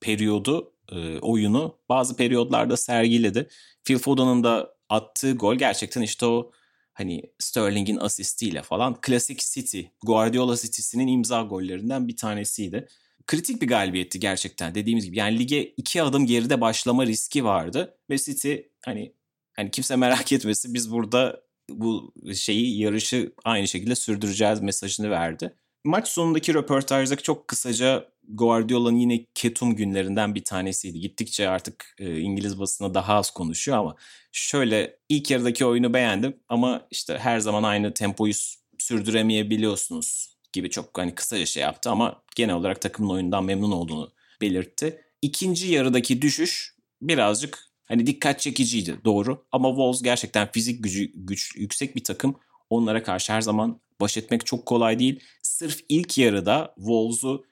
periyodu, 0.00 0.72
e, 0.92 1.18
oyunu 1.18 1.78
bazı 1.88 2.16
periyodlarda 2.16 2.76
sergiledi. 2.76 3.48
Phil 3.84 3.98
Foden'ın 3.98 4.44
da 4.44 4.74
attığı 4.88 5.32
gol 5.32 5.54
gerçekten 5.54 6.02
işte 6.02 6.26
o 6.26 6.50
hani 6.92 7.22
Sterling'in 7.38 7.96
asistiyle 7.96 8.62
falan 8.62 9.00
klasik 9.00 9.40
City, 9.40 9.80
Guardiola 10.06 10.56
City'sinin 10.56 11.06
imza 11.06 11.42
gollerinden 11.42 12.08
bir 12.08 12.16
tanesiydi. 12.16 12.88
Kritik 13.26 13.62
bir 13.62 13.68
galibiyetti 13.68 14.20
gerçekten 14.20 14.74
dediğimiz 14.74 15.04
gibi. 15.04 15.18
Yani 15.18 15.38
lige 15.38 15.64
iki 15.64 16.02
adım 16.02 16.26
geride 16.26 16.60
başlama 16.60 17.06
riski 17.06 17.44
vardı 17.44 17.98
ve 18.10 18.18
City 18.18 18.54
hani 18.84 19.14
hani 19.52 19.70
kimse 19.70 19.96
merak 19.96 20.32
etmesin 20.32 20.74
biz 20.74 20.92
burada 20.92 21.49
bu 21.72 22.12
şeyi 22.34 22.80
yarışı 22.80 23.32
aynı 23.44 23.68
şekilde 23.68 23.94
sürdüreceğiz 23.94 24.60
mesajını 24.60 25.10
verdi. 25.10 25.54
Maç 25.84 26.08
sonundaki 26.08 26.54
röportajdaki 26.54 27.22
çok 27.22 27.48
kısaca 27.48 28.08
Guardiola'nın 28.28 28.96
yine 28.96 29.26
ketum 29.34 29.76
günlerinden 29.76 30.34
bir 30.34 30.44
tanesiydi. 30.44 31.00
Gittikçe 31.00 31.48
artık 31.48 31.94
e, 31.98 32.20
İngiliz 32.20 32.60
basına 32.60 32.94
daha 32.94 33.14
az 33.14 33.30
konuşuyor 33.30 33.78
ama 33.78 33.96
şöyle 34.32 34.96
ilk 35.08 35.30
yarıdaki 35.30 35.66
oyunu 35.66 35.94
beğendim 35.94 36.36
ama 36.48 36.86
işte 36.90 37.18
her 37.18 37.40
zaman 37.40 37.62
aynı 37.62 37.94
tempoyu 37.94 38.32
sürdüremeyebiliyorsunuz 38.78 40.36
gibi 40.52 40.70
çok 40.70 40.98
hani 40.98 41.14
kısaca 41.14 41.46
şey 41.46 41.62
yaptı 41.62 41.90
ama 41.90 42.22
genel 42.36 42.54
olarak 42.54 42.80
takımın 42.80 43.10
oyundan 43.10 43.44
memnun 43.44 43.72
olduğunu 43.72 44.12
belirtti. 44.40 45.00
İkinci 45.22 45.66
yarıdaki 45.72 46.22
düşüş 46.22 46.74
birazcık 47.02 47.69
hani 47.90 48.06
dikkat 48.06 48.40
çekiciydi 48.40 48.96
doğru 49.04 49.46
ama 49.52 49.68
Wolves 49.68 50.02
gerçekten 50.02 50.52
fizik 50.52 50.84
gücü 50.84 51.10
güç 51.14 51.56
yüksek 51.56 51.96
bir 51.96 52.04
takım. 52.04 52.36
Onlara 52.70 53.02
karşı 53.02 53.32
her 53.32 53.40
zaman 53.40 53.80
baş 54.00 54.16
etmek 54.16 54.46
çok 54.46 54.66
kolay 54.66 54.98
değil. 54.98 55.20
Sırf 55.42 55.80
ilk 55.88 56.18
yarıda 56.18 56.74
Wolves'u 56.76 57.44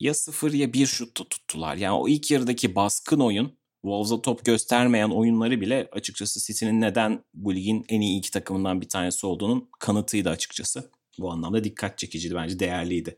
ya 0.00 0.14
sıfır 0.14 0.52
ya 0.52 0.72
bir 0.72 0.86
şutta 0.86 1.24
tuttular. 1.24 1.76
Yani 1.76 1.94
o 1.94 2.08
ilk 2.08 2.30
yarıdaki 2.30 2.74
baskın 2.74 3.20
oyun 3.20 3.52
Wolves'a 3.82 4.22
top 4.22 4.44
göstermeyen 4.44 5.10
oyunları 5.10 5.60
bile 5.60 5.88
açıkçası 5.92 6.40
City'nin 6.40 6.80
neden 6.80 7.24
bu 7.34 7.54
ligin 7.54 7.84
en 7.88 8.00
iyi 8.00 8.18
iki 8.18 8.30
takımından 8.30 8.80
bir 8.80 8.88
tanesi 8.88 9.26
olduğunun 9.26 9.68
kanıtıydı 9.80 10.30
açıkçası. 10.30 10.90
Bu 11.18 11.30
anlamda 11.32 11.64
dikkat 11.64 11.98
çekiciydi 11.98 12.34
bence 12.34 12.58
değerliydi. 12.58 13.16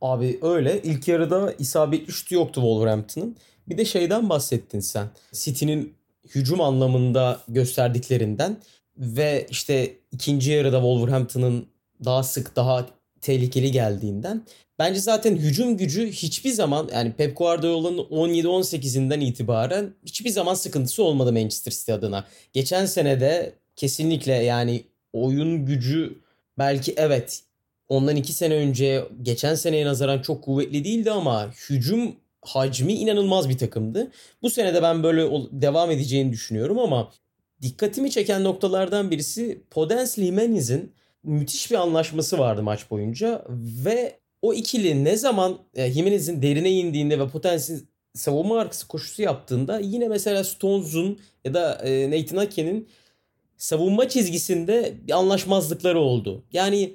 Abi 0.00 0.38
öyle. 0.42 0.82
İlk 0.82 1.08
yarıda 1.08 1.52
isabetli 1.58 2.12
şutu 2.12 2.34
yoktu 2.34 2.60
Wolverhampton'ın. 2.60 3.36
Bir 3.68 3.78
de 3.78 3.84
şeyden 3.84 4.28
bahsettin 4.28 4.80
sen. 4.80 5.08
City'nin 5.32 5.94
hücum 6.34 6.60
anlamında 6.60 7.40
gösterdiklerinden 7.48 8.56
ve 8.96 9.46
işte 9.50 9.96
ikinci 10.12 10.50
yarıda 10.50 10.76
Wolverhampton'ın 10.76 11.66
daha 12.04 12.22
sık 12.22 12.56
daha 12.56 12.86
tehlikeli 13.20 13.70
geldiğinden. 13.70 14.46
Bence 14.78 15.00
zaten 15.00 15.36
hücum 15.36 15.76
gücü 15.76 16.12
hiçbir 16.12 16.50
zaman 16.50 16.88
yani 16.92 17.12
Pep 17.12 17.36
Guardiola'nın 17.36 17.98
17-18'inden 17.98 19.20
itibaren 19.20 19.94
hiçbir 20.06 20.30
zaman 20.30 20.54
sıkıntısı 20.54 21.02
olmadı 21.02 21.32
Manchester 21.32 21.72
City 21.72 21.92
adına. 21.92 22.24
Geçen 22.52 22.86
sene 22.86 23.20
de 23.20 23.52
kesinlikle 23.76 24.32
yani 24.32 24.84
oyun 25.12 25.66
gücü 25.66 26.18
belki 26.58 26.94
evet 26.96 27.42
ondan 27.88 28.16
iki 28.16 28.32
sene 28.32 28.54
önce 28.54 29.04
geçen 29.22 29.54
seneye 29.54 29.86
nazaran 29.86 30.22
çok 30.22 30.44
kuvvetli 30.44 30.84
değildi 30.84 31.10
ama 31.10 31.50
hücum 31.70 32.16
hacmi 32.44 32.92
inanılmaz 32.92 33.48
bir 33.48 33.58
takımdı. 33.58 34.10
Bu 34.42 34.50
sene 34.50 34.74
de 34.74 34.82
ben 34.82 35.02
böyle 35.02 35.30
devam 35.52 35.90
edeceğini 35.90 36.32
düşünüyorum 36.32 36.78
ama 36.78 37.12
dikkatimi 37.62 38.10
çeken 38.10 38.44
noktalardan 38.44 39.10
birisi 39.10 39.62
Podence 39.70 40.22
Jimenez'in 40.22 40.92
müthiş 41.22 41.70
bir 41.70 41.76
anlaşması 41.76 42.38
vardı 42.38 42.62
maç 42.62 42.90
boyunca 42.90 43.44
ve 43.84 44.18
o 44.42 44.54
ikili 44.54 45.04
ne 45.04 45.16
zaman 45.16 45.58
e, 45.74 45.92
Jimenez'in 45.92 46.42
derine 46.42 46.70
indiğinde 46.70 47.18
ve 47.18 47.28
Potence'in 47.28 47.88
savunma 48.14 48.60
arkası 48.60 48.88
koşusu 48.88 49.22
yaptığında 49.22 49.78
yine 49.78 50.08
mesela 50.08 50.44
Stones'un 50.44 51.18
ya 51.44 51.54
da 51.54 51.74
e, 51.74 52.10
Nathan 52.10 52.36
Ake'nin 52.36 52.88
savunma 53.56 54.08
çizgisinde 54.08 54.94
bir 55.06 55.12
anlaşmazlıkları 55.12 56.00
oldu. 56.00 56.44
Yani 56.52 56.94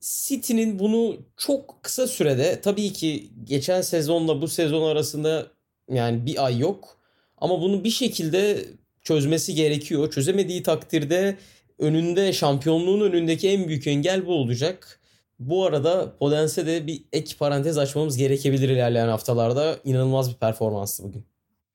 City'nin 0.00 0.78
bunu 0.78 1.16
çok 1.36 1.82
kısa 1.82 2.06
sürede 2.06 2.60
tabii 2.60 2.92
ki 2.92 3.30
geçen 3.44 3.80
sezonla 3.80 4.42
bu 4.42 4.48
sezon 4.48 4.90
arasında 4.90 5.46
yani 5.90 6.26
bir 6.26 6.44
ay 6.44 6.58
yok. 6.58 6.96
Ama 7.36 7.60
bunu 7.60 7.84
bir 7.84 7.90
şekilde 7.90 8.64
çözmesi 9.02 9.54
gerekiyor. 9.54 10.10
Çözemediği 10.10 10.62
takdirde 10.62 11.36
önünde 11.78 12.32
şampiyonluğun 12.32 13.00
önündeki 13.00 13.48
en 13.48 13.68
büyük 13.68 13.86
engel 13.86 14.26
bu 14.26 14.32
olacak. 14.34 15.00
Bu 15.38 15.64
arada 15.64 16.16
Podens'e 16.18 16.66
de 16.66 16.86
bir 16.86 17.02
ek 17.12 17.34
parantez 17.38 17.78
açmamız 17.78 18.16
gerekebilir 18.16 18.68
ilerleyen 18.68 19.08
haftalarda. 19.08 19.78
İnanılmaz 19.84 20.30
bir 20.30 20.38
performanstı 20.38 21.02
bugün. 21.02 21.24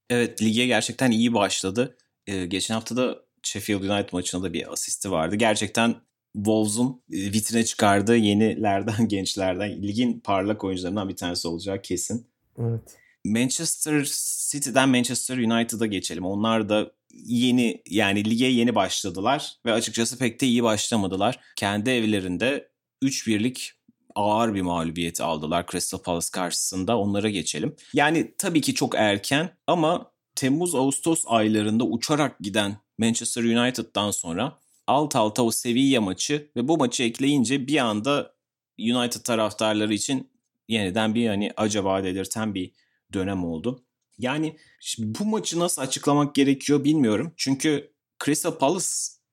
Evet 0.09 0.41
lige 0.41 0.65
gerçekten 0.65 1.11
iyi 1.11 1.33
başladı. 1.33 1.97
Ee, 2.27 2.45
geçen 2.45 2.73
hafta 2.73 2.97
da 2.97 3.15
Sheffield 3.43 3.81
United 3.81 4.13
maçında 4.13 4.43
da 4.43 4.53
bir 4.53 4.73
asisti 4.73 5.11
vardı. 5.11 5.35
Gerçekten 5.35 5.95
Wolves'un 6.35 7.01
e, 7.11 7.17
vitrine 7.17 7.65
çıkardığı 7.65 8.17
yenilerden, 8.17 9.07
gençlerden, 9.07 9.83
ligin 9.83 10.19
parlak 10.19 10.63
oyuncularından 10.63 11.09
bir 11.09 11.15
tanesi 11.15 11.47
olacağı 11.47 11.81
kesin. 11.81 12.27
Evet. 12.59 12.97
Manchester 13.25 14.07
City'den 14.51 14.89
Manchester 14.89 15.37
United'a 15.37 15.85
geçelim. 15.85 16.25
Onlar 16.25 16.69
da 16.69 16.91
yeni 17.13 17.81
yani 17.89 18.29
lige 18.29 18.45
yeni 18.45 18.75
başladılar 18.75 19.55
ve 19.65 19.73
açıkçası 19.73 20.17
pek 20.17 20.41
de 20.41 20.47
iyi 20.47 20.63
başlamadılar. 20.63 21.39
Kendi 21.55 21.89
evlerinde 21.89 22.69
3-1'lik 23.03 23.71
ağır 24.15 24.53
bir 24.53 24.61
mağlubiyeti 24.61 25.23
aldılar 25.23 25.65
Crystal 25.71 25.99
Palace 25.99 26.27
karşısında. 26.31 26.97
Onlara 26.97 27.29
geçelim. 27.29 27.75
Yani 27.93 28.31
tabii 28.37 28.61
ki 28.61 28.73
çok 28.73 28.95
erken 28.95 29.49
ama 29.67 30.11
Temmuz-Ağustos 30.35 31.23
aylarında 31.27 31.83
uçarak 31.83 32.39
giden 32.39 32.77
Manchester 32.97 33.43
United'dan 33.43 34.11
sonra 34.11 34.57
alt 34.87 35.15
alta 35.15 35.43
o 35.43 35.51
Sevilla 35.51 36.01
maçı 36.01 36.49
ve 36.55 36.67
bu 36.67 36.77
maçı 36.77 37.03
ekleyince 37.03 37.67
bir 37.67 37.77
anda 37.77 38.35
United 38.79 39.21
taraftarları 39.21 39.93
için 39.93 40.29
yeniden 40.67 41.15
bir 41.15 41.27
hani 41.27 41.51
acaba 41.57 42.03
delirten 42.03 42.53
bir 42.53 42.71
dönem 43.13 43.45
oldu. 43.45 43.83
Yani 44.17 44.57
bu 44.99 45.25
maçı 45.25 45.59
nasıl 45.59 45.81
açıklamak 45.81 46.35
gerekiyor 46.35 46.83
bilmiyorum. 46.83 47.33
Çünkü 47.37 47.91
Crystal 48.25 48.57
Palace 48.57 48.85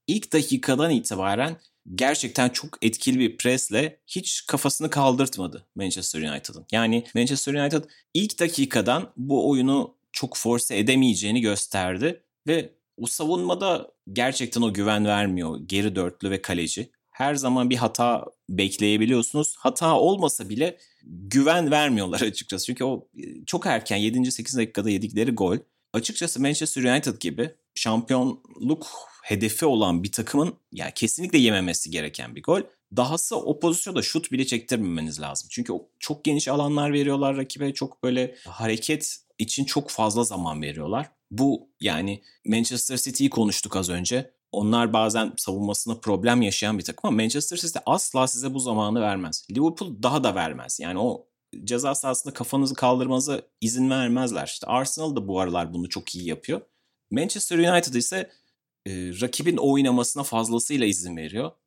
ilk 0.07 0.33
dakikadan 0.33 0.91
itibaren 0.91 1.57
gerçekten 1.95 2.49
çok 2.49 2.79
etkili 2.83 3.19
bir 3.19 3.37
presle 3.37 4.01
hiç 4.07 4.47
kafasını 4.47 4.91
kaldırtmadı 4.91 5.67
Manchester 5.75 6.23
United'ın. 6.23 6.67
Yani 6.73 7.05
Manchester 7.15 7.55
United 7.55 7.85
ilk 8.15 8.41
dakikadan 8.41 9.13
bu 9.17 9.51
oyunu 9.51 9.95
çok 10.13 10.37
force 10.37 10.77
edemeyeceğini 10.77 11.41
gösterdi 11.41 12.23
ve 12.47 12.73
o 12.97 13.07
savunmada 13.07 13.91
gerçekten 14.13 14.63
o 14.63 14.73
güven 14.73 15.07
vermiyor 15.07 15.61
geri 15.67 15.97
dörtlü 15.97 16.31
ve 16.31 16.43
kaleci. 16.43 16.91
Her 17.11 17.35
zaman 17.35 17.71
bir 17.71 17.77
hata 17.77 18.25
bekleyebiliyorsunuz. 18.49 19.57
Hata 19.59 19.99
olmasa 19.99 20.49
bile 20.49 20.79
güven 21.05 21.71
vermiyorlar 21.71 22.21
açıkçası. 22.23 22.67
Çünkü 22.67 22.85
o 22.85 23.09
e, 23.19 23.45
çok 23.47 23.67
erken 23.67 23.97
7. 23.97 24.33
8. 24.33 24.57
dakikada 24.57 24.91
yedikleri 24.91 25.31
gol 25.31 25.59
açıkçası 25.93 26.41
Manchester 26.41 26.85
United 26.85 27.21
gibi 27.21 27.51
şampiyonluk 27.75 28.87
hedefi 29.23 29.67
olan 29.67 30.03
bir 30.03 30.13
takımın 30.13 30.55
yani 30.73 30.93
kesinlikle 30.95 31.39
yememesi 31.39 31.91
gereken 31.91 32.37
bir 32.37 32.43
gol. 32.43 32.61
Dahası 32.97 33.37
o 33.37 33.61
pozisyonda 33.61 34.03
şut 34.03 34.33
bile 34.33 34.47
çektirmemeniz 34.47 35.21
lazım. 35.21 35.49
Çünkü 35.51 35.73
çok 35.99 36.25
geniş 36.25 36.49
alanlar 36.49 36.93
veriyorlar 36.93 37.37
rakibe. 37.37 37.75
Çok 37.75 38.03
böyle 38.03 38.35
hareket 38.47 39.19
için 39.39 39.65
çok 39.65 39.91
fazla 39.91 40.25
zaman 40.25 40.63
veriyorlar. 40.63 41.11
Bu 41.31 41.69
yani 41.81 42.23
Manchester 42.47 42.97
City'yi 42.97 43.31
konuştuk 43.31 43.77
az 43.77 43.91
önce. 43.91 44.31
Onlar 44.53 44.93
bazen 44.93 45.33
savunmasında 45.37 46.01
problem 46.01 46.43
yaşayan 46.43 46.79
bir 46.79 46.85
takım 46.85 47.09
ama 47.09 47.23
Manchester 47.23 47.57
City 47.57 47.79
asla 47.87 48.27
size 48.27 48.55
bu 48.55 48.61
zamanı 48.61 49.01
vermez. 49.01 49.47
Liverpool 49.51 50.03
daha 50.03 50.25
da 50.25 50.35
vermez. 50.35 50.81
Yani 50.81 50.99
o 50.99 51.27
ceza 51.65 51.95
sahasında 51.95 52.35
kafanızı 52.35 52.75
kaldırmanıza 52.75 53.43
izin 53.61 53.91
vermezler. 53.91 54.47
İşte 54.47 54.67
Arsenal 54.67 55.17
da 55.17 55.29
bu 55.29 55.41
aralar 55.41 55.75
bunu 55.75 55.89
çok 55.89 56.15
iyi 56.15 56.29
yapıyor. 56.29 56.61
Manchester 57.11 57.59
United 57.59 57.95
ise 57.95 58.31
e, 58.87 58.93
rakibin 59.21 59.57
oynamasına 59.57 60.23
fazlasıyla 60.23 60.87
izin 60.87 61.17
veriyor 61.17 61.51
ve 61.51 61.62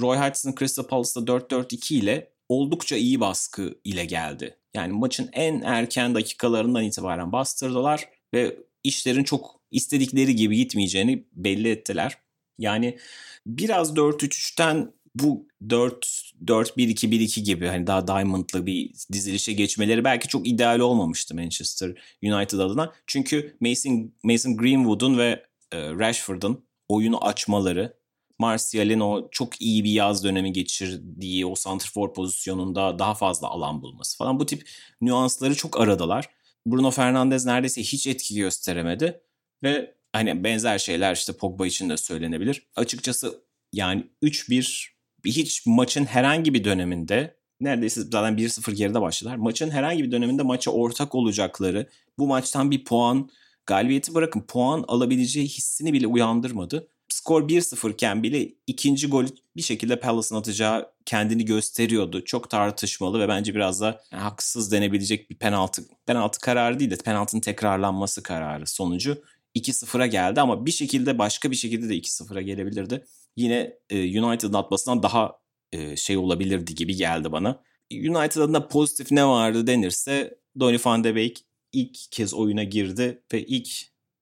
Roy 0.00 0.16
Hodgson 0.16 0.54
Crystal 0.58 0.84
Palace'da 0.84 1.32
4-4-2 1.32 1.94
ile 1.94 2.30
oldukça 2.48 2.96
iyi 2.96 3.20
baskı 3.20 3.78
ile 3.84 4.04
geldi. 4.04 4.56
Yani 4.74 4.92
maçın 4.92 5.30
en 5.32 5.60
erken 5.60 6.14
dakikalarından 6.14 6.84
itibaren 6.84 7.32
bastırdılar 7.32 8.08
ve 8.34 8.56
işlerin 8.84 9.24
çok 9.24 9.60
istedikleri 9.70 10.36
gibi 10.36 10.56
gitmeyeceğini 10.56 11.24
belli 11.32 11.70
ettiler. 11.70 12.18
Yani 12.58 12.98
biraz 13.46 13.92
4-3-3'ten 13.92 14.92
bu 15.14 15.48
4-4-1-2-1-2 15.62 17.40
gibi 17.40 17.66
hani 17.66 17.86
daha 17.86 18.06
Diamond'lı 18.06 18.66
bir 18.66 18.92
dizilişe 19.12 19.52
geçmeleri 19.52 20.04
belki 20.04 20.28
çok 20.28 20.48
ideal 20.48 20.78
olmamıştı 20.78 21.34
Manchester 21.34 21.88
United 22.22 22.58
adına. 22.58 22.92
Çünkü 23.06 23.56
Mason, 23.60 24.12
Mason 24.22 24.56
Greenwood'un 24.56 25.18
ve 25.18 25.44
e, 25.72 25.78
Rashford'un 25.78 26.64
oyunu 26.88 27.24
açmaları, 27.24 27.96
Martial'in 28.38 29.00
o 29.00 29.28
çok 29.30 29.60
iyi 29.60 29.84
bir 29.84 29.90
yaz 29.90 30.24
dönemi 30.24 30.52
geçirdiği 30.52 31.46
o 31.46 31.54
santrfor 31.54 32.14
pozisyonunda 32.14 32.98
daha 32.98 33.14
fazla 33.14 33.48
alan 33.48 33.82
bulması 33.82 34.18
falan 34.18 34.40
bu 34.40 34.46
tip 34.46 34.68
nüansları 35.00 35.54
çok 35.54 35.80
aradılar. 35.80 36.30
Bruno 36.66 36.90
Fernandes 36.90 37.46
neredeyse 37.46 37.82
hiç 37.82 38.06
etki 38.06 38.34
gösteremedi 38.34 39.20
ve 39.62 39.94
hani 40.12 40.44
benzer 40.44 40.78
şeyler 40.78 41.14
işte 41.14 41.32
Pogba 41.32 41.66
için 41.66 41.90
de 41.90 41.96
söylenebilir. 41.96 42.66
Açıkçası 42.76 43.44
yani 43.72 44.06
3-1 44.22 44.88
hiç 45.24 45.66
maçın 45.66 46.04
herhangi 46.04 46.54
bir 46.54 46.64
döneminde 46.64 47.36
neredeyse 47.60 48.00
zaten 48.00 48.36
1-0 48.36 48.72
geride 48.72 49.00
başladılar. 49.00 49.36
Maçın 49.36 49.70
herhangi 49.70 50.04
bir 50.04 50.12
döneminde 50.12 50.42
maça 50.42 50.70
ortak 50.70 51.14
olacakları 51.14 51.88
bu 52.18 52.26
maçtan 52.26 52.70
bir 52.70 52.84
puan 52.84 53.30
galibiyeti 53.66 54.14
bırakın 54.14 54.40
puan 54.40 54.84
alabileceği 54.88 55.46
hissini 55.46 55.92
bile 55.92 56.06
uyandırmadı. 56.06 56.88
Skor 57.14 57.48
1-0 57.48 57.92
iken 57.92 58.22
bile 58.22 58.48
ikinci 58.66 59.08
gol 59.08 59.26
bir 59.56 59.62
şekilde 59.62 60.00
Palace'ın 60.00 60.38
atacağı 60.38 60.92
kendini 61.06 61.44
gösteriyordu. 61.44 62.24
Çok 62.24 62.50
tartışmalı 62.50 63.20
ve 63.20 63.28
bence 63.28 63.54
biraz 63.54 63.80
da 63.80 64.00
haksız 64.10 64.72
denebilecek 64.72 65.30
bir 65.30 65.36
penaltı 65.36 65.82
penaltı 66.06 66.40
kararı 66.40 66.78
değil 66.78 66.90
de 66.90 66.96
penaltının 66.96 67.40
tekrarlanması 67.40 68.22
kararı 68.22 68.66
sonucu 68.66 69.22
2-0'a 69.56 70.06
geldi 70.06 70.40
ama 70.40 70.66
bir 70.66 70.70
şekilde 70.70 71.18
başka 71.18 71.50
bir 71.50 71.56
şekilde 71.56 71.88
de 71.88 71.96
2-0'a 71.96 72.42
gelebilirdi. 72.42 73.04
Yine 73.36 73.78
e, 73.90 74.22
United'ın 74.22 74.54
atmasından 74.54 75.02
daha 75.02 75.38
e, 75.72 75.96
şey 75.96 76.16
olabilirdi 76.16 76.74
gibi 76.74 76.96
geldi 76.96 77.32
bana. 77.32 77.62
United 77.92 78.40
adına 78.40 78.68
pozitif 78.68 79.12
ne 79.12 79.26
vardı 79.26 79.66
denirse 79.66 80.38
Donny 80.60 80.78
van 80.84 81.04
de 81.04 81.14
Beek 81.16 81.44
ilk 81.72 81.96
kez 82.10 82.34
oyuna 82.34 82.64
girdi 82.64 83.22
ve 83.32 83.46
ilk 83.46 83.68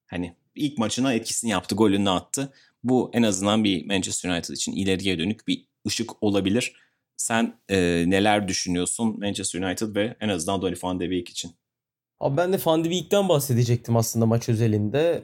hani 0.07 0.37
ilk 0.55 0.79
maçına 0.79 1.13
etkisini 1.13 1.51
yaptı, 1.51 1.75
golünü 1.75 2.11
attı. 2.11 2.53
Bu 2.85 3.11
en 3.13 3.23
azından 3.23 3.65
bir 3.65 3.87
Manchester 3.87 4.31
United 4.31 4.55
için 4.55 4.73
ileriye 4.73 5.19
dönük 5.19 5.49
bir 5.49 5.67
ışık 5.87 6.23
olabilir. 6.23 6.73
Sen 7.17 7.61
e, 7.69 8.05
neler 8.07 8.49
düşünüyorsun 8.49 9.21
Manchester 9.21 9.61
United 9.61 9.97
ve 9.97 10.17
en 10.21 10.29
azından 10.29 10.63
Donny 10.63 10.75
van 10.83 11.01
de 11.01 11.11
Beek 11.11 11.29
için? 11.29 11.53
Abi 12.21 12.37
ben 12.37 12.53
de 12.53 12.59
Van 12.67 12.85
de 12.85 12.91
Beek'ten 12.91 13.29
bahsedecektim 13.29 13.97
aslında 13.97 14.27
maç 14.27 14.49
özelinde. 14.49 15.23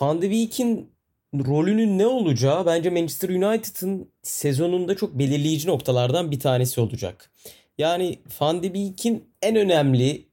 Van 0.00 0.22
de 0.22 0.30
Beek'in 0.30 0.90
rolünün 1.34 1.98
ne 1.98 2.06
olacağı 2.06 2.66
bence 2.66 2.90
Manchester 2.90 3.28
United'ın 3.28 4.10
sezonunda 4.22 4.96
çok 4.96 5.18
belirleyici 5.18 5.68
noktalardan 5.68 6.30
bir 6.30 6.40
tanesi 6.40 6.80
olacak. 6.80 7.30
Yani 7.78 8.18
Van 8.40 8.62
de 8.62 8.74
Beek'in 8.74 9.24
en 9.42 9.56
önemli 9.56 10.26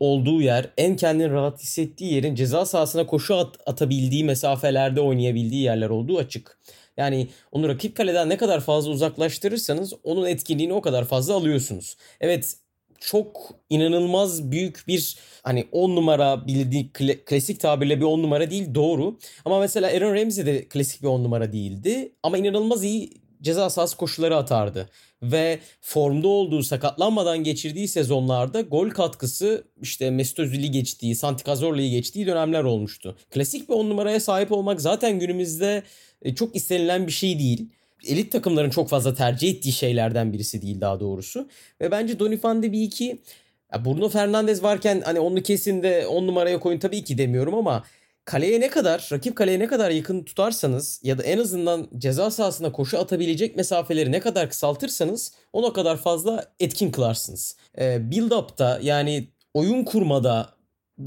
olduğu 0.00 0.42
yer, 0.42 0.70
en 0.78 0.96
kendini 0.96 1.30
rahat 1.30 1.62
hissettiği 1.62 2.14
yerin 2.14 2.34
ceza 2.34 2.66
sahasına 2.66 3.06
koşu 3.06 3.34
at, 3.34 3.56
atabildiği 3.66 4.24
mesafelerde 4.24 5.00
oynayabildiği 5.00 5.62
yerler 5.62 5.88
olduğu 5.88 6.18
açık. 6.18 6.58
Yani 6.96 7.28
onu 7.52 7.68
rakip 7.68 7.96
kaleden 7.96 8.28
ne 8.28 8.36
kadar 8.36 8.60
fazla 8.60 8.90
uzaklaştırırsanız 8.90 9.92
onun 10.04 10.26
etkinliğini 10.26 10.72
o 10.72 10.80
kadar 10.80 11.04
fazla 11.04 11.34
alıyorsunuz. 11.34 11.96
Evet 12.20 12.56
çok 13.00 13.54
inanılmaz 13.70 14.50
büyük 14.50 14.84
bir 14.88 15.18
hani 15.42 15.68
10 15.72 15.96
numara 15.96 16.46
bildiği 16.46 16.92
klasik 17.24 17.60
tabirle 17.60 18.00
bir 18.00 18.04
10 18.04 18.22
numara 18.22 18.50
değil 18.50 18.74
doğru. 18.74 19.18
Ama 19.44 19.60
mesela 19.60 19.88
Aaron 19.88 20.14
Ramsey 20.14 20.46
de 20.46 20.68
klasik 20.68 21.02
bir 21.02 21.08
10 21.08 21.24
numara 21.24 21.52
değildi. 21.52 22.12
Ama 22.22 22.38
inanılmaz 22.38 22.84
iyi 22.84 23.10
ceza 23.42 23.70
sahası 23.70 23.96
koşuları 23.96 24.36
atardı. 24.36 24.88
Ve 25.22 25.58
formda 25.80 26.28
olduğu 26.28 26.62
sakatlanmadan 26.62 27.44
geçirdiği 27.44 27.88
sezonlarda 27.88 28.60
gol 28.60 28.90
katkısı 28.90 29.64
işte 29.82 30.10
Mesut 30.10 30.38
Özil'i 30.38 30.70
geçtiği, 30.70 31.14
Santi 31.14 31.44
Cazorla'yı 31.44 31.90
geçtiği 31.90 32.26
dönemler 32.26 32.64
olmuştu. 32.64 33.16
Klasik 33.30 33.68
bir 33.68 33.74
10 33.74 33.90
numaraya 33.90 34.20
sahip 34.20 34.52
olmak 34.52 34.80
zaten 34.80 35.18
günümüzde 35.18 35.82
e, 36.22 36.34
çok 36.34 36.56
istenilen 36.56 37.06
bir 37.06 37.12
şey 37.12 37.38
değil 37.38 37.68
elit 38.06 38.32
takımların 38.32 38.70
çok 38.70 38.88
fazla 38.88 39.14
tercih 39.14 39.50
ettiği 39.50 39.72
şeylerden 39.72 40.32
birisi 40.32 40.62
değil 40.62 40.80
daha 40.80 41.00
doğrusu. 41.00 41.48
Ve 41.80 41.90
bence 41.90 42.18
Donny 42.18 42.38
van 42.42 42.62
de 42.62 42.72
Beek'i 42.72 43.18
Bruno 43.84 44.08
Fernandes 44.08 44.62
varken 44.62 45.02
hani 45.04 45.20
onu 45.20 45.42
kesin 45.42 45.82
de 45.82 46.06
10 46.06 46.26
numaraya 46.26 46.60
koyun 46.60 46.78
tabii 46.78 47.04
ki 47.04 47.18
demiyorum 47.18 47.54
ama 47.54 47.84
kaleye 48.28 48.60
ne 48.60 48.68
kadar, 48.70 49.08
rakip 49.12 49.36
kaleye 49.36 49.58
ne 49.58 49.66
kadar 49.66 49.90
yakın 49.90 50.22
tutarsanız 50.22 51.00
ya 51.02 51.18
da 51.18 51.22
en 51.22 51.38
azından 51.38 51.88
ceza 51.98 52.30
sahasına 52.30 52.72
koşu 52.72 52.98
atabilecek 52.98 53.56
mesafeleri 53.56 54.12
ne 54.12 54.20
kadar 54.20 54.48
kısaltırsanız 54.50 55.32
ona 55.52 55.72
kadar 55.72 55.96
fazla 55.96 56.44
etkin 56.60 56.90
kılarsınız. 56.90 57.56
Ee, 57.78 58.10
build-up'ta 58.10 58.80
yani 58.82 59.28
oyun 59.54 59.84
kurmada 59.84 60.48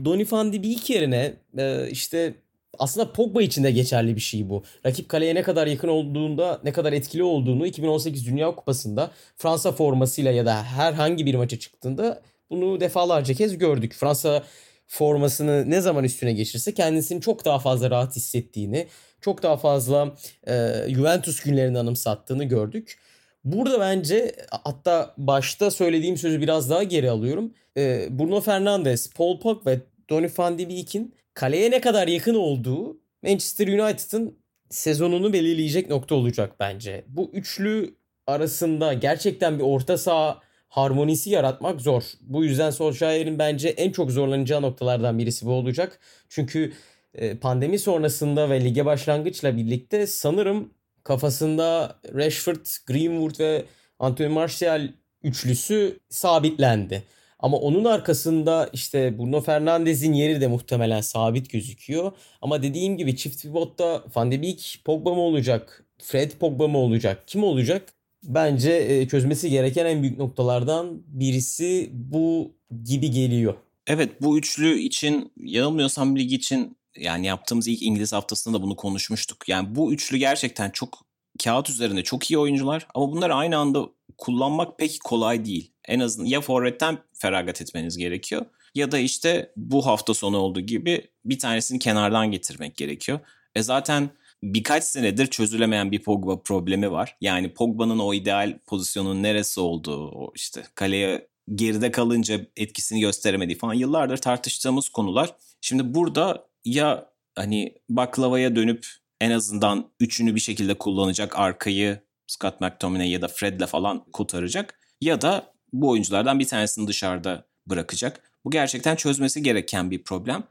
Donny 0.06 0.26
van 0.32 0.54
de 0.54 0.64
Beek 0.64 0.90
yerine 0.90 1.34
e, 1.58 1.90
işte 1.90 2.34
aslında 2.80 3.14
Pogba 3.14 3.42
için 3.42 3.64
de 3.64 3.72
geçerli 3.72 4.16
bir 4.16 4.22
şey 4.22 4.50
bu. 4.50 4.64
Rakip 4.86 5.10
kaleye 5.10 5.36
ne 5.36 5.42
kadar 5.42 5.68
yakın 5.68 5.88
olduğunda 5.88 6.62
ne 6.64 6.72
kadar 6.72 6.94
etkili 6.94 7.24
olduğunu 7.24 7.68
2018 7.68 8.28
Dünya 8.28 8.56
Kupası'nda 8.56 9.12
Fransa 9.38 9.72
formasıyla 9.72 10.32
ya 10.32 10.46
da 10.46 10.64
herhangi 10.64 11.26
bir 11.26 11.36
maça 11.36 11.60
çıktığında 11.60 12.22
bunu 12.50 12.80
defalarca 12.80 13.34
kez 13.34 13.58
gördük. 13.58 13.94
Fransa 13.94 14.44
formasını 14.92 15.70
ne 15.70 15.82
zaman 15.82 16.04
üstüne 16.04 16.34
geçirse 16.34 16.74
kendisini 16.74 17.22
çok 17.22 17.46
daha 17.46 17.60
fazla 17.60 17.92
rahat 17.92 18.16
hissettiğini, 18.16 18.88
çok 19.22 19.44
daha 19.44 19.58
fazla 19.58 20.16
e, 20.48 20.86
Juventus 20.90 21.40
günlerini 21.40 21.80
anımsattığını 21.80 22.44
gördük. 22.44 23.00
Burada 23.44 23.80
bence 23.80 24.36
hatta 24.64 25.14
başta 25.18 25.72
söylediğim 25.72 26.18
sözü 26.18 26.42
biraz 26.42 26.70
daha 26.70 26.84
geri 26.84 27.10
alıyorum. 27.10 27.54
E, 27.78 28.08
Bruno 28.10 28.42
Fernandes, 28.42 29.14
Paul 29.14 29.40
Pogba 29.40 29.72
ve 29.72 29.80
Donny 30.10 30.30
van 30.38 30.60
de 30.60 30.70
Beek'in 30.70 31.16
kaleye 31.34 31.72
ne 31.72 31.82
kadar 31.82 32.08
yakın 32.08 32.36
olduğu 32.36 32.98
Manchester 33.24 33.68
United'ın 33.68 34.38
sezonunu 34.70 35.34
belirleyecek 35.34 35.90
nokta 35.90 36.16
olacak 36.16 36.54
bence. 36.60 37.06
Bu 37.08 37.30
üçlü 37.34 37.96
arasında 38.28 38.94
gerçekten 38.94 39.60
bir 39.60 39.64
orta 39.64 39.98
saha 39.98 40.42
harmonisi 40.72 41.30
yaratmak 41.30 41.82
zor. 41.82 42.04
Bu 42.22 42.44
yüzden 42.44 42.70
Solskjaer'in 42.70 43.40
bence 43.40 43.70
en 43.70 43.92
çok 43.92 44.12
zorlanacağı 44.12 44.62
noktalardan 44.62 45.20
birisi 45.20 45.46
bu 45.46 45.52
olacak. 45.52 46.00
Çünkü 46.30 46.74
e, 47.14 47.38
pandemi 47.38 47.80
sonrasında 47.80 48.50
ve 48.50 48.64
lige 48.64 48.86
başlangıçla 48.86 49.58
birlikte 49.58 50.08
sanırım 50.08 50.74
kafasında 51.04 51.96
Rashford, 52.16 52.66
Greenwood 52.88 53.40
ve 53.40 53.66
Anthony 54.00 54.28
Martial 54.28 54.88
üçlüsü 55.24 56.00
sabitlendi. 56.10 57.04
Ama 57.40 57.58
onun 57.58 57.86
arkasında 57.86 58.70
işte 58.74 59.18
Bruno 59.18 59.42
Fernandes'in 59.42 60.14
yeri 60.14 60.42
de 60.42 60.48
muhtemelen 60.48 61.02
sabit 61.02 61.50
gözüküyor. 61.50 62.12
Ama 62.42 62.64
dediğim 62.64 62.98
gibi 62.98 63.16
çift 63.16 63.42
pivotta 63.42 64.04
Van 64.16 64.32
de 64.32 64.42
Beek 64.42 64.82
Pogba 64.86 65.14
mı 65.14 65.22
olacak? 65.22 65.86
Fred 66.04 66.32
Pogba 66.32 66.68
mı 66.68 66.78
olacak? 66.78 67.24
Kim 67.28 67.44
olacak? 67.44 67.94
Bence 68.24 68.72
e, 68.72 69.08
çözmesi 69.08 69.50
gereken 69.50 69.86
en 69.86 70.02
büyük 70.02 70.18
noktalardan 70.18 71.02
birisi 71.08 71.90
bu 71.94 72.56
gibi 72.84 73.12
geliyor. 73.12 73.54
Evet 73.88 74.22
bu 74.22 74.38
üçlü 74.38 74.80
için 74.80 75.32
yanılmıyorsam 75.38 76.18
lig 76.18 76.34
için 76.34 76.78
yani 76.98 77.28
yaptığımız 77.28 77.68
ilk 77.68 77.82
İngiliz 77.82 78.14
haftasında 78.14 78.58
da 78.58 78.64
bunu 78.64 78.76
konuşmuştuk. 78.76 79.50
Yani 79.50 79.76
bu 79.76 79.94
üçlü 79.94 80.18
gerçekten 80.18 80.70
çok 80.70 81.06
kağıt 81.44 81.70
üzerinde 81.70 82.04
çok 82.04 82.32
iyi 82.32 82.38
oyuncular 82.38 82.88
ama 82.96 83.12
bunları 83.12 83.36
aynı 83.36 83.58
anda 83.58 83.86
kullanmak 84.18 84.80
pek 84.80 85.00
kolay 85.04 85.46
değil. 85.46 85.72
En 85.88 86.00
azından 86.00 86.28
ya 86.28 86.42
forvetten 86.42 86.98
feragat 87.14 87.62
etmeniz 87.62 87.98
gerekiyor 87.98 88.46
ya 88.76 88.92
da 88.92 88.98
işte 88.98 89.52
bu 89.58 89.86
hafta 89.86 90.14
sonu 90.14 90.38
olduğu 90.38 90.60
gibi 90.60 91.08
bir 91.26 91.40
tanesini 91.40 91.80
kenardan 91.80 92.32
getirmek 92.32 92.78
gerekiyor. 92.78 93.20
E 93.56 93.64
zaten 93.64 94.10
birkaç 94.44 94.84
senedir 94.84 95.28
çözülemeyen 95.28 95.92
bir 95.92 96.04
Pogba 96.04 96.42
problemi 96.42 96.92
var. 96.92 97.18
Yani 97.22 97.54
Pogba'nın 97.54 98.00
o 98.00 98.14
ideal 98.14 98.60
pozisyonun 98.68 99.24
neresi 99.24 99.60
olduğu, 99.60 100.12
o 100.12 100.32
işte 100.36 100.64
kaleye 100.76 101.28
geride 101.56 101.92
kalınca 101.92 102.46
etkisini 102.56 103.00
gösteremediği 103.00 103.58
falan 103.58 103.74
yıllardır 103.74 104.18
tartıştığımız 104.18 104.90
konular. 104.90 105.36
Şimdi 105.62 105.94
burada 105.94 106.48
ya 106.66 107.12
hani 107.36 107.76
baklavaya 107.90 108.56
dönüp 108.56 108.88
en 109.22 109.32
azından 109.32 109.92
üçünü 110.00 110.36
bir 110.36 110.40
şekilde 110.40 110.74
kullanacak 110.74 111.40
arkayı 111.40 112.00
Scott 112.28 112.62
McTominay 112.62 113.10
ya 113.10 113.22
da 113.22 113.28
Fred'le 113.28 113.66
falan 113.66 114.06
kurtaracak 114.14 114.80
ya 115.02 115.22
da 115.22 115.54
bu 115.74 115.90
oyunculardan 115.90 116.40
bir 116.40 116.48
tanesini 116.48 116.88
dışarıda 116.88 117.46
bırakacak. 117.68 118.32
Bu 118.46 118.52
gerçekten 118.52 118.96
çözmesi 118.96 119.44
gereken 119.44 119.92
bir 119.92 120.04
problem 120.04 120.44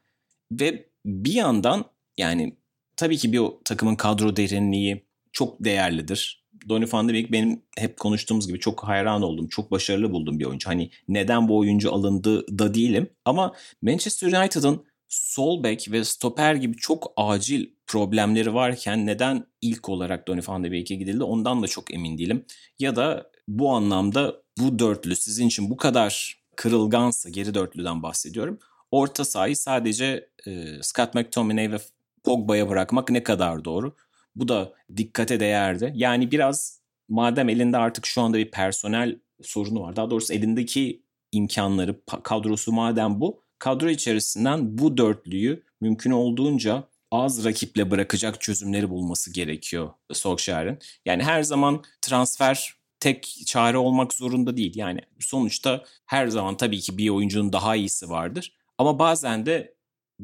ve 0.52 0.88
bir 1.06 1.32
yandan 1.32 1.84
yani 2.18 2.56
tabii 3.00 3.16
ki 3.16 3.32
bir 3.32 3.42
takımın 3.64 3.96
kadro 3.96 4.36
derinliği 4.36 5.04
çok 5.32 5.64
değerlidir. 5.64 6.44
Donny 6.68 6.86
van 6.92 7.08
de 7.08 7.12
Beek 7.12 7.32
benim 7.32 7.62
hep 7.78 7.96
konuştuğumuz 7.96 8.46
gibi 8.46 8.60
çok 8.60 8.84
hayran 8.84 9.22
oldum. 9.22 9.48
Çok 9.48 9.70
başarılı 9.70 10.12
buldum 10.12 10.38
bir 10.38 10.44
oyuncu. 10.44 10.68
Hani 10.68 10.90
neden 11.08 11.48
bu 11.48 11.58
oyuncu 11.58 11.94
alındı 11.94 12.58
da 12.58 12.74
değilim. 12.74 13.10
Ama 13.24 13.54
Manchester 13.82 14.32
United'ın 14.32 14.84
sol 15.08 15.62
bek 15.62 15.92
ve 15.92 16.04
stoper 16.04 16.54
gibi 16.54 16.76
çok 16.76 17.12
acil 17.16 17.66
problemleri 17.86 18.54
varken 18.54 19.06
neden 19.06 19.46
ilk 19.60 19.88
olarak 19.88 20.28
Donny 20.28 20.40
van 20.48 20.64
de 20.64 20.72
Beek'e 20.72 20.94
gidildi 20.94 21.24
ondan 21.24 21.62
da 21.62 21.66
çok 21.66 21.94
emin 21.94 22.18
değilim. 22.18 22.44
Ya 22.78 22.96
da 22.96 23.30
bu 23.48 23.70
anlamda 23.70 24.42
bu 24.58 24.78
dörtlü 24.78 25.16
sizin 25.16 25.46
için 25.46 25.70
bu 25.70 25.76
kadar 25.76 26.40
kırılgansa 26.56 27.28
geri 27.28 27.54
dörtlüden 27.54 28.02
bahsediyorum. 28.02 28.58
Orta 28.90 29.24
sahayı 29.24 29.56
sadece 29.56 30.28
e, 30.46 30.82
Scott 30.82 31.14
McTominay 31.14 31.72
ve 31.72 31.78
Pogba'ya 32.24 32.68
bırakmak 32.68 33.10
ne 33.10 33.22
kadar 33.22 33.64
doğru? 33.64 33.96
Bu 34.36 34.48
da 34.48 34.72
dikkate 34.96 35.40
değerdi. 35.40 35.92
Yani 35.94 36.30
biraz 36.30 36.80
madem 37.08 37.48
elinde 37.48 37.76
artık 37.76 38.06
şu 38.06 38.22
anda 38.22 38.38
bir 38.38 38.50
personel 38.50 39.20
sorunu 39.42 39.80
var. 39.80 39.96
Daha 39.96 40.10
doğrusu 40.10 40.34
elindeki 40.34 41.02
imkanları, 41.32 42.00
kadrosu 42.22 42.72
madem 42.72 43.20
bu. 43.20 43.42
Kadro 43.58 43.88
içerisinden 43.88 44.78
bu 44.78 44.96
dörtlüyü 44.96 45.62
mümkün 45.80 46.10
olduğunca 46.10 46.88
az 47.10 47.44
rakiple 47.44 47.90
bırakacak 47.90 48.40
çözümleri 48.40 48.90
bulması 48.90 49.32
gerekiyor 49.32 49.90
Solskjaer'in. 50.12 50.78
Yani 51.06 51.22
her 51.22 51.42
zaman 51.42 51.82
transfer 52.02 52.74
tek 53.00 53.36
çare 53.46 53.78
olmak 53.78 54.14
zorunda 54.14 54.56
değil. 54.56 54.72
Yani 54.76 55.00
sonuçta 55.20 55.84
her 56.06 56.26
zaman 56.26 56.56
tabii 56.56 56.80
ki 56.80 56.98
bir 56.98 57.08
oyuncunun 57.08 57.52
daha 57.52 57.76
iyisi 57.76 58.08
vardır. 58.08 58.52
Ama 58.78 58.98
bazen 58.98 59.46
de 59.46 59.74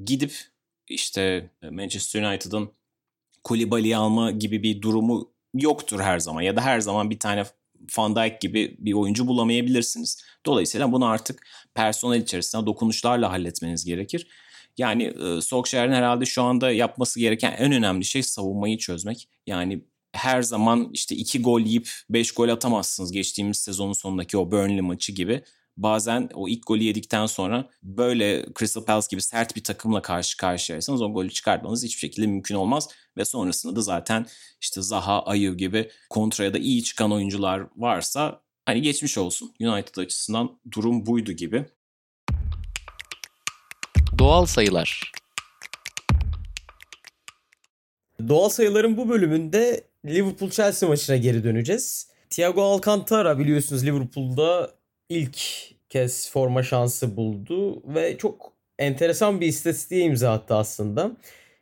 gidip 0.04 0.34
işte 0.88 1.50
Manchester 1.70 2.22
United'ın 2.22 2.72
Koulibaly'yi 3.44 3.96
alma 3.96 4.30
gibi 4.30 4.62
bir 4.62 4.82
durumu 4.82 5.32
yoktur 5.54 6.00
her 6.00 6.18
zaman. 6.18 6.42
Ya 6.42 6.56
da 6.56 6.60
her 6.60 6.80
zaman 6.80 7.10
bir 7.10 7.18
tane 7.18 7.44
Van 7.98 8.16
Dijk 8.16 8.40
gibi 8.40 8.76
bir 8.78 8.92
oyuncu 8.92 9.26
bulamayabilirsiniz. 9.26 10.22
Dolayısıyla 10.46 10.92
bunu 10.92 11.06
artık 11.06 11.46
personel 11.74 12.20
içerisinde 12.20 12.66
dokunuşlarla 12.66 13.30
halletmeniz 13.30 13.84
gerekir. 13.84 14.26
Yani 14.78 15.04
e, 15.04 15.40
Solskjaer'in 15.40 15.92
herhalde 15.92 16.24
şu 16.26 16.42
anda 16.42 16.70
yapması 16.70 17.20
gereken 17.20 17.52
en 17.58 17.72
önemli 17.72 18.04
şey 18.04 18.22
savunmayı 18.22 18.78
çözmek. 18.78 19.28
Yani 19.46 19.84
her 20.12 20.42
zaman 20.42 20.90
işte 20.92 21.16
iki 21.16 21.42
gol 21.42 21.60
yiyip 21.60 21.90
beş 22.10 22.32
gol 22.32 22.48
atamazsınız 22.48 23.12
geçtiğimiz 23.12 23.58
sezonun 23.58 23.92
sonundaki 23.92 24.38
o 24.38 24.50
Burnley 24.50 24.80
maçı 24.80 25.12
gibi. 25.12 25.42
Bazen 25.76 26.28
o 26.34 26.48
ilk 26.48 26.66
golü 26.66 26.82
yedikten 26.82 27.26
sonra 27.26 27.68
böyle 27.82 28.46
Crystal 28.58 28.84
Palace 28.84 29.06
gibi 29.10 29.22
sert 29.22 29.56
bir 29.56 29.64
takımla 29.64 30.02
karşı 30.02 30.36
karşıyaysanız 30.36 31.02
o 31.02 31.12
golü 31.12 31.30
çıkartmanız 31.30 31.84
hiçbir 31.84 31.98
şekilde 31.98 32.26
mümkün 32.26 32.54
olmaz. 32.54 32.88
Ve 33.16 33.24
sonrasında 33.24 33.76
da 33.76 33.80
zaten 33.80 34.26
işte 34.60 34.82
Zaha, 34.82 35.22
Ayew 35.22 35.56
gibi 35.56 35.90
kontraya 36.10 36.54
da 36.54 36.58
iyi 36.58 36.84
çıkan 36.84 37.12
oyuncular 37.12 37.62
varsa 37.76 38.40
hani 38.66 38.82
geçmiş 38.82 39.18
olsun. 39.18 39.54
United 39.60 39.96
açısından 39.96 40.58
durum 40.72 41.06
buydu 41.06 41.32
gibi. 41.32 41.64
Doğal 44.18 44.46
sayılar. 44.46 45.12
Doğal 48.28 48.48
sayıların 48.48 48.96
bu 48.96 49.08
bölümünde 49.08 49.84
Liverpool-Chelsea 50.04 50.88
maçına 50.88 51.16
geri 51.16 51.44
döneceğiz. 51.44 52.08
Thiago 52.30 52.62
Alcantara 52.62 53.38
biliyorsunuz 53.38 53.86
Liverpool'da 53.86 54.75
ilk 55.08 55.38
kez 55.88 56.30
forma 56.30 56.62
şansı 56.62 57.16
buldu 57.16 57.82
ve 57.94 58.18
çok 58.18 58.52
enteresan 58.78 59.40
bir 59.40 59.46
istatistiğe 59.46 60.04
imza 60.04 60.32
attı 60.32 60.54
aslında. 60.54 61.10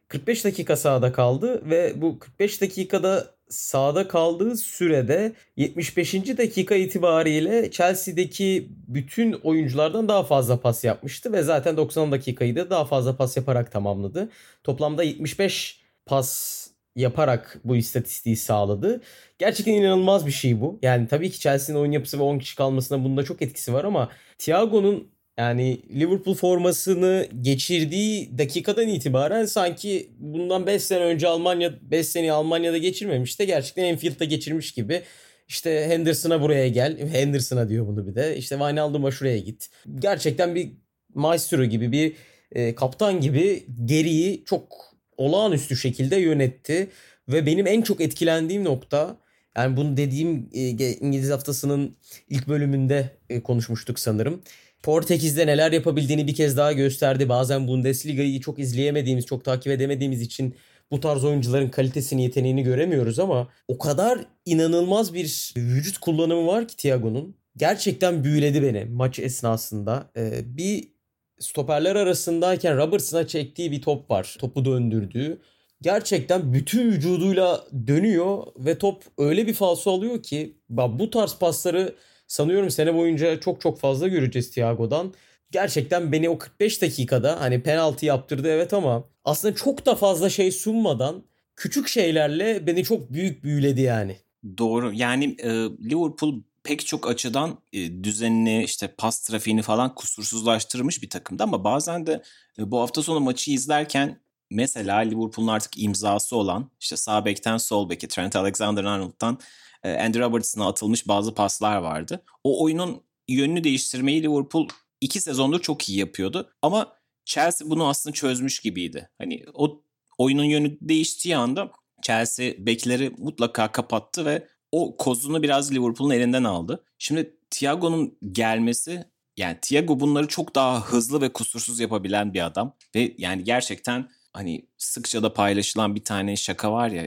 45 0.09 0.45
dakika 0.45 0.77
sahada 0.77 1.13
kaldı 1.13 1.71
ve 1.71 1.93
bu 2.03 2.19
45 2.19 2.61
dakikada 2.61 3.35
sahada 3.49 4.09
kaldığı 4.09 4.57
sürede 4.57 5.33
75. 5.57 6.15
dakika 6.15 6.75
itibariyle 6.75 7.71
Chelsea'deki 7.71 8.69
bütün 8.89 9.33
oyunculardan 9.33 10.09
daha 10.09 10.23
fazla 10.23 10.61
pas 10.61 10.85
yapmıştı 10.85 11.33
ve 11.33 11.43
zaten 11.43 11.77
90 11.77 12.13
dakikayı 12.13 12.57
da 12.57 12.71
daha 12.71 12.85
fazla 12.85 13.17
pas 13.17 13.37
yaparak 13.37 13.73
tamamladı. 13.73 14.31
Toplamda 14.65 15.03
75 15.03 15.81
pas 16.07 16.64
yaparak 16.97 17.61
bu 17.65 17.77
istatistiği 17.77 18.37
sağladı. 18.37 19.01
Gerçekten 19.39 19.73
inanılmaz 19.73 20.27
bir 20.27 20.33
şey 20.33 20.61
bu. 20.61 20.79
Yani 20.83 21.09
tabii 21.09 21.31
ki 21.31 21.41
Chelsea'nin 21.41 21.81
oyun 21.81 21.93
yapısı 21.93 22.19
ve 22.19 22.23
10 22.23 22.39
kişi 22.39 22.57
kalmasına 22.57 23.05
bunda 23.05 23.23
çok 23.23 23.43
etkisi 23.43 23.73
var 23.73 23.85
ama 23.85 24.11
Thiago'nun 24.39 25.15
yani 25.39 25.81
Liverpool 26.01 26.35
formasını 26.35 27.29
geçirdiği 27.41 28.39
dakikadan 28.39 28.89
itibaren 28.89 29.45
sanki 29.45 30.11
bundan 30.19 30.67
5 30.67 30.83
sene 30.83 31.05
önce 31.05 31.29
Almanya 31.29 31.73
5 31.83 32.09
sene 32.09 32.33
Almanya'da 32.33 32.79
geçirmemiş 32.79 33.41
de 33.41 33.45
gerçekten 33.45 33.85
Enfield'da 33.85 34.25
geçirmiş 34.25 34.73
gibi. 34.73 35.03
İşte 35.49 35.87
Henderson'a 35.89 36.41
buraya 36.41 36.69
gel. 36.69 37.09
Henderson'a 37.09 37.69
diyor 37.69 37.87
bunu 37.87 38.07
bir 38.07 38.15
de. 38.15 38.37
İşte 38.37 38.57
Wijnaldum'a 38.57 39.11
şuraya 39.11 39.39
git. 39.39 39.71
Gerçekten 39.99 40.55
bir 40.55 40.73
maestro 41.15 41.65
gibi 41.65 41.93
bir 41.93 42.17
e, 42.53 42.75
kaptan 42.75 43.21
gibi 43.21 43.67
geriyi 43.85 44.45
çok 44.45 44.94
olağanüstü 45.17 45.77
şekilde 45.77 46.17
yönetti. 46.17 46.91
Ve 47.29 47.47
benim 47.47 47.67
en 47.67 47.83
çok 47.83 48.01
etkilendiğim 48.01 48.65
nokta 48.65 49.17
yani 49.57 49.77
bunu 49.77 49.97
dediğim 49.97 50.49
e, 50.55 50.69
İngiliz 50.93 51.31
haftasının 51.31 51.97
ilk 52.29 52.49
bölümünde 52.49 53.11
e, 53.31 53.43
konuşmuştuk 53.43 53.99
sanırım. 53.99 54.43
Portekiz'de 54.83 55.47
neler 55.47 55.73
yapabildiğini 55.73 56.27
bir 56.27 56.35
kez 56.35 56.57
daha 56.57 56.73
gösterdi. 56.73 57.29
Bazen 57.29 57.69
Bundesliga'yı 57.69 58.41
çok 58.41 58.59
izleyemediğimiz, 58.59 59.27
çok 59.27 59.45
takip 59.45 59.73
edemediğimiz 59.73 60.21
için 60.21 60.55
bu 60.91 61.01
tarz 61.01 61.25
oyuncuların 61.25 61.69
kalitesini, 61.69 62.23
yeteneğini 62.23 62.63
göremiyoruz 62.63 63.19
ama 63.19 63.49
o 63.69 63.79
kadar 63.79 64.27
inanılmaz 64.45 65.15
bir 65.15 65.55
vücut 65.57 65.99
kullanımı 65.99 66.47
var 66.47 66.69
ki 66.69 66.77
Thiago'nun. 66.77 67.37
Gerçekten 67.57 68.25
büyüledi 68.25 68.63
beni 68.63 68.85
maç 68.85 69.19
esnasında. 69.19 70.11
Ee, 70.17 70.41
bir 70.45 70.94
stoperler 71.39 71.97
arasındayken 71.97 72.77
Robertson'a 72.77 73.27
çektiği 73.27 73.73
bir 73.73 73.83
top 73.83 74.11
var. 74.11 74.37
Topu 74.39 74.65
döndürdüğü. 74.65 75.41
Gerçekten 75.83 76.53
bütün 76.53 76.93
vücuduyla 76.93 77.65
dönüyor 77.87 78.47
ve 78.57 78.79
top 78.79 79.03
öyle 79.19 79.47
bir 79.47 79.55
falso 79.55 79.91
alıyor 79.91 80.23
ki 80.23 80.57
bu 80.69 81.11
tarz 81.11 81.39
pasları 81.39 81.95
sanıyorum 82.27 82.71
sene 82.71 82.95
boyunca 82.95 83.41
çok 83.41 83.61
çok 83.61 83.81
fazla 83.81 84.09
göreceğiz 84.09 84.51
Thiago'dan. 84.51 85.15
Gerçekten 85.51 86.13
beni 86.13 86.29
o 86.29 86.39
45 86.39 86.83
dakikada 86.83 87.41
hani 87.41 87.63
penaltı 87.63 88.07
yaptırdı 88.07 88.49
evet 88.49 88.73
ama 88.73 89.05
aslında 89.25 89.55
çok 89.55 89.87
da 89.87 89.95
fazla 89.95 90.31
şey 90.31 90.51
sunmadan 90.51 91.25
küçük 91.57 91.89
şeylerle 91.89 92.67
beni 92.67 92.85
çok 92.85 93.13
büyük 93.13 93.45
büyüledi 93.45 93.81
yani. 93.81 94.17
Doğru. 94.59 94.93
Yani 94.93 95.37
e, 95.39 95.51
Liverpool 95.91 96.43
pek 96.65 96.87
çok 96.87 97.09
açıdan 97.09 97.59
e, 97.73 98.05
düzenini 98.05 98.65
işte 98.65 98.95
pas 98.99 99.21
trafiğini 99.21 99.63
falan 99.63 99.95
kusursuzlaştırmış 99.95 101.03
bir 101.03 101.11
takımdı 101.11 101.43
ama 101.43 101.65
bazen 101.65 102.07
de 102.07 102.23
e, 102.59 102.71
bu 102.71 102.81
hafta 102.81 103.03
sonu 103.03 103.21
maçı 103.21 103.51
izlerken 103.51 104.21
mesela 104.51 104.97
Liverpool'un 104.97 105.49
artık 105.49 105.79
imzası 105.79 106.37
olan 106.37 106.71
işte 106.81 106.97
sağ 106.97 107.25
bekten 107.25 107.57
sol 107.57 107.91
beke 107.91 108.09
Trent 108.09 108.37
Alexander-Arnold'dan 108.37 109.39
e, 109.83 109.93
Andy 109.93 110.19
Robertson'a 110.19 110.69
atılmış 110.69 111.09
bazı 111.09 111.35
paslar 111.35 111.77
vardı. 111.77 112.25
O 112.45 112.65
oyunun 112.65 113.03
yönünü 113.29 113.65
değiştirmeyi 113.65 114.23
Liverpool 114.23 114.69
iki 115.01 115.21
sezondur 115.21 115.61
çok 115.61 115.89
iyi 115.89 115.99
yapıyordu 115.99 116.53
ama 116.63 116.97
Chelsea 117.25 117.71
bunu 117.71 117.89
aslında 117.89 118.15
çözmüş 118.15 118.61
gibiydi. 118.61 119.11
Hani 119.19 119.45
o 119.55 119.83
oyunun 120.19 120.45
yönü 120.45 120.79
değiştiği 120.81 121.37
anda 121.37 121.73
Chelsea 122.03 122.53
bekleri 122.59 123.13
mutlaka 123.19 123.73
kapattı 123.73 124.25
ve 124.25 124.49
o 124.75 124.97
kozunu 124.97 125.43
biraz 125.43 125.73
Liverpool'un 125.73 126.11
elinden 126.11 126.45
aldı. 126.45 126.85
Şimdi 126.99 127.37
Thiago'nun 127.51 128.19
gelmesi 128.33 129.05
yani 129.37 129.59
Thiago 129.63 130.01
bunları 130.01 130.29
çok 130.29 130.55
daha 130.55 130.87
hızlı 130.87 131.21
ve 131.21 131.33
kusursuz 131.33 131.81
yapabilen 131.81 132.35
bir 132.35 132.47
adam 132.47 132.77
ve 132.95 133.15
yani 133.19 133.45
gerçekten 133.45 134.11
hani 134.33 134.67
sıkça 134.79 135.23
da 135.23 135.33
paylaşılan 135.33 135.95
bir 135.95 136.05
tane 136.05 136.37
şaka 136.37 136.73
var 136.73 136.89
ya 136.89 137.05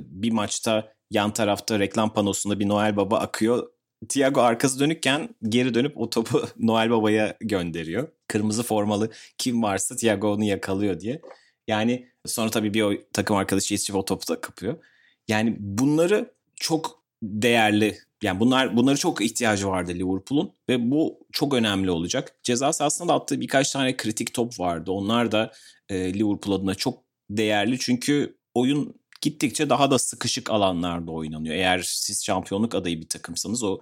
bir 0.00 0.30
maçta 0.32 0.92
yan 1.10 1.32
tarafta 1.32 1.78
reklam 1.78 2.12
panosunda 2.12 2.60
bir 2.60 2.68
Noel 2.68 2.96
Baba 2.96 3.18
akıyor. 3.18 3.68
Thiago 4.08 4.40
arkası 4.40 4.80
dönükken 4.80 5.28
geri 5.48 5.74
dönüp 5.74 5.98
o 5.98 6.10
topu 6.10 6.42
Noel 6.58 6.90
Baba'ya 6.90 7.36
gönderiyor. 7.40 8.08
Kırmızı 8.28 8.62
formalı 8.62 9.10
kim 9.38 9.62
varsa 9.62 9.96
Thiago 9.96 10.32
onu 10.32 10.44
yakalıyor 10.44 11.00
diye. 11.00 11.20
Yani 11.68 12.08
sonra 12.26 12.50
tabii 12.50 12.74
bir 12.74 13.00
takım 13.12 13.36
arkadaşı 13.36 13.74
yetişip 13.74 13.96
o 13.96 14.04
topu 14.04 14.28
da 14.28 14.40
kapıyor. 14.40 14.84
Yani 15.28 15.56
bunları 15.58 16.34
çok 16.56 16.99
değerli. 17.22 17.98
Yani 18.22 18.40
bunlar 18.40 18.76
bunları 18.76 18.96
çok 18.96 19.20
ihtiyacı 19.20 19.68
vardı 19.68 19.92
Liverpool'un 19.94 20.52
ve 20.68 20.90
bu 20.90 21.26
çok 21.32 21.54
önemli 21.54 21.90
olacak. 21.90 22.36
Ceza 22.42 22.72
sahasında 22.72 23.14
attığı 23.14 23.40
birkaç 23.40 23.72
tane 23.72 23.96
kritik 23.96 24.34
top 24.34 24.60
vardı. 24.60 24.92
Onlar 24.92 25.32
da 25.32 25.52
e, 25.88 26.14
Liverpool 26.14 26.54
adına 26.54 26.74
çok 26.74 27.04
değerli 27.30 27.78
çünkü 27.78 28.36
oyun 28.54 29.00
gittikçe 29.20 29.70
daha 29.70 29.90
da 29.90 29.98
sıkışık 29.98 30.50
alanlarda 30.50 31.12
oynanıyor. 31.12 31.54
Eğer 31.54 31.82
siz 31.84 32.24
şampiyonluk 32.24 32.74
adayı 32.74 33.00
bir 33.00 33.08
takımsanız 33.08 33.62
o 33.62 33.80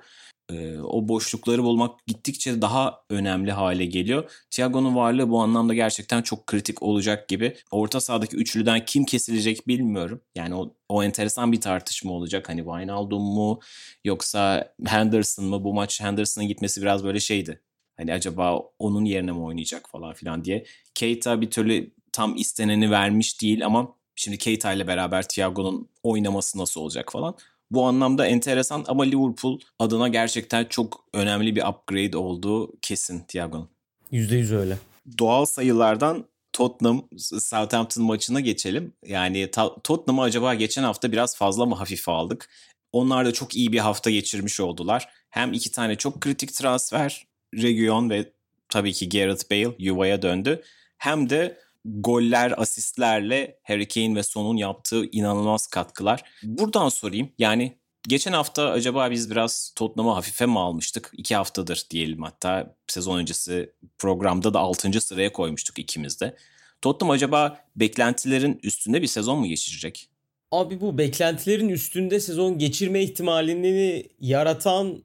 e, 0.52 0.78
o 0.78 1.08
boşlukları 1.08 1.62
bulmak 1.62 2.06
gittikçe 2.06 2.62
daha 2.62 3.02
önemli 3.10 3.52
hale 3.52 3.86
geliyor. 3.86 4.30
Thiago'nun 4.50 4.96
varlığı 4.96 5.30
bu 5.30 5.40
anlamda 5.40 5.74
gerçekten 5.74 6.22
çok 6.22 6.46
kritik 6.46 6.82
olacak 6.82 7.28
gibi. 7.28 7.56
Orta 7.70 8.00
sahadaki 8.00 8.36
üçlüden 8.36 8.84
kim 8.84 9.04
kesilecek 9.04 9.68
bilmiyorum. 9.68 10.20
Yani 10.34 10.54
o, 10.54 10.74
o 10.88 11.02
enteresan 11.02 11.52
bir 11.52 11.60
tartışma 11.60 12.12
olacak. 12.12 12.48
Hani 12.48 12.64
Wijnaldum 12.64 13.22
mu 13.22 13.60
yoksa 14.04 14.72
Henderson 14.86 15.44
mı? 15.44 15.64
Bu 15.64 15.74
maç 15.74 16.00
Henderson'ın 16.00 16.48
gitmesi 16.48 16.82
biraz 16.82 17.04
böyle 17.04 17.20
şeydi. 17.20 17.60
Hani 17.96 18.12
acaba 18.12 18.60
onun 18.78 19.04
yerine 19.04 19.32
mi 19.32 19.40
oynayacak 19.40 19.90
falan 19.90 20.14
filan 20.14 20.44
diye. 20.44 20.64
Keita 20.94 21.40
bir 21.40 21.50
türlü 21.50 21.90
tam 22.12 22.36
isteneni 22.36 22.90
vermiş 22.90 23.42
değil 23.42 23.66
ama 23.66 23.94
şimdi 24.16 24.38
Keita 24.38 24.72
ile 24.72 24.86
beraber 24.86 25.28
Thiago'nun 25.28 25.88
oynaması 26.02 26.58
nasıl 26.58 26.80
olacak 26.80 27.12
falan. 27.12 27.36
Bu 27.70 27.86
anlamda 27.86 28.26
enteresan 28.26 28.84
ama 28.88 29.04
Liverpool 29.04 29.60
adına 29.78 30.08
gerçekten 30.08 30.64
çok 30.64 31.04
önemli 31.14 31.56
bir 31.56 31.62
upgrade 31.62 32.16
olduğu 32.16 32.80
kesin 32.80 33.20
Thiago'nun. 33.28 33.68
%100 34.12 34.56
öyle. 34.56 34.78
Doğal 35.18 35.44
sayılardan 35.44 36.24
Tottenham 36.52 37.08
Southampton 37.18 38.04
maçına 38.04 38.40
geçelim. 38.40 38.92
Yani 39.06 39.50
Tottenham'ı 39.84 40.22
acaba 40.22 40.54
geçen 40.54 40.82
hafta 40.82 41.12
biraz 41.12 41.36
fazla 41.36 41.66
mı 41.66 41.74
hafife 41.74 42.12
aldık? 42.12 42.48
Onlar 42.92 43.26
da 43.26 43.32
çok 43.32 43.56
iyi 43.56 43.72
bir 43.72 43.78
hafta 43.78 44.10
geçirmiş 44.10 44.60
oldular. 44.60 45.08
Hem 45.30 45.52
iki 45.52 45.70
tane 45.72 45.96
çok 45.96 46.20
kritik 46.20 46.54
transfer, 46.54 47.26
Region 47.54 48.10
ve 48.10 48.32
tabii 48.68 48.92
ki 48.92 49.08
Gareth 49.08 49.50
Bale 49.50 49.74
yuvaya 49.78 50.22
döndü. 50.22 50.62
Hem 50.98 51.30
de 51.30 51.58
goller, 51.96 52.54
asistlerle 52.56 53.58
Harry 53.62 53.88
Kane 53.88 54.14
ve 54.14 54.22
Son'un 54.22 54.56
yaptığı 54.56 55.04
inanılmaz 55.06 55.66
katkılar. 55.66 56.22
Buradan 56.42 56.88
sorayım. 56.88 57.32
Yani 57.38 57.78
geçen 58.08 58.32
hafta 58.32 58.70
acaba 58.70 59.10
biz 59.10 59.30
biraz 59.30 59.72
Tottenham'ı 59.76 60.14
hafife 60.14 60.46
mi 60.46 60.58
almıştık? 60.58 61.10
İki 61.12 61.36
haftadır 61.36 61.86
diyelim 61.90 62.22
hatta 62.22 62.76
sezon 62.86 63.18
öncesi 63.18 63.72
programda 63.98 64.54
da 64.54 64.58
6. 64.58 65.00
sıraya 65.00 65.32
koymuştuk 65.32 65.78
ikimiz 65.78 66.20
de. 66.20 66.36
Tottenham 66.82 67.10
acaba 67.10 67.64
beklentilerin 67.76 68.60
üstünde 68.62 69.02
bir 69.02 69.06
sezon 69.06 69.38
mu 69.38 69.46
geçirecek? 69.46 70.10
Abi 70.50 70.80
bu 70.80 70.98
beklentilerin 70.98 71.68
üstünde 71.68 72.20
sezon 72.20 72.58
geçirme 72.58 73.02
ihtimalini 73.02 74.08
yaratan 74.20 75.02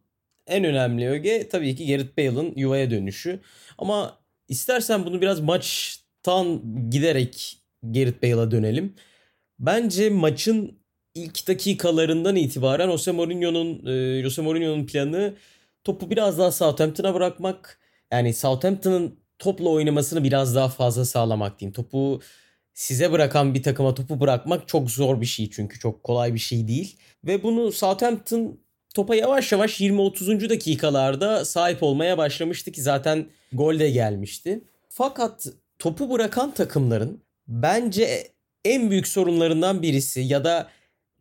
en 0.47 0.63
önemli 0.63 1.09
öge 1.09 1.49
tabii 1.49 1.75
ki 1.75 1.87
Gareth 1.87 2.17
Bale'ın 2.17 2.53
yuvaya 2.55 2.91
dönüşü. 2.91 3.39
Ama 3.77 4.19
istersen 4.47 5.05
bunu 5.05 5.21
biraz 5.21 5.39
maç 5.39 5.99
tan 6.23 6.61
giderek 6.89 7.57
Gerrit 7.91 8.23
Bale'a 8.23 8.51
dönelim. 8.51 8.95
Bence 9.59 10.09
maçın 10.09 10.79
ilk 11.15 11.47
dakikalarından 11.47 12.35
itibaren 12.35 12.89
Jose 12.89 13.11
Mourinho'nun 13.11 13.85
e, 13.85 14.21
Jose 14.21 14.41
Mourinho'nun 14.41 14.85
planı 14.85 15.33
topu 15.83 16.09
biraz 16.09 16.39
daha 16.39 16.51
Southampton'a 16.51 17.13
bırakmak. 17.13 17.79
Yani 18.11 18.33
Southampton'ın 18.33 19.19
topla 19.39 19.69
oynamasını 19.69 20.23
biraz 20.23 20.55
daha 20.55 20.69
fazla 20.69 21.05
sağlamak 21.05 21.59
diyeyim. 21.59 21.73
Topu 21.73 22.21
size 22.73 23.11
bırakan 23.11 23.53
bir 23.53 23.63
takıma 23.63 23.93
topu 23.93 24.19
bırakmak 24.19 24.67
çok 24.67 24.91
zor 24.91 25.21
bir 25.21 25.25
şey 25.25 25.49
çünkü 25.49 25.79
çok 25.79 26.03
kolay 26.03 26.33
bir 26.33 26.39
şey 26.39 26.67
değil. 26.67 26.97
Ve 27.23 27.43
bunu 27.43 27.71
Southampton 27.71 28.59
topa 28.95 29.15
yavaş 29.15 29.51
yavaş 29.51 29.81
20-30. 29.81 30.49
dakikalarda 30.49 31.45
sahip 31.45 31.83
olmaya 31.83 32.17
başlamıştı 32.17 32.71
ki 32.71 32.81
zaten 32.81 33.25
gol 33.53 33.79
de 33.79 33.89
gelmişti. 33.89 34.63
Fakat 34.89 35.47
topu 35.83 36.11
bırakan 36.11 36.53
takımların 36.53 37.21
bence 37.47 38.27
en 38.65 38.89
büyük 38.89 39.07
sorunlarından 39.07 39.81
birisi 39.81 40.21
ya 40.21 40.43
da 40.43 40.69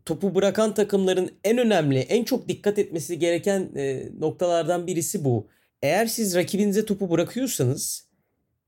topu 0.05 0.35
bırakan 0.35 0.75
takımların 0.75 1.31
en 1.45 1.59
önemli, 1.59 1.99
en 1.99 2.25
çok 2.25 2.49
dikkat 2.49 2.79
etmesi 2.79 3.19
gereken 3.19 3.71
e, 3.77 4.09
noktalardan 4.19 4.87
birisi 4.87 5.25
bu. 5.25 5.47
Eğer 5.83 6.07
siz 6.07 6.35
rakibinize 6.35 6.87
topu 6.87 7.11
bırakıyorsanız 7.11 8.09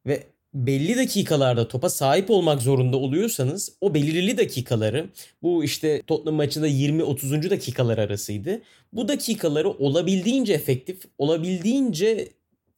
ve 0.06 0.22
belli 0.54 0.96
dakikalarda 0.96 1.68
topa 1.68 1.90
sahip 1.90 2.30
olmak 2.30 2.62
zorunda 2.62 2.96
oluyorsanız 2.96 3.76
o 3.80 3.94
belirli 3.94 4.38
dakikaları 4.38 5.08
bu 5.42 5.64
işte 5.64 6.02
Tottenham 6.06 6.34
maçında 6.34 6.68
20-30. 6.68 7.50
dakikalar 7.50 7.98
arasıydı. 7.98 8.62
Bu 8.92 9.08
dakikaları 9.08 9.70
olabildiğince 9.70 10.52
efektif, 10.52 11.02
olabildiğince 11.18 12.28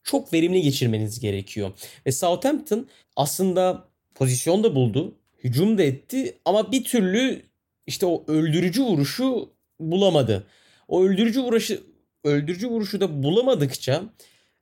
çok 0.07 0.33
verimli 0.33 0.63
geçirmeniz 0.63 1.21
gerekiyor. 1.21 1.73
Ve 2.07 2.13
Southampton 2.13 2.89
aslında 3.17 3.89
pozisyon 4.15 4.65
da 4.65 4.75
buldu. 4.75 5.15
Hücum 5.45 5.79
da 5.79 5.83
etti 5.83 6.39
ama 6.45 6.73
bir 6.73 6.85
türlü 6.85 7.43
işte 7.87 8.07
o 8.07 8.25
öldürücü 8.29 8.83
vuruşu 8.83 9.51
bulamadı. 9.81 10.47
O 10.89 11.05
öldürücü 11.05 11.41
vuruşu 11.43 11.81
öldürücü 12.25 12.69
vuruşu 12.69 13.01
da 13.01 13.23
bulamadıkça 13.23 14.03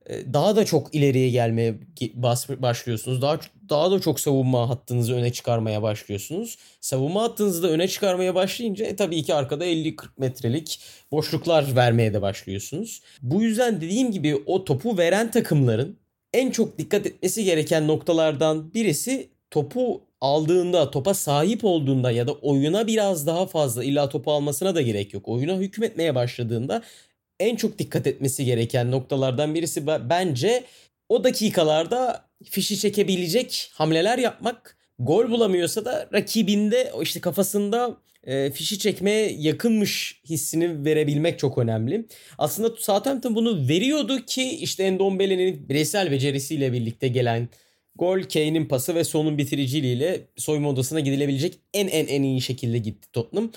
daha 0.08 0.56
da 0.56 0.64
çok 0.64 0.94
ileriye 0.94 1.30
gelmeye 1.30 1.74
başlıyorsunuz. 2.58 3.22
Daha 3.22 3.38
daha 3.68 3.90
da 3.90 4.00
çok 4.00 4.20
savunma 4.20 4.68
hattınızı 4.68 5.14
öne 5.14 5.32
çıkarmaya 5.32 5.82
başlıyorsunuz. 5.82 6.58
Savunma 6.80 7.22
hattınızı 7.22 7.62
da 7.62 7.68
öne 7.68 7.88
çıkarmaya 7.88 8.34
başlayınca 8.34 8.84
e, 8.84 8.96
tabii 8.96 9.22
ki 9.22 9.34
arkada 9.34 9.66
50-40 9.66 10.08
metrelik 10.18 10.80
boşluklar 11.12 11.76
vermeye 11.76 12.14
de 12.14 12.22
başlıyorsunuz. 12.22 13.02
Bu 13.22 13.42
yüzden 13.42 13.76
dediğim 13.76 14.12
gibi 14.12 14.42
o 14.46 14.64
topu 14.64 14.98
veren 14.98 15.30
takımların 15.30 15.96
en 16.32 16.50
çok 16.50 16.78
dikkat 16.78 17.06
etmesi 17.06 17.44
gereken 17.44 17.88
noktalardan 17.88 18.74
birisi 18.74 19.28
topu 19.50 20.00
aldığında, 20.20 20.90
topa 20.90 21.14
sahip 21.14 21.64
olduğunda 21.64 22.10
ya 22.10 22.26
da 22.26 22.32
oyuna 22.32 22.86
biraz 22.86 23.26
daha 23.26 23.46
fazla 23.46 23.84
illa 23.84 24.08
topu 24.08 24.32
almasına 24.32 24.74
da 24.74 24.82
gerek 24.82 25.14
yok. 25.14 25.28
Oyuna 25.28 25.56
hükmetmeye 25.56 26.14
başladığında 26.14 26.82
en 27.40 27.56
çok 27.56 27.78
dikkat 27.78 28.06
etmesi 28.06 28.44
gereken 28.44 28.90
noktalardan 28.90 29.54
birisi 29.54 29.86
bence 29.86 30.64
o 31.08 31.24
dakikalarda 31.24 32.28
fişi 32.44 32.78
çekebilecek 32.78 33.70
hamleler 33.74 34.18
yapmak. 34.18 34.76
Gol 34.98 35.30
bulamıyorsa 35.30 35.84
da 35.84 36.08
rakibinde 36.12 36.92
işte 37.02 37.20
kafasında 37.20 37.96
e, 38.24 38.50
fişi 38.50 38.78
çekmeye 38.78 39.32
yakınmış 39.38 40.20
hissini 40.28 40.84
verebilmek 40.84 41.38
çok 41.38 41.58
önemli. 41.58 42.06
Aslında 42.38 42.76
Southampton 42.76 43.34
bunu 43.34 43.68
veriyordu 43.68 44.24
ki 44.26 44.50
işte 44.50 44.84
Endombele'nin 44.84 45.68
bireysel 45.68 46.10
becerisiyle 46.10 46.72
birlikte 46.72 47.08
gelen 47.08 47.48
gol, 47.96 48.22
Kane'in 48.22 48.66
pası 48.66 48.94
ve 48.94 49.04
sonun 49.04 49.38
bitiriciliğiyle 49.38 50.20
soyunma 50.36 50.68
odasına 50.68 51.00
gidilebilecek 51.00 51.58
en 51.74 51.88
en 51.88 52.06
en 52.06 52.22
iyi 52.22 52.40
şekilde 52.40 52.78
gitti 52.78 53.12
Tottenham. 53.12 53.50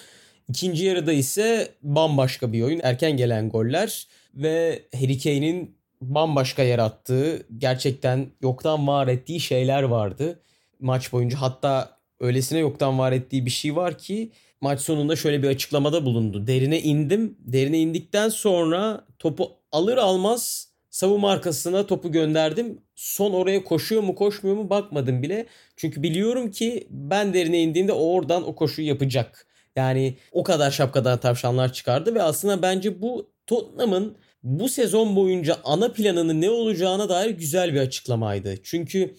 İkinci 0.50 0.86
yarıda 0.86 1.14
ise 1.14 1.74
bambaşka 1.84 2.54
bir 2.54 2.62
oyun. 2.62 2.80
Erken 2.84 3.18
gelen 3.18 3.50
goller 3.50 4.08
ve 4.36 4.82
Harry 4.96 5.20
Kane'in 5.20 5.78
bambaşka 6.02 6.64
yarattığı, 6.64 7.46
gerçekten 7.58 8.28
yoktan 8.42 8.88
var 8.88 9.08
ettiği 9.08 9.40
şeyler 9.40 9.84
vardı 9.84 10.40
maç 10.80 11.14
boyunca. 11.14 11.42
Hatta 11.42 11.98
öylesine 12.20 12.60
yoktan 12.60 13.00
var 13.00 13.12
ettiği 13.12 13.46
bir 13.46 13.52
şey 13.52 13.76
var 13.76 13.98
ki 13.98 14.32
maç 14.62 14.82
sonunda 14.82 15.16
şöyle 15.16 15.44
bir 15.44 15.48
açıklamada 15.48 16.06
bulundu. 16.06 16.48
Derine 16.48 16.82
indim. 16.82 17.38
Derine 17.40 17.80
indikten 17.80 18.30
sonra 18.30 19.06
topu 19.20 19.52
alır 19.72 19.98
almaz 19.98 20.68
savunma 20.90 21.32
arkasına 21.32 21.88
topu 21.88 22.12
gönderdim. 22.12 22.82
Son 22.96 23.34
oraya 23.34 23.64
koşuyor 23.64 24.04
mu 24.04 24.16
koşmuyor 24.16 24.58
mu 24.58 24.70
bakmadım 24.70 25.24
bile. 25.24 25.46
Çünkü 25.76 26.04
biliyorum 26.04 26.52
ki 26.52 26.88
ben 26.90 27.34
derine 27.34 27.62
indiğimde 27.62 27.92
o 27.94 28.14
oradan 28.14 28.48
o 28.48 28.56
koşuyu 28.56 28.88
yapacak. 28.88 29.47
Yani 29.78 30.18
o 30.32 30.44
kadar 30.44 30.72
şapkadan 30.72 31.20
tavşanlar 31.20 31.74
çıkardı 31.74 32.16
ve 32.16 32.24
aslında 32.24 32.62
bence 32.62 33.02
bu 33.02 33.30
Tottenham'ın 33.48 34.18
bu 34.44 34.70
sezon 34.70 35.16
boyunca 35.16 35.58
ana 35.64 35.92
planının 35.92 36.42
ne 36.42 36.50
olacağına 36.50 37.10
dair 37.10 37.30
güzel 37.30 37.74
bir 37.74 37.80
açıklamaydı. 37.80 38.56
Çünkü 38.64 39.16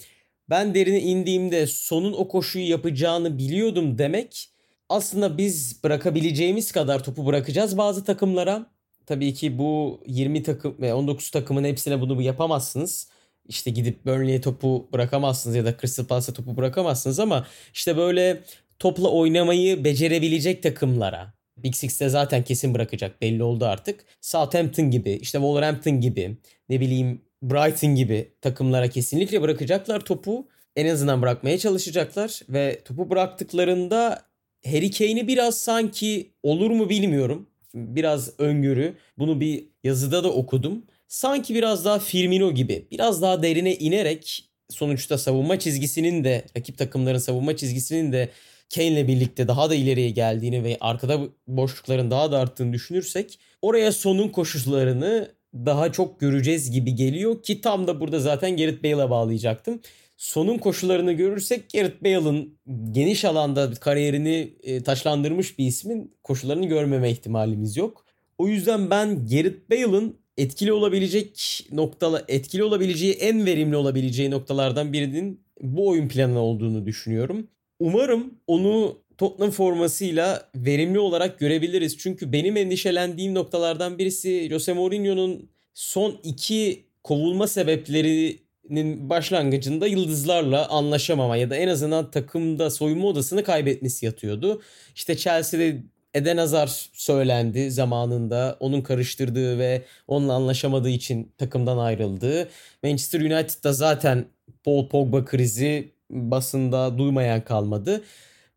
ben 0.50 0.74
derine 0.74 1.00
indiğimde 1.00 1.66
sonun 1.66 2.12
o 2.12 2.28
koşuyu 2.28 2.70
yapacağını 2.70 3.38
biliyordum 3.38 3.98
demek 3.98 4.50
aslında 4.88 5.38
biz 5.38 5.84
bırakabileceğimiz 5.84 6.72
kadar 6.72 7.04
topu 7.04 7.26
bırakacağız 7.26 7.78
bazı 7.78 8.04
takımlara. 8.04 8.66
Tabii 9.06 9.34
ki 9.34 9.58
bu 9.58 10.00
20 10.06 10.42
takım 10.42 10.76
ve 10.80 10.94
19 10.94 11.30
takımın 11.30 11.64
hepsine 11.64 12.00
bunu 12.00 12.22
yapamazsınız. 12.22 13.08
İşte 13.48 13.70
gidip 13.70 14.06
Burnley'e 14.06 14.40
topu 14.40 14.88
bırakamazsınız 14.92 15.56
ya 15.56 15.64
da 15.64 15.76
Crystal 15.78 16.04
Palace'a 16.04 16.34
topu 16.34 16.56
bırakamazsınız 16.56 17.20
ama 17.20 17.46
işte 17.74 17.96
böyle 17.96 18.42
topla 18.78 19.08
oynamayı 19.10 19.84
becerebilecek 19.84 20.62
takımlara 20.62 21.38
Big 21.56 21.74
Six'te 21.74 22.08
zaten 22.08 22.44
kesin 22.44 22.74
bırakacak 22.74 23.22
belli 23.22 23.42
oldu 23.42 23.64
artık. 23.64 24.04
Southampton 24.20 24.90
gibi 24.90 25.10
işte 25.10 25.38
Wolverhampton 25.38 26.00
gibi 26.00 26.36
ne 26.68 26.80
bileyim 26.80 27.22
Brighton 27.42 27.94
gibi 27.94 28.32
takımlara 28.40 28.88
kesinlikle 28.88 29.42
bırakacaklar 29.42 30.00
topu. 30.00 30.48
En 30.76 30.86
azından 30.86 31.22
bırakmaya 31.22 31.58
çalışacaklar 31.58 32.40
ve 32.48 32.80
topu 32.84 33.10
bıraktıklarında 33.10 34.22
Harry 34.64 34.90
Kane'i 34.90 35.28
biraz 35.28 35.58
sanki 35.58 36.30
olur 36.42 36.70
mu 36.70 36.88
bilmiyorum. 36.88 37.46
Biraz 37.74 38.40
öngörü. 38.40 38.94
Bunu 39.18 39.40
bir 39.40 39.64
yazıda 39.84 40.24
da 40.24 40.32
okudum. 40.32 40.84
Sanki 41.08 41.54
biraz 41.54 41.84
daha 41.84 41.98
Firmino 41.98 42.52
gibi 42.52 42.86
biraz 42.90 43.22
daha 43.22 43.42
derine 43.42 43.76
inerek 43.76 44.44
sonuçta 44.70 45.18
savunma 45.18 45.58
çizgisinin 45.58 46.24
de 46.24 46.44
rakip 46.56 46.78
takımların 46.78 47.18
savunma 47.18 47.56
çizgisinin 47.56 48.12
de 48.12 48.28
Kane'le 48.74 49.08
birlikte 49.08 49.48
daha 49.48 49.70
da 49.70 49.74
ileriye 49.74 50.10
geldiğini 50.10 50.64
ve 50.64 50.76
arkada 50.80 51.20
boşlukların 51.46 52.10
daha 52.10 52.32
da 52.32 52.38
arttığını 52.38 52.72
düşünürsek 52.72 53.38
oraya 53.62 53.92
sonun 53.92 54.28
koşullarını 54.28 55.28
daha 55.54 55.92
çok 55.92 56.20
göreceğiz 56.20 56.70
gibi 56.70 56.94
geliyor 56.94 57.42
ki 57.42 57.60
tam 57.60 57.86
da 57.86 58.00
burada 58.00 58.20
zaten 58.20 58.56
Gareth 58.56 58.84
Bale'a 58.84 59.10
bağlayacaktım. 59.10 59.80
Sonun 60.16 60.58
koşullarını 60.58 61.12
görürsek 61.12 61.70
Gareth 61.72 62.04
Bale'ın 62.04 62.58
geniş 62.92 63.24
alanda 63.24 63.72
kariyerini 63.72 64.52
e, 64.62 64.82
taşlandırmış 64.82 65.58
bir 65.58 65.66
ismin 65.66 66.14
koşullarını 66.24 66.66
görmeme 66.66 67.10
ihtimalimiz 67.10 67.76
yok. 67.76 68.04
O 68.38 68.48
yüzden 68.48 68.90
ben 68.90 69.26
Gareth 69.26 69.70
Bale'ın 69.70 70.16
etkili 70.36 70.72
olabilecek 70.72 71.60
noktalar, 71.72 72.24
etkili 72.28 72.64
olabileceği 72.64 73.12
en 73.12 73.46
verimli 73.46 73.76
olabileceği 73.76 74.30
noktalardan 74.30 74.92
birinin 74.92 75.40
bu 75.60 75.88
oyun 75.88 76.08
planı 76.08 76.38
olduğunu 76.38 76.86
düşünüyorum. 76.86 77.48
Umarım 77.80 78.34
onu 78.46 78.98
Tottenham 79.18 79.50
formasıyla 79.50 80.50
verimli 80.54 80.98
olarak 80.98 81.38
görebiliriz. 81.38 81.98
Çünkü 81.98 82.32
benim 82.32 82.56
endişelendiğim 82.56 83.34
noktalardan 83.34 83.98
birisi 83.98 84.48
Jose 84.50 84.72
Mourinho'nun 84.72 85.50
son 85.74 86.20
iki 86.22 86.84
kovulma 87.02 87.46
sebeplerinin 87.46 89.10
başlangıcında 89.10 89.86
yıldızlarla 89.86 90.68
anlaşamama 90.68 91.36
ya 91.36 91.50
da 91.50 91.56
en 91.56 91.68
azından 91.68 92.10
takımda 92.10 92.70
soyunma 92.70 93.06
odasını 93.06 93.44
kaybetmesi 93.44 94.06
yatıyordu. 94.06 94.62
İşte 94.94 95.16
Chelsea'de 95.16 95.82
Eden 96.14 96.36
Hazard 96.36 96.70
söylendi 96.92 97.70
zamanında. 97.70 98.56
Onun 98.60 98.82
karıştırdığı 98.82 99.58
ve 99.58 99.84
onunla 100.06 100.32
anlaşamadığı 100.32 100.90
için 100.90 101.32
takımdan 101.38 101.78
ayrıldığı. 101.78 102.48
Manchester 102.82 103.20
United'da 103.20 103.72
zaten 103.72 104.26
Paul 104.64 104.88
Pogba 104.88 105.24
krizi 105.24 105.97
basında 106.10 106.98
duymayan 106.98 107.44
kalmadı. 107.44 108.04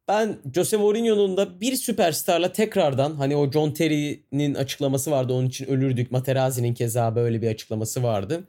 Ben 0.07 0.37
Jose 0.55 0.77
Mourinho'nun 0.77 1.37
da 1.37 1.61
bir 1.61 1.75
süperstarla 1.75 2.51
tekrardan 2.53 3.15
hani 3.15 3.35
o 3.35 3.51
John 3.51 3.71
Terry'nin 3.71 4.53
açıklaması 4.53 5.11
vardı 5.11 5.33
onun 5.33 5.47
için 5.47 5.65
ölürdük. 5.65 6.11
Materazzi'nin 6.11 6.73
keza 6.73 7.15
böyle 7.15 7.41
bir 7.41 7.47
açıklaması 7.47 8.03
vardı. 8.03 8.43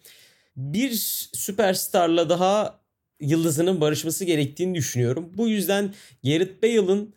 Bir 0.57 0.90
süperstarla 1.32 2.28
daha 2.28 2.80
yıldızının 3.20 3.80
barışması 3.80 4.24
gerektiğini 4.24 4.74
düşünüyorum. 4.74 5.32
Bu 5.36 5.48
yüzden 5.48 5.94
Gareth 6.24 6.62
Bale'ın 6.62 7.14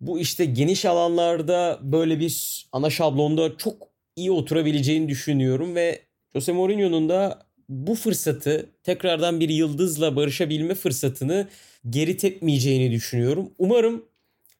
bu 0.00 0.18
işte 0.18 0.44
geniş 0.44 0.84
alanlarda 0.84 1.78
böyle 1.82 2.20
bir 2.20 2.66
ana 2.72 2.90
şablonda 2.90 3.56
çok 3.56 3.88
iyi 4.16 4.30
oturabileceğini 4.30 5.08
düşünüyorum 5.08 5.74
ve 5.74 6.02
Jose 6.34 6.52
Mourinho'nun 6.52 7.08
da 7.08 7.46
bu 7.68 7.94
fırsatı 7.94 8.70
tekrardan 8.82 9.40
bir 9.40 9.48
yıldızla 9.48 10.16
barışabilme 10.16 10.74
fırsatını 10.74 11.48
geri 11.90 12.16
tepmeyeceğini 12.16 12.92
düşünüyorum. 12.92 13.50
Umarım 13.58 14.04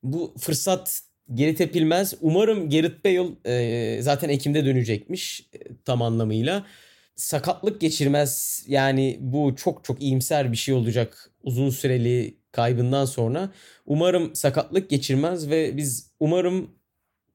bu 0.02 0.34
fırsat 0.38 1.02
geri 1.34 1.54
tepilmez. 1.54 2.14
Umarım 2.20 2.70
Gareth 2.70 3.04
Bale 3.04 3.28
e, 3.44 4.02
zaten 4.02 4.28
Ekim'de 4.28 4.64
dönecekmiş 4.64 5.48
e, 5.52 5.58
tam 5.84 6.02
anlamıyla. 6.02 6.66
Sakatlık 7.16 7.80
geçirmez. 7.80 8.64
Yani 8.68 9.18
bu 9.20 9.56
çok 9.56 9.84
çok 9.84 10.02
iyimser 10.02 10.52
bir 10.52 10.56
şey 10.56 10.74
olacak 10.74 11.30
uzun 11.42 11.70
süreli 11.70 12.36
kaybından 12.52 13.04
sonra. 13.04 13.50
Umarım 13.86 14.34
sakatlık 14.34 14.90
geçirmez 14.90 15.50
ve 15.50 15.76
biz 15.76 16.10
umarım 16.20 16.70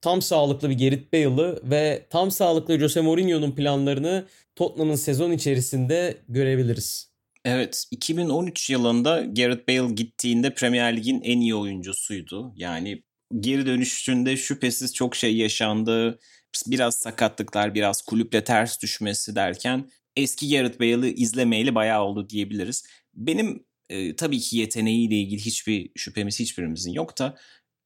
tam 0.01 0.21
sağlıklı 0.21 0.69
bir 0.69 0.77
Gareth 0.77 1.13
Bale'ı 1.13 1.59
ve 1.63 2.05
tam 2.09 2.31
sağlıklı 2.31 2.79
Jose 2.79 3.01
Mourinho'nun 3.01 3.51
planlarını 3.51 4.25
Tottenham'ın 4.55 4.95
sezon 4.95 5.31
içerisinde 5.31 6.17
görebiliriz. 6.29 7.11
Evet 7.45 7.83
2013 7.91 8.69
yılında 8.69 9.21
Gareth 9.21 9.67
Bale 9.67 9.93
gittiğinde 9.93 10.53
Premier 10.53 10.97
Lig'in 10.97 11.21
en 11.21 11.39
iyi 11.39 11.55
oyuncusuydu. 11.55 12.53
Yani 12.55 13.03
geri 13.39 13.65
dönüşünde 13.65 14.37
şüphesiz 14.37 14.93
çok 14.93 15.15
şey 15.15 15.37
yaşandı. 15.37 16.19
Biraz 16.67 16.95
sakatlıklar, 16.95 17.75
biraz 17.75 18.01
kulüple 18.01 18.43
ters 18.43 18.81
düşmesi 18.81 19.35
derken 19.35 19.89
eski 20.15 20.49
Gareth 20.49 20.79
Bale'ı 20.79 21.07
izlemeyeli 21.07 21.75
bayağı 21.75 22.03
oldu 22.03 22.29
diyebiliriz. 22.29 22.83
Benim 23.13 23.65
e, 23.89 24.15
tabii 24.15 24.39
ki 24.39 24.57
yeteneğiyle 24.57 25.15
ilgili 25.15 25.45
hiçbir 25.45 25.89
şüphemiz 25.95 26.39
hiçbirimizin 26.39 26.93
yok 26.93 27.19
da 27.19 27.37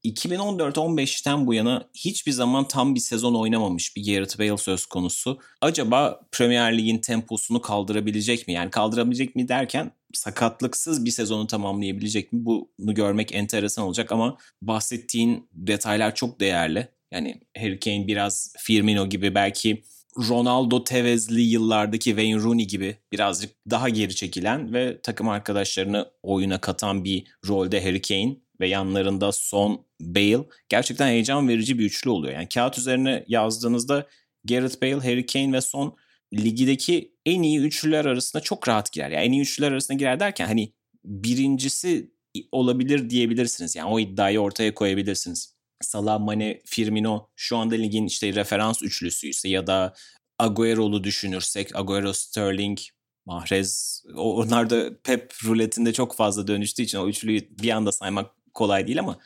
2014-15'ten 0.06 1.48
bu 1.48 1.54
yana 1.54 1.90
hiçbir 1.94 2.32
zaman 2.32 2.68
tam 2.68 2.96
bir 2.96 3.00
sezon 3.00 3.36
oynamamış 3.36 3.96
bir 3.96 4.14
Gareth 4.14 4.40
Bale 4.40 4.58
söz 4.58 4.86
konusu. 4.86 5.40
Acaba 5.62 6.22
Premier 6.32 6.78
Lig'in 6.78 6.98
temposunu 6.98 7.62
kaldırabilecek 7.62 8.48
mi? 8.48 8.54
Yani 8.54 8.70
kaldırabilecek 8.70 9.36
mi 9.36 9.48
derken 9.48 9.92
sakatlıksız 10.14 11.06
bir 11.06 11.12
sezonu 11.12 11.48
tamamlayabilecek 11.48 12.34
mi? 12.34 12.46
Bunu 12.46 12.94
görmek 12.94 13.36
enteresan 13.36 13.86
olacak 13.86 14.12
ama 14.12 14.38
bahsettiğin 14.62 15.50
detaylar 15.54 16.16
çok 16.16 16.40
değerli. 16.40 16.88
Yani 17.12 17.42
Harry 17.58 17.80
Kane 17.80 18.08
biraz 18.08 18.54
Firmino 18.58 19.10
gibi 19.10 19.36
belki 19.36 19.84
Ronaldo 20.18 20.84
Tevez'li 20.84 21.42
yıllardaki 21.42 22.10
Wayne 22.10 22.38
Rooney 22.38 22.68
gibi 22.68 22.98
birazcık 23.12 23.52
daha 23.70 23.90
geri 23.90 24.16
çekilen 24.16 24.74
ve 24.74 25.02
takım 25.02 25.30
arkadaşlarını 25.30 26.12
oyuna 26.24 26.62
katan 26.62 27.04
bir 27.04 27.24
rolde 27.48 27.84
Harry 27.84 28.02
Kane 28.02 28.36
ve 28.62 28.68
yanlarında 28.68 29.32
Son, 29.32 29.86
Bale 30.02 30.46
gerçekten 30.70 31.08
heyecan 31.08 31.48
verici 31.48 31.80
bir 31.80 31.86
üçlü 31.86 32.10
oluyor. 32.10 32.34
Yani 32.34 32.50
kağıt 32.50 32.78
üzerine 32.78 33.26
yazdığınızda 33.28 34.08
Gareth 34.44 34.82
Bale, 34.82 34.96
Harry 34.96 35.26
Kane 35.26 35.54
ve 35.54 35.62
Son 35.62 35.98
ligdeki 36.34 37.16
en 37.26 37.42
iyi 37.42 37.60
üçlüler 37.60 38.06
arasında 38.06 38.44
çok 38.44 38.68
rahat 38.68 38.92
girer. 38.92 39.10
Yani 39.10 39.26
en 39.26 39.32
iyi 39.32 39.42
üçlüler 39.42 39.72
arasında 39.72 39.98
girer 39.98 40.20
derken 40.20 40.48
hani 40.48 40.74
birincisi 41.06 42.12
olabilir 42.52 43.10
diyebilirsiniz. 43.10 43.76
Yani 43.76 43.90
o 43.90 44.00
iddiayı 44.00 44.40
ortaya 44.40 44.74
koyabilirsiniz. 44.74 45.56
Salah, 45.82 46.20
Mane, 46.20 46.62
Firmino 46.66 47.30
şu 47.36 47.58
anda 47.58 47.76
ligin 47.76 48.06
işte 48.06 48.36
referans 48.36 48.84
üçlüsüyse 48.84 49.50
ya 49.50 49.68
da 49.68 49.94
Agüero'lu 50.40 51.04
düşünürsek 51.04 51.76
Agüero, 51.76 52.14
Sterling, 52.14 52.80
Mahrez 53.26 54.04
onlar 54.16 54.70
da 54.70 55.02
Pep 55.04 55.34
ruletinde 55.46 55.94
çok 55.94 56.16
fazla 56.16 56.48
dönüştüğü 56.48 56.84
için 56.84 56.98
o 56.98 57.08
üçlüyü 57.08 57.50
bir 57.50 57.70
anda 57.70 57.92
saymak 57.92 58.32
kolay 58.54 58.88
değil 58.88 59.00
ama 59.00 59.18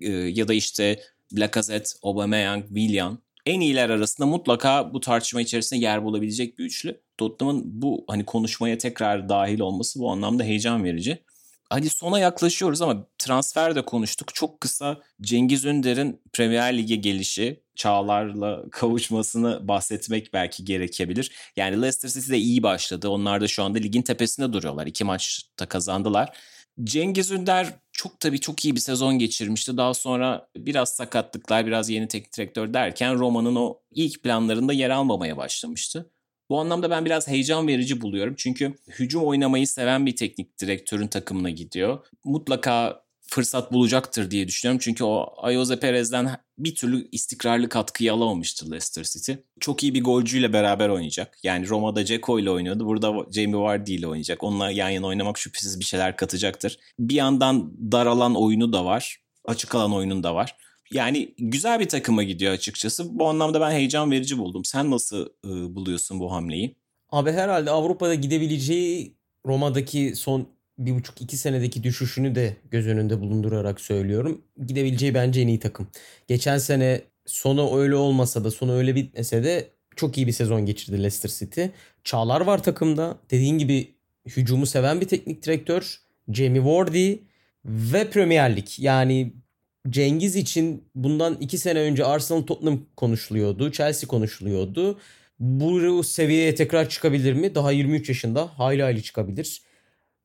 e, 0.00 0.10
ya 0.10 0.48
da 0.48 0.54
işte 0.54 1.00
Lacazette, 1.32 1.90
Aubameyang, 2.02 2.66
Willian 2.66 3.18
en 3.46 3.60
iyiler 3.60 3.90
arasında 3.90 4.26
mutlaka 4.26 4.94
bu 4.94 5.00
tartışma 5.00 5.40
içerisinde 5.40 5.80
yer 5.80 6.04
bulabilecek 6.04 6.58
bir 6.58 6.64
üçlü. 6.64 7.00
Tottenham'ın 7.18 7.62
bu 7.82 8.04
hani 8.08 8.24
konuşmaya 8.24 8.78
tekrar 8.78 9.28
dahil 9.28 9.60
olması 9.60 10.00
bu 10.00 10.10
anlamda 10.10 10.42
heyecan 10.42 10.84
verici. 10.84 11.22
Hadi 11.70 11.90
sona 11.90 12.18
yaklaşıyoruz 12.18 12.82
ama 12.82 13.06
transfer 13.18 13.74
de 13.74 13.84
konuştuk. 13.84 14.34
Çok 14.34 14.60
kısa 14.60 15.00
Cengiz 15.20 15.64
Ünder'in 15.64 16.20
Premier 16.32 16.78
Lig'e 16.78 16.94
gelişi, 16.94 17.60
çağlarla 17.74 18.64
kavuşmasını 18.70 19.68
bahsetmek 19.68 20.32
belki 20.32 20.64
gerekebilir. 20.64 21.32
Yani 21.56 21.82
Leicester 21.82 22.08
City 22.08 22.32
de 22.32 22.38
iyi 22.38 22.62
başladı. 22.62 23.08
Onlar 23.08 23.40
da 23.40 23.48
şu 23.48 23.62
anda 23.62 23.78
ligin 23.78 24.02
tepesinde 24.02 24.52
duruyorlar. 24.52 24.86
İki 24.86 25.04
maçta 25.04 25.66
kazandılar. 25.66 26.36
Cengiz 26.84 27.30
Ünder 27.30 27.74
çok 28.00 28.20
tabii 28.20 28.40
çok 28.40 28.64
iyi 28.64 28.74
bir 28.74 28.80
sezon 28.80 29.18
geçirmişti. 29.18 29.76
Daha 29.76 29.94
sonra 29.94 30.48
biraz 30.56 30.88
sakatlıklar, 30.88 31.66
biraz 31.66 31.90
yeni 31.90 32.08
teknik 32.08 32.36
direktör 32.36 32.74
derken 32.74 33.18
Roma'nın 33.18 33.56
o 33.56 33.80
ilk 33.90 34.22
planlarında 34.22 34.72
yer 34.72 34.90
almamaya 34.90 35.36
başlamıştı. 35.36 36.10
Bu 36.50 36.60
anlamda 36.60 36.90
ben 36.90 37.04
biraz 37.04 37.28
heyecan 37.28 37.68
verici 37.68 38.00
buluyorum. 38.00 38.34
Çünkü 38.38 38.74
hücum 38.88 39.24
oynamayı 39.24 39.66
seven 39.66 40.06
bir 40.06 40.16
teknik 40.16 40.60
direktörün 40.60 41.06
takımına 41.06 41.50
gidiyor. 41.50 42.06
Mutlaka 42.24 43.04
fırsat 43.30 43.72
bulacaktır 43.72 44.30
diye 44.30 44.48
düşünüyorum. 44.48 44.80
Çünkü 44.84 45.04
o 45.04 45.34
Ayoze 45.36 45.80
Perez'den 45.80 46.36
bir 46.58 46.74
türlü 46.74 47.08
istikrarlı 47.12 47.68
katkıyı 47.68 48.12
alamamıştı 48.12 48.70
Leicester 48.70 49.04
City. 49.04 49.32
Çok 49.60 49.82
iyi 49.82 49.94
bir 49.94 50.04
golcüyle 50.04 50.52
beraber 50.52 50.88
oynayacak. 50.88 51.38
Yani 51.42 51.68
Roma'da 51.68 52.04
Ceko 52.04 52.38
ile 52.38 52.50
oynuyordu. 52.50 52.86
Burada 52.86 53.12
Jamie 53.32 53.60
Vardy 53.60 53.94
ile 53.94 54.06
oynayacak. 54.06 54.42
Onunla 54.42 54.70
yan 54.70 54.88
yana 54.90 55.06
oynamak 55.06 55.38
şüphesiz 55.38 55.80
bir 55.80 55.84
şeyler 55.84 56.16
katacaktır. 56.16 56.78
Bir 56.98 57.14
yandan 57.14 57.72
dar 57.92 58.06
alan 58.06 58.34
oyunu 58.34 58.72
da 58.72 58.84
var. 58.84 59.20
Açık 59.44 59.74
alan 59.74 59.94
oyunun 59.94 60.22
da 60.22 60.34
var. 60.34 60.56
Yani 60.92 61.34
güzel 61.38 61.80
bir 61.80 61.88
takıma 61.88 62.22
gidiyor 62.22 62.52
açıkçası. 62.52 63.18
Bu 63.18 63.28
anlamda 63.28 63.60
ben 63.60 63.70
heyecan 63.70 64.10
verici 64.10 64.38
buldum. 64.38 64.64
Sen 64.64 64.90
nasıl 64.90 65.26
e, 65.44 65.74
buluyorsun 65.74 66.20
bu 66.20 66.32
hamleyi? 66.32 66.76
Abi 67.10 67.32
herhalde 67.32 67.70
Avrupa'da 67.70 68.14
gidebileceği 68.14 69.16
Roma'daki 69.46 70.16
son 70.16 70.48
bir 70.86 70.94
buçuk 70.94 71.20
iki 71.22 71.36
senedeki 71.36 71.82
düşüşünü 71.82 72.34
de 72.34 72.56
göz 72.70 72.86
önünde 72.86 73.20
bulundurarak 73.20 73.80
söylüyorum. 73.80 74.42
Gidebileceği 74.66 75.14
bence 75.14 75.40
en 75.40 75.48
iyi 75.48 75.60
takım. 75.60 75.88
Geçen 76.28 76.58
sene 76.58 77.00
sonu 77.26 77.78
öyle 77.80 77.94
olmasa 77.94 78.44
da 78.44 78.50
sonu 78.50 78.72
öyle 78.72 78.94
bitmese 78.94 79.44
de 79.44 79.70
çok 79.96 80.18
iyi 80.18 80.26
bir 80.26 80.32
sezon 80.32 80.66
geçirdi 80.66 80.98
Leicester 80.98 81.30
City. 81.30 81.64
Çağlar 82.04 82.40
var 82.40 82.62
takımda. 82.62 83.18
Dediğin 83.30 83.58
gibi 83.58 83.94
hücumu 84.36 84.66
seven 84.66 85.00
bir 85.00 85.08
teknik 85.08 85.42
direktör. 85.42 86.00
Jamie 86.32 86.64
Vardy 86.64 87.16
ve 87.64 88.10
Premier 88.10 88.56
Lig. 88.56 88.66
Yani 88.78 89.32
Cengiz 89.88 90.36
için 90.36 90.84
bundan 90.94 91.36
iki 91.40 91.58
sene 91.58 91.78
önce 91.78 92.04
Arsenal 92.04 92.42
Tottenham 92.42 92.80
konuşuluyordu. 92.96 93.72
Chelsea 93.72 94.08
konuşuluyordu. 94.08 94.98
Bu 95.38 96.02
seviyeye 96.02 96.54
tekrar 96.54 96.88
çıkabilir 96.88 97.32
mi? 97.32 97.54
Daha 97.54 97.72
23 97.72 98.08
yaşında. 98.08 98.58
Hayli 98.58 98.82
hayli 98.82 99.02
çıkabilir. 99.02 99.62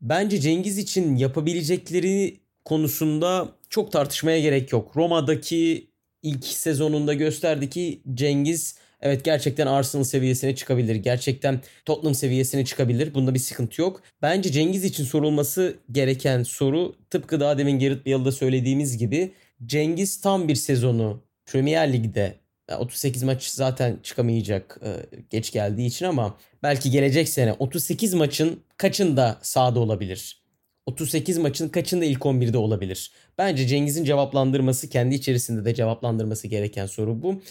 Bence 0.02 0.40
Cengiz 0.42 0.78
için 0.78 1.16
yapabilecekleri 1.16 2.40
konusunda 2.66 3.50
çok 3.70 3.92
tartışmaya 3.92 4.40
gerek 4.40 4.72
yok. 4.72 4.98
Roma'daki 4.98 5.88
ilk 6.24 6.46
sezonunda 6.46 7.14
gösterdi 7.14 7.70
ki 7.70 8.02
Cengiz 8.14 8.76
evet 9.02 9.26
gerçekten 9.26 9.68
Arsenal 9.68 10.04
seviyesine 10.04 10.56
çıkabilir. 10.56 10.96
Gerçekten 10.96 11.62
Tottenham 11.86 12.16
seviyesine 12.16 12.66
çıkabilir. 12.66 13.14
Bunda 13.14 13.34
bir 13.34 13.40
sıkıntı 13.40 13.82
yok. 13.82 14.02
Bence 14.22 14.52
Cengiz 14.52 14.84
için 14.84 15.04
sorulması 15.04 15.76
gereken 15.92 16.44
soru 16.44 16.96
tıpkı 17.10 17.40
daha 17.40 17.58
demin 17.58 17.80
Gerrit 17.80 18.06
Bale'da 18.06 18.32
söylediğimiz 18.32 18.98
gibi 18.98 19.34
Cengiz 19.66 20.22
tam 20.22 20.48
bir 20.48 20.56
sezonu 20.56 21.24
Premier 21.46 21.94
Lig'de 21.94 22.36
38 22.80 23.24
maç 23.24 23.48
zaten 23.48 24.00
çıkamayacak 24.04 24.82
geç 25.30 25.52
geldiği 25.52 25.88
için 25.88 26.06
ama 26.06 26.38
belki 26.64 26.92
gelecek 26.92 27.30
sene 27.30 27.54
38 27.54 28.14
maçın 28.14 28.64
kaçında 28.78 29.40
sahada 29.42 29.80
olabilir? 29.80 30.46
38 30.86 31.38
maçın 31.38 31.70
kaçında 31.70 32.06
ilk 32.06 32.22
11'de 32.22 32.58
olabilir? 32.58 33.12
Bence 33.38 33.68
Cengiz'in 33.68 34.04
cevaplandırması 34.04 34.90
kendi 34.90 35.16
içerisinde 35.16 35.66
de 35.66 35.76
cevaplandırması 35.76 36.48
gereken 36.48 36.86
soru 36.86 37.22
bu. 37.22 37.42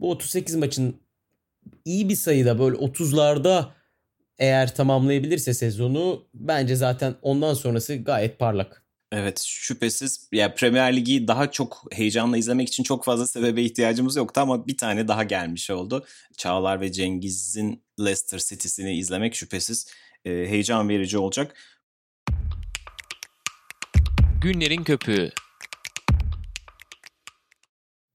Bu 0.00 0.10
38 0.10 0.54
maçın 0.56 1.00
iyi 1.84 2.08
bir 2.08 2.16
sayıda 2.16 2.58
böyle 2.58 2.76
30'larda 2.76 3.66
eğer 4.38 4.74
tamamlayabilirse 4.74 5.54
sezonu 5.54 6.24
bence 6.34 6.76
zaten 6.76 7.14
ondan 7.22 7.54
sonrası 7.54 7.96
gayet 7.96 8.38
parlak. 8.38 8.82
Evet 9.12 9.42
şüphesiz 9.46 10.28
ya 10.32 10.54
Premier 10.54 10.96
Ligi 10.96 11.28
daha 11.28 11.50
çok 11.50 11.84
heyecanla 11.92 12.36
izlemek 12.36 12.68
için 12.68 12.82
çok 12.82 13.04
fazla 13.04 13.26
sebebe 13.26 13.62
ihtiyacımız 13.62 14.16
yoktu 14.16 14.40
ama 14.40 14.66
bir 14.66 14.76
tane 14.76 15.08
daha 15.08 15.22
gelmiş 15.22 15.70
oldu. 15.70 16.06
Çağlar 16.36 16.80
ve 16.80 16.92
Cengiz'in 16.92 17.82
Leicester 18.00 18.38
City'sini 18.38 18.98
izlemek 18.98 19.34
şüphesiz 19.34 19.86
e, 20.24 20.30
heyecan 20.30 20.88
verici 20.88 21.18
olacak. 21.18 21.56
Günlerin 24.42 24.84
köpüğü. 24.84 25.32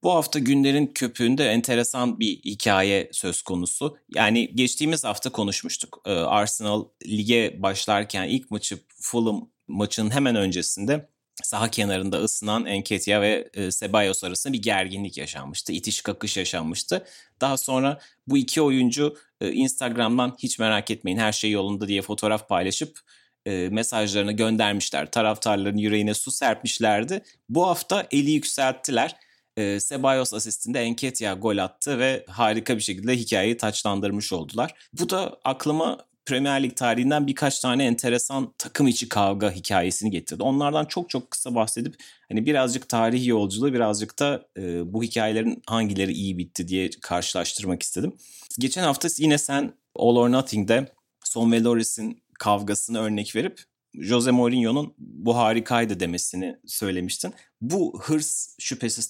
Bu 0.03 0.13
hafta 0.13 0.39
günlerin 0.39 0.87
köpüğünde 0.87 1.45
enteresan 1.45 2.19
bir 2.19 2.27
hikaye 2.27 3.09
söz 3.11 3.41
konusu. 3.41 3.97
Yani 4.15 4.55
geçtiğimiz 4.55 5.03
hafta 5.03 5.31
konuşmuştuk. 5.31 6.01
Arsenal 6.05 6.85
lige 7.07 7.55
başlarken 7.61 8.27
ilk 8.27 8.51
maçı 8.51 8.79
Fulham 9.01 9.49
maçının 9.67 10.11
hemen 10.11 10.35
öncesinde 10.35 11.09
saha 11.43 11.71
kenarında 11.71 12.17
ısınan 12.17 12.65
Enketia 12.65 13.21
ve 13.21 13.49
e, 13.53 13.71
Ceballos 13.71 14.23
arasında 14.23 14.53
bir 14.53 14.61
gerginlik 14.61 15.17
yaşanmıştı. 15.17 15.73
İtiş 15.73 16.01
kakış 16.01 16.37
yaşanmıştı. 16.37 17.05
Daha 17.41 17.57
sonra 17.57 17.99
bu 18.27 18.37
iki 18.37 18.61
oyuncu 18.61 19.17
e, 19.41 19.51
Instagram'dan 19.51 20.35
hiç 20.39 20.59
merak 20.59 20.91
etmeyin 20.91 21.17
her 21.17 21.31
şey 21.31 21.51
yolunda 21.51 21.87
diye 21.87 22.01
fotoğraf 22.01 22.49
paylaşıp 22.49 22.99
e, 23.45 23.69
mesajlarını 23.71 24.31
göndermişler. 24.31 25.11
Taraftarların 25.11 25.77
yüreğine 25.77 26.13
su 26.13 26.31
serpmişlerdi. 26.31 27.23
Bu 27.49 27.67
hafta 27.67 28.07
eli 28.11 28.31
yükselttiler. 28.31 29.15
E, 29.57 29.79
Ceballos 29.79 30.33
asistinde 30.33 30.81
Enketia 30.81 31.33
gol 31.33 31.57
attı 31.57 31.99
ve 31.99 32.25
harika 32.27 32.75
bir 32.75 32.81
şekilde 32.81 33.15
hikayeyi 33.15 33.57
taçlandırmış 33.57 34.33
oldular. 34.33 34.73
Bu 34.93 35.09
da 35.09 35.39
aklıma 35.43 36.06
Premier 36.27 36.63
Lig 36.63 36.75
tarihinden 36.75 37.27
birkaç 37.27 37.59
tane 37.59 37.85
enteresan 37.85 38.53
takım 38.57 38.87
içi 38.87 39.09
kavga 39.09 39.51
hikayesini 39.51 40.11
getirdi. 40.11 40.43
Onlardan 40.43 40.85
çok 40.85 41.09
çok 41.09 41.31
kısa 41.31 41.55
bahsedip 41.55 41.95
hani 42.29 42.45
birazcık 42.45 42.89
tarihi 42.89 43.29
yolculuğu 43.29 43.73
birazcık 43.73 44.19
da 44.19 44.47
e, 44.57 44.93
bu 44.93 45.03
hikayelerin 45.03 45.61
hangileri 45.67 46.11
iyi 46.11 46.37
bitti 46.37 46.67
diye 46.67 46.89
karşılaştırmak 47.01 47.83
istedim. 47.83 48.13
Geçen 48.59 48.83
hafta 48.83 49.07
yine 49.17 49.37
sen 49.37 49.73
All 49.95 50.15
or 50.15 50.31
Nothing'de 50.31 50.93
Son 51.23 51.51
ve 51.51 51.63
Loris'in 51.63 52.23
kavgasını 52.39 52.99
örnek 52.99 53.35
verip 53.35 53.63
Jose 53.95 54.31
Mourinho'nun 54.31 54.93
bu 54.97 55.37
harikaydı 55.37 55.99
demesini 55.99 56.57
söylemiştin. 56.65 57.33
Bu 57.61 58.01
hırs 58.03 58.55
şüphesiz 58.59 59.07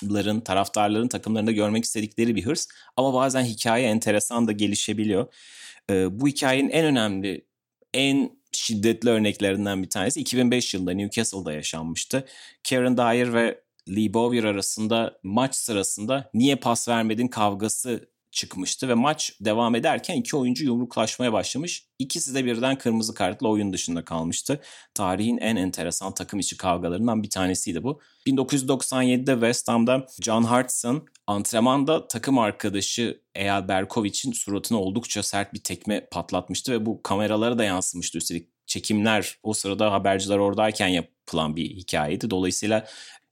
takımların, 0.00 0.40
taraftarların 0.40 1.08
takımlarında 1.08 1.52
görmek 1.52 1.84
istedikleri 1.84 2.36
bir 2.36 2.46
hırs. 2.46 2.66
Ama 2.96 3.14
bazen 3.14 3.44
hikaye 3.44 3.88
enteresan 3.88 4.48
da 4.48 4.52
gelişebiliyor. 4.52 5.34
Ee, 5.90 6.20
bu 6.20 6.28
hikayenin 6.28 6.70
en 6.70 6.84
önemli, 6.84 7.46
en 7.94 8.30
şiddetli 8.52 9.10
örneklerinden 9.10 9.82
bir 9.82 9.90
tanesi 9.90 10.20
2005 10.20 10.74
yılında 10.74 10.92
Newcastle'da 10.92 11.52
yaşanmıştı. 11.52 12.26
Kieran 12.64 12.96
Dyer 12.96 13.34
ve 13.34 13.60
Lee 13.88 14.14
Bowyer 14.14 14.44
arasında 14.44 15.18
maç 15.22 15.54
sırasında 15.54 16.30
niye 16.34 16.56
pas 16.56 16.88
vermedin 16.88 17.28
kavgası 17.28 18.08
çıkmıştı 18.34 18.88
ve 18.88 18.94
maç 18.94 19.32
devam 19.40 19.74
ederken 19.74 20.16
iki 20.16 20.36
oyuncu 20.36 20.64
yumruklaşmaya 20.64 21.32
başlamış. 21.32 21.86
İkisi 21.98 22.34
de 22.34 22.44
birden 22.44 22.78
kırmızı 22.78 23.14
kartla 23.14 23.48
oyun 23.48 23.72
dışında 23.72 24.04
kalmıştı. 24.04 24.60
Tarihin 24.94 25.38
en 25.38 25.56
enteresan 25.56 26.14
takım 26.14 26.40
içi 26.40 26.56
kavgalarından 26.56 27.22
bir 27.22 27.30
tanesiydi 27.30 27.82
bu. 27.82 28.00
1997'de 28.26 29.32
West 29.32 29.68
Ham'da 29.68 30.06
John 30.22 30.42
Hartson 30.42 31.08
antrenmanda 31.26 32.08
takım 32.08 32.38
arkadaşı 32.38 33.20
Eyal 33.34 33.68
Berkovic'in 33.68 34.32
suratına 34.32 34.80
oldukça 34.80 35.22
sert 35.22 35.54
bir 35.54 35.62
tekme 35.62 36.08
patlatmıştı 36.10 36.72
ve 36.72 36.86
bu 36.86 37.02
kameralara 37.02 37.58
da 37.58 37.64
yansımıştı 37.64 38.18
üstelik. 38.18 38.48
Çekimler 38.66 39.38
o 39.42 39.54
sırada 39.54 39.92
haberciler 39.92 40.38
oradayken 40.38 40.88
yapılan 40.88 41.56
bir 41.56 41.70
hikayeydi. 41.70 42.30
Dolayısıyla 42.30 42.86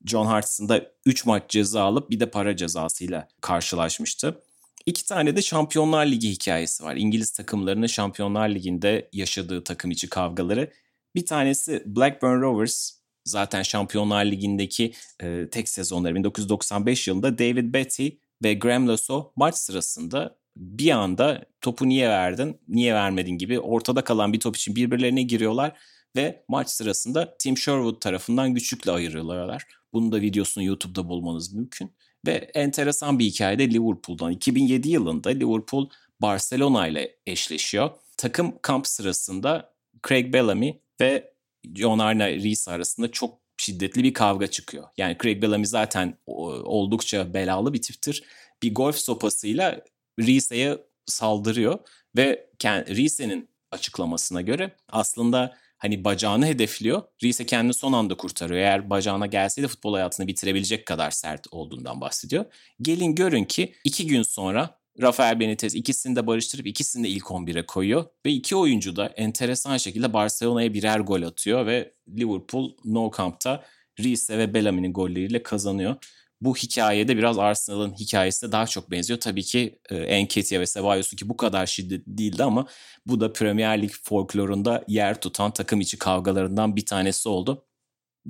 John 0.06 0.26
Hartson 0.26 0.68
da 0.68 0.86
3 1.06 1.26
maç 1.26 1.42
ceza 1.48 1.82
alıp 1.82 2.10
bir 2.10 2.20
de 2.20 2.30
para 2.30 2.56
cezasıyla 2.56 3.28
karşılaşmıştı. 3.40 4.42
İki 4.86 5.06
tane 5.06 5.36
de 5.36 5.42
Şampiyonlar 5.42 6.06
Ligi 6.06 6.30
hikayesi 6.30 6.84
var. 6.84 6.96
İngiliz 6.96 7.30
takımlarının 7.30 7.86
Şampiyonlar 7.86 8.48
Ligi'nde 8.48 9.08
yaşadığı 9.12 9.64
takım 9.64 9.90
içi 9.90 10.08
kavgaları. 10.08 10.72
Bir 11.14 11.26
tanesi 11.26 11.82
Blackburn 11.86 12.40
Rovers 12.40 12.92
zaten 13.24 13.62
Şampiyonlar 13.62 14.24
Ligi'ndeki 14.24 14.92
e, 15.22 15.48
tek 15.50 15.68
sezonları 15.68 16.14
1995 16.14 17.08
yılında 17.08 17.38
David 17.38 17.74
Betty 17.74 18.08
ve 18.42 18.54
Graham 18.54 18.88
Lasso 18.88 19.32
maç 19.36 19.54
sırasında 19.54 20.36
bir 20.56 20.90
anda 20.90 21.44
topu 21.60 21.88
niye 21.88 22.08
verdin, 22.08 22.60
niye 22.68 22.94
vermedin 22.94 23.38
gibi 23.38 23.60
ortada 23.60 24.04
kalan 24.04 24.32
bir 24.32 24.40
top 24.40 24.56
için 24.56 24.76
birbirlerine 24.76 25.22
giriyorlar 25.22 25.78
ve 26.16 26.44
maç 26.48 26.70
sırasında 26.70 27.36
Tim 27.38 27.58
Sherwood 27.58 28.00
tarafından 28.00 28.54
güçlükle 28.54 28.90
ayırıyorlar. 28.92 29.66
Bunun 29.92 30.12
da 30.12 30.20
videosunu 30.20 30.64
YouTube'da 30.64 31.08
bulmanız 31.08 31.52
mümkün. 31.52 31.92
Ve 32.26 32.50
enteresan 32.54 33.18
bir 33.18 33.24
hikayede 33.24 33.70
Liverpool'dan. 33.70 34.32
2007 34.32 34.88
yılında 34.88 35.28
Liverpool 35.28 35.88
Barcelona 36.20 36.88
ile 36.88 37.16
eşleşiyor. 37.26 37.90
Takım 38.16 38.58
kamp 38.62 38.86
sırasında 38.86 39.74
Craig 40.08 40.32
Bellamy 40.32 40.78
ve 41.00 41.32
John 41.74 41.98
Arne 41.98 42.34
Rees 42.34 42.68
arasında 42.68 43.10
çok 43.10 43.38
şiddetli 43.56 44.04
bir 44.04 44.14
kavga 44.14 44.46
çıkıyor. 44.46 44.84
Yani 44.96 45.16
Craig 45.22 45.42
Bellamy 45.42 45.66
zaten 45.66 46.18
oldukça 46.26 47.34
belalı 47.34 47.72
bir 47.72 47.82
tiptir. 47.82 48.24
Bir 48.62 48.74
golf 48.74 48.96
sopasıyla 48.96 49.80
Rees'e 50.20 50.78
saldırıyor 51.06 51.78
ve 52.16 52.46
Rees'in 52.64 53.48
açıklamasına 53.70 54.40
göre 54.40 54.76
aslında 54.88 55.56
hani 55.82 56.04
bacağını 56.04 56.46
hedefliyor. 56.46 57.02
Riese 57.22 57.46
kendini 57.46 57.74
son 57.74 57.92
anda 57.92 58.16
kurtarıyor. 58.16 58.60
Eğer 58.60 58.90
bacağına 58.90 59.26
gelseydi 59.26 59.68
futbol 59.68 59.94
hayatını 59.94 60.26
bitirebilecek 60.26 60.86
kadar 60.86 61.10
sert 61.10 61.46
olduğundan 61.50 62.00
bahsediyor. 62.00 62.44
Gelin 62.82 63.14
görün 63.14 63.44
ki 63.44 63.74
iki 63.84 64.06
gün 64.06 64.22
sonra 64.22 64.78
Rafael 65.00 65.40
Benitez 65.40 65.74
ikisini 65.74 66.16
de 66.16 66.26
barıştırıp 66.26 66.66
ikisini 66.66 67.04
de 67.04 67.08
ilk 67.08 67.24
11'e 67.24 67.66
koyuyor. 67.66 68.04
Ve 68.26 68.30
iki 68.30 68.56
oyuncu 68.56 68.96
da 68.96 69.06
enteresan 69.06 69.76
şekilde 69.76 70.12
Barcelona'ya 70.12 70.74
birer 70.74 71.00
gol 71.00 71.22
atıyor 71.22 71.66
ve 71.66 71.94
Liverpool 72.08 72.76
No 72.84 73.10
Camp'ta 73.18 73.64
Riese 74.00 74.38
ve 74.38 74.54
Bellamy'nin 74.54 74.92
golleriyle 74.92 75.42
kazanıyor 75.42 75.96
bu 76.44 76.56
hikayede 76.56 77.16
biraz 77.16 77.38
Arsenal'ın 77.38 77.92
hikayesine 77.92 78.52
daha 78.52 78.66
çok 78.66 78.90
benziyor. 78.90 79.20
Tabii 79.20 79.42
ki 79.42 79.78
e, 79.90 79.96
Enketia 79.96 80.60
ve 80.60 80.66
Ceballos 80.66 81.10
ki 81.10 81.28
bu 81.28 81.36
kadar 81.36 81.66
şiddetli 81.66 82.18
değildi 82.18 82.44
ama 82.44 82.66
bu 83.06 83.20
da 83.20 83.32
Premier 83.32 83.82
Lig 83.82 83.90
folklorunda 84.02 84.84
yer 84.88 85.20
tutan 85.20 85.50
takım 85.50 85.80
içi 85.80 85.98
kavgalarından 85.98 86.76
bir 86.76 86.86
tanesi 86.86 87.28
oldu. 87.28 87.64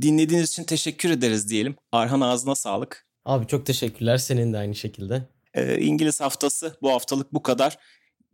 Dinlediğiniz 0.00 0.50
için 0.50 0.64
teşekkür 0.64 1.10
ederiz 1.10 1.50
diyelim. 1.50 1.76
Arhan 1.92 2.20
ağzına 2.20 2.54
sağlık. 2.54 3.06
Abi 3.24 3.46
çok 3.46 3.66
teşekkürler. 3.66 4.18
Senin 4.18 4.52
de 4.52 4.58
aynı 4.58 4.74
şekilde. 4.74 5.28
Ee, 5.54 5.78
İngiliz 5.78 6.20
haftası 6.20 6.76
bu 6.82 6.90
haftalık 6.90 7.32
bu 7.32 7.42
kadar. 7.42 7.78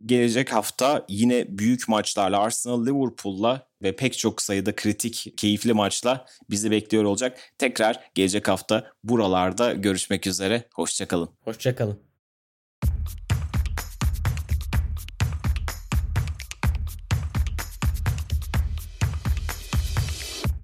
Gelecek 0.05 0.53
hafta 0.53 1.05
yine 1.09 1.45
büyük 1.57 1.89
maçlarla 1.89 2.39
Arsenal 2.39 2.85
Liverpool'la 2.85 3.67
ve 3.81 3.95
pek 3.95 4.17
çok 4.17 4.41
sayıda 4.41 4.75
kritik, 4.75 5.33
keyifli 5.37 5.73
maçla 5.73 6.25
bizi 6.49 6.71
bekliyor 6.71 7.03
olacak. 7.03 7.39
Tekrar 7.57 7.99
gelecek 8.15 8.47
hafta 8.47 8.91
buralarda 9.03 9.73
görüşmek 9.73 10.27
üzere. 10.27 10.63
Hoşçakalın. 10.73 11.29
Hoşçakalın. 11.43 12.08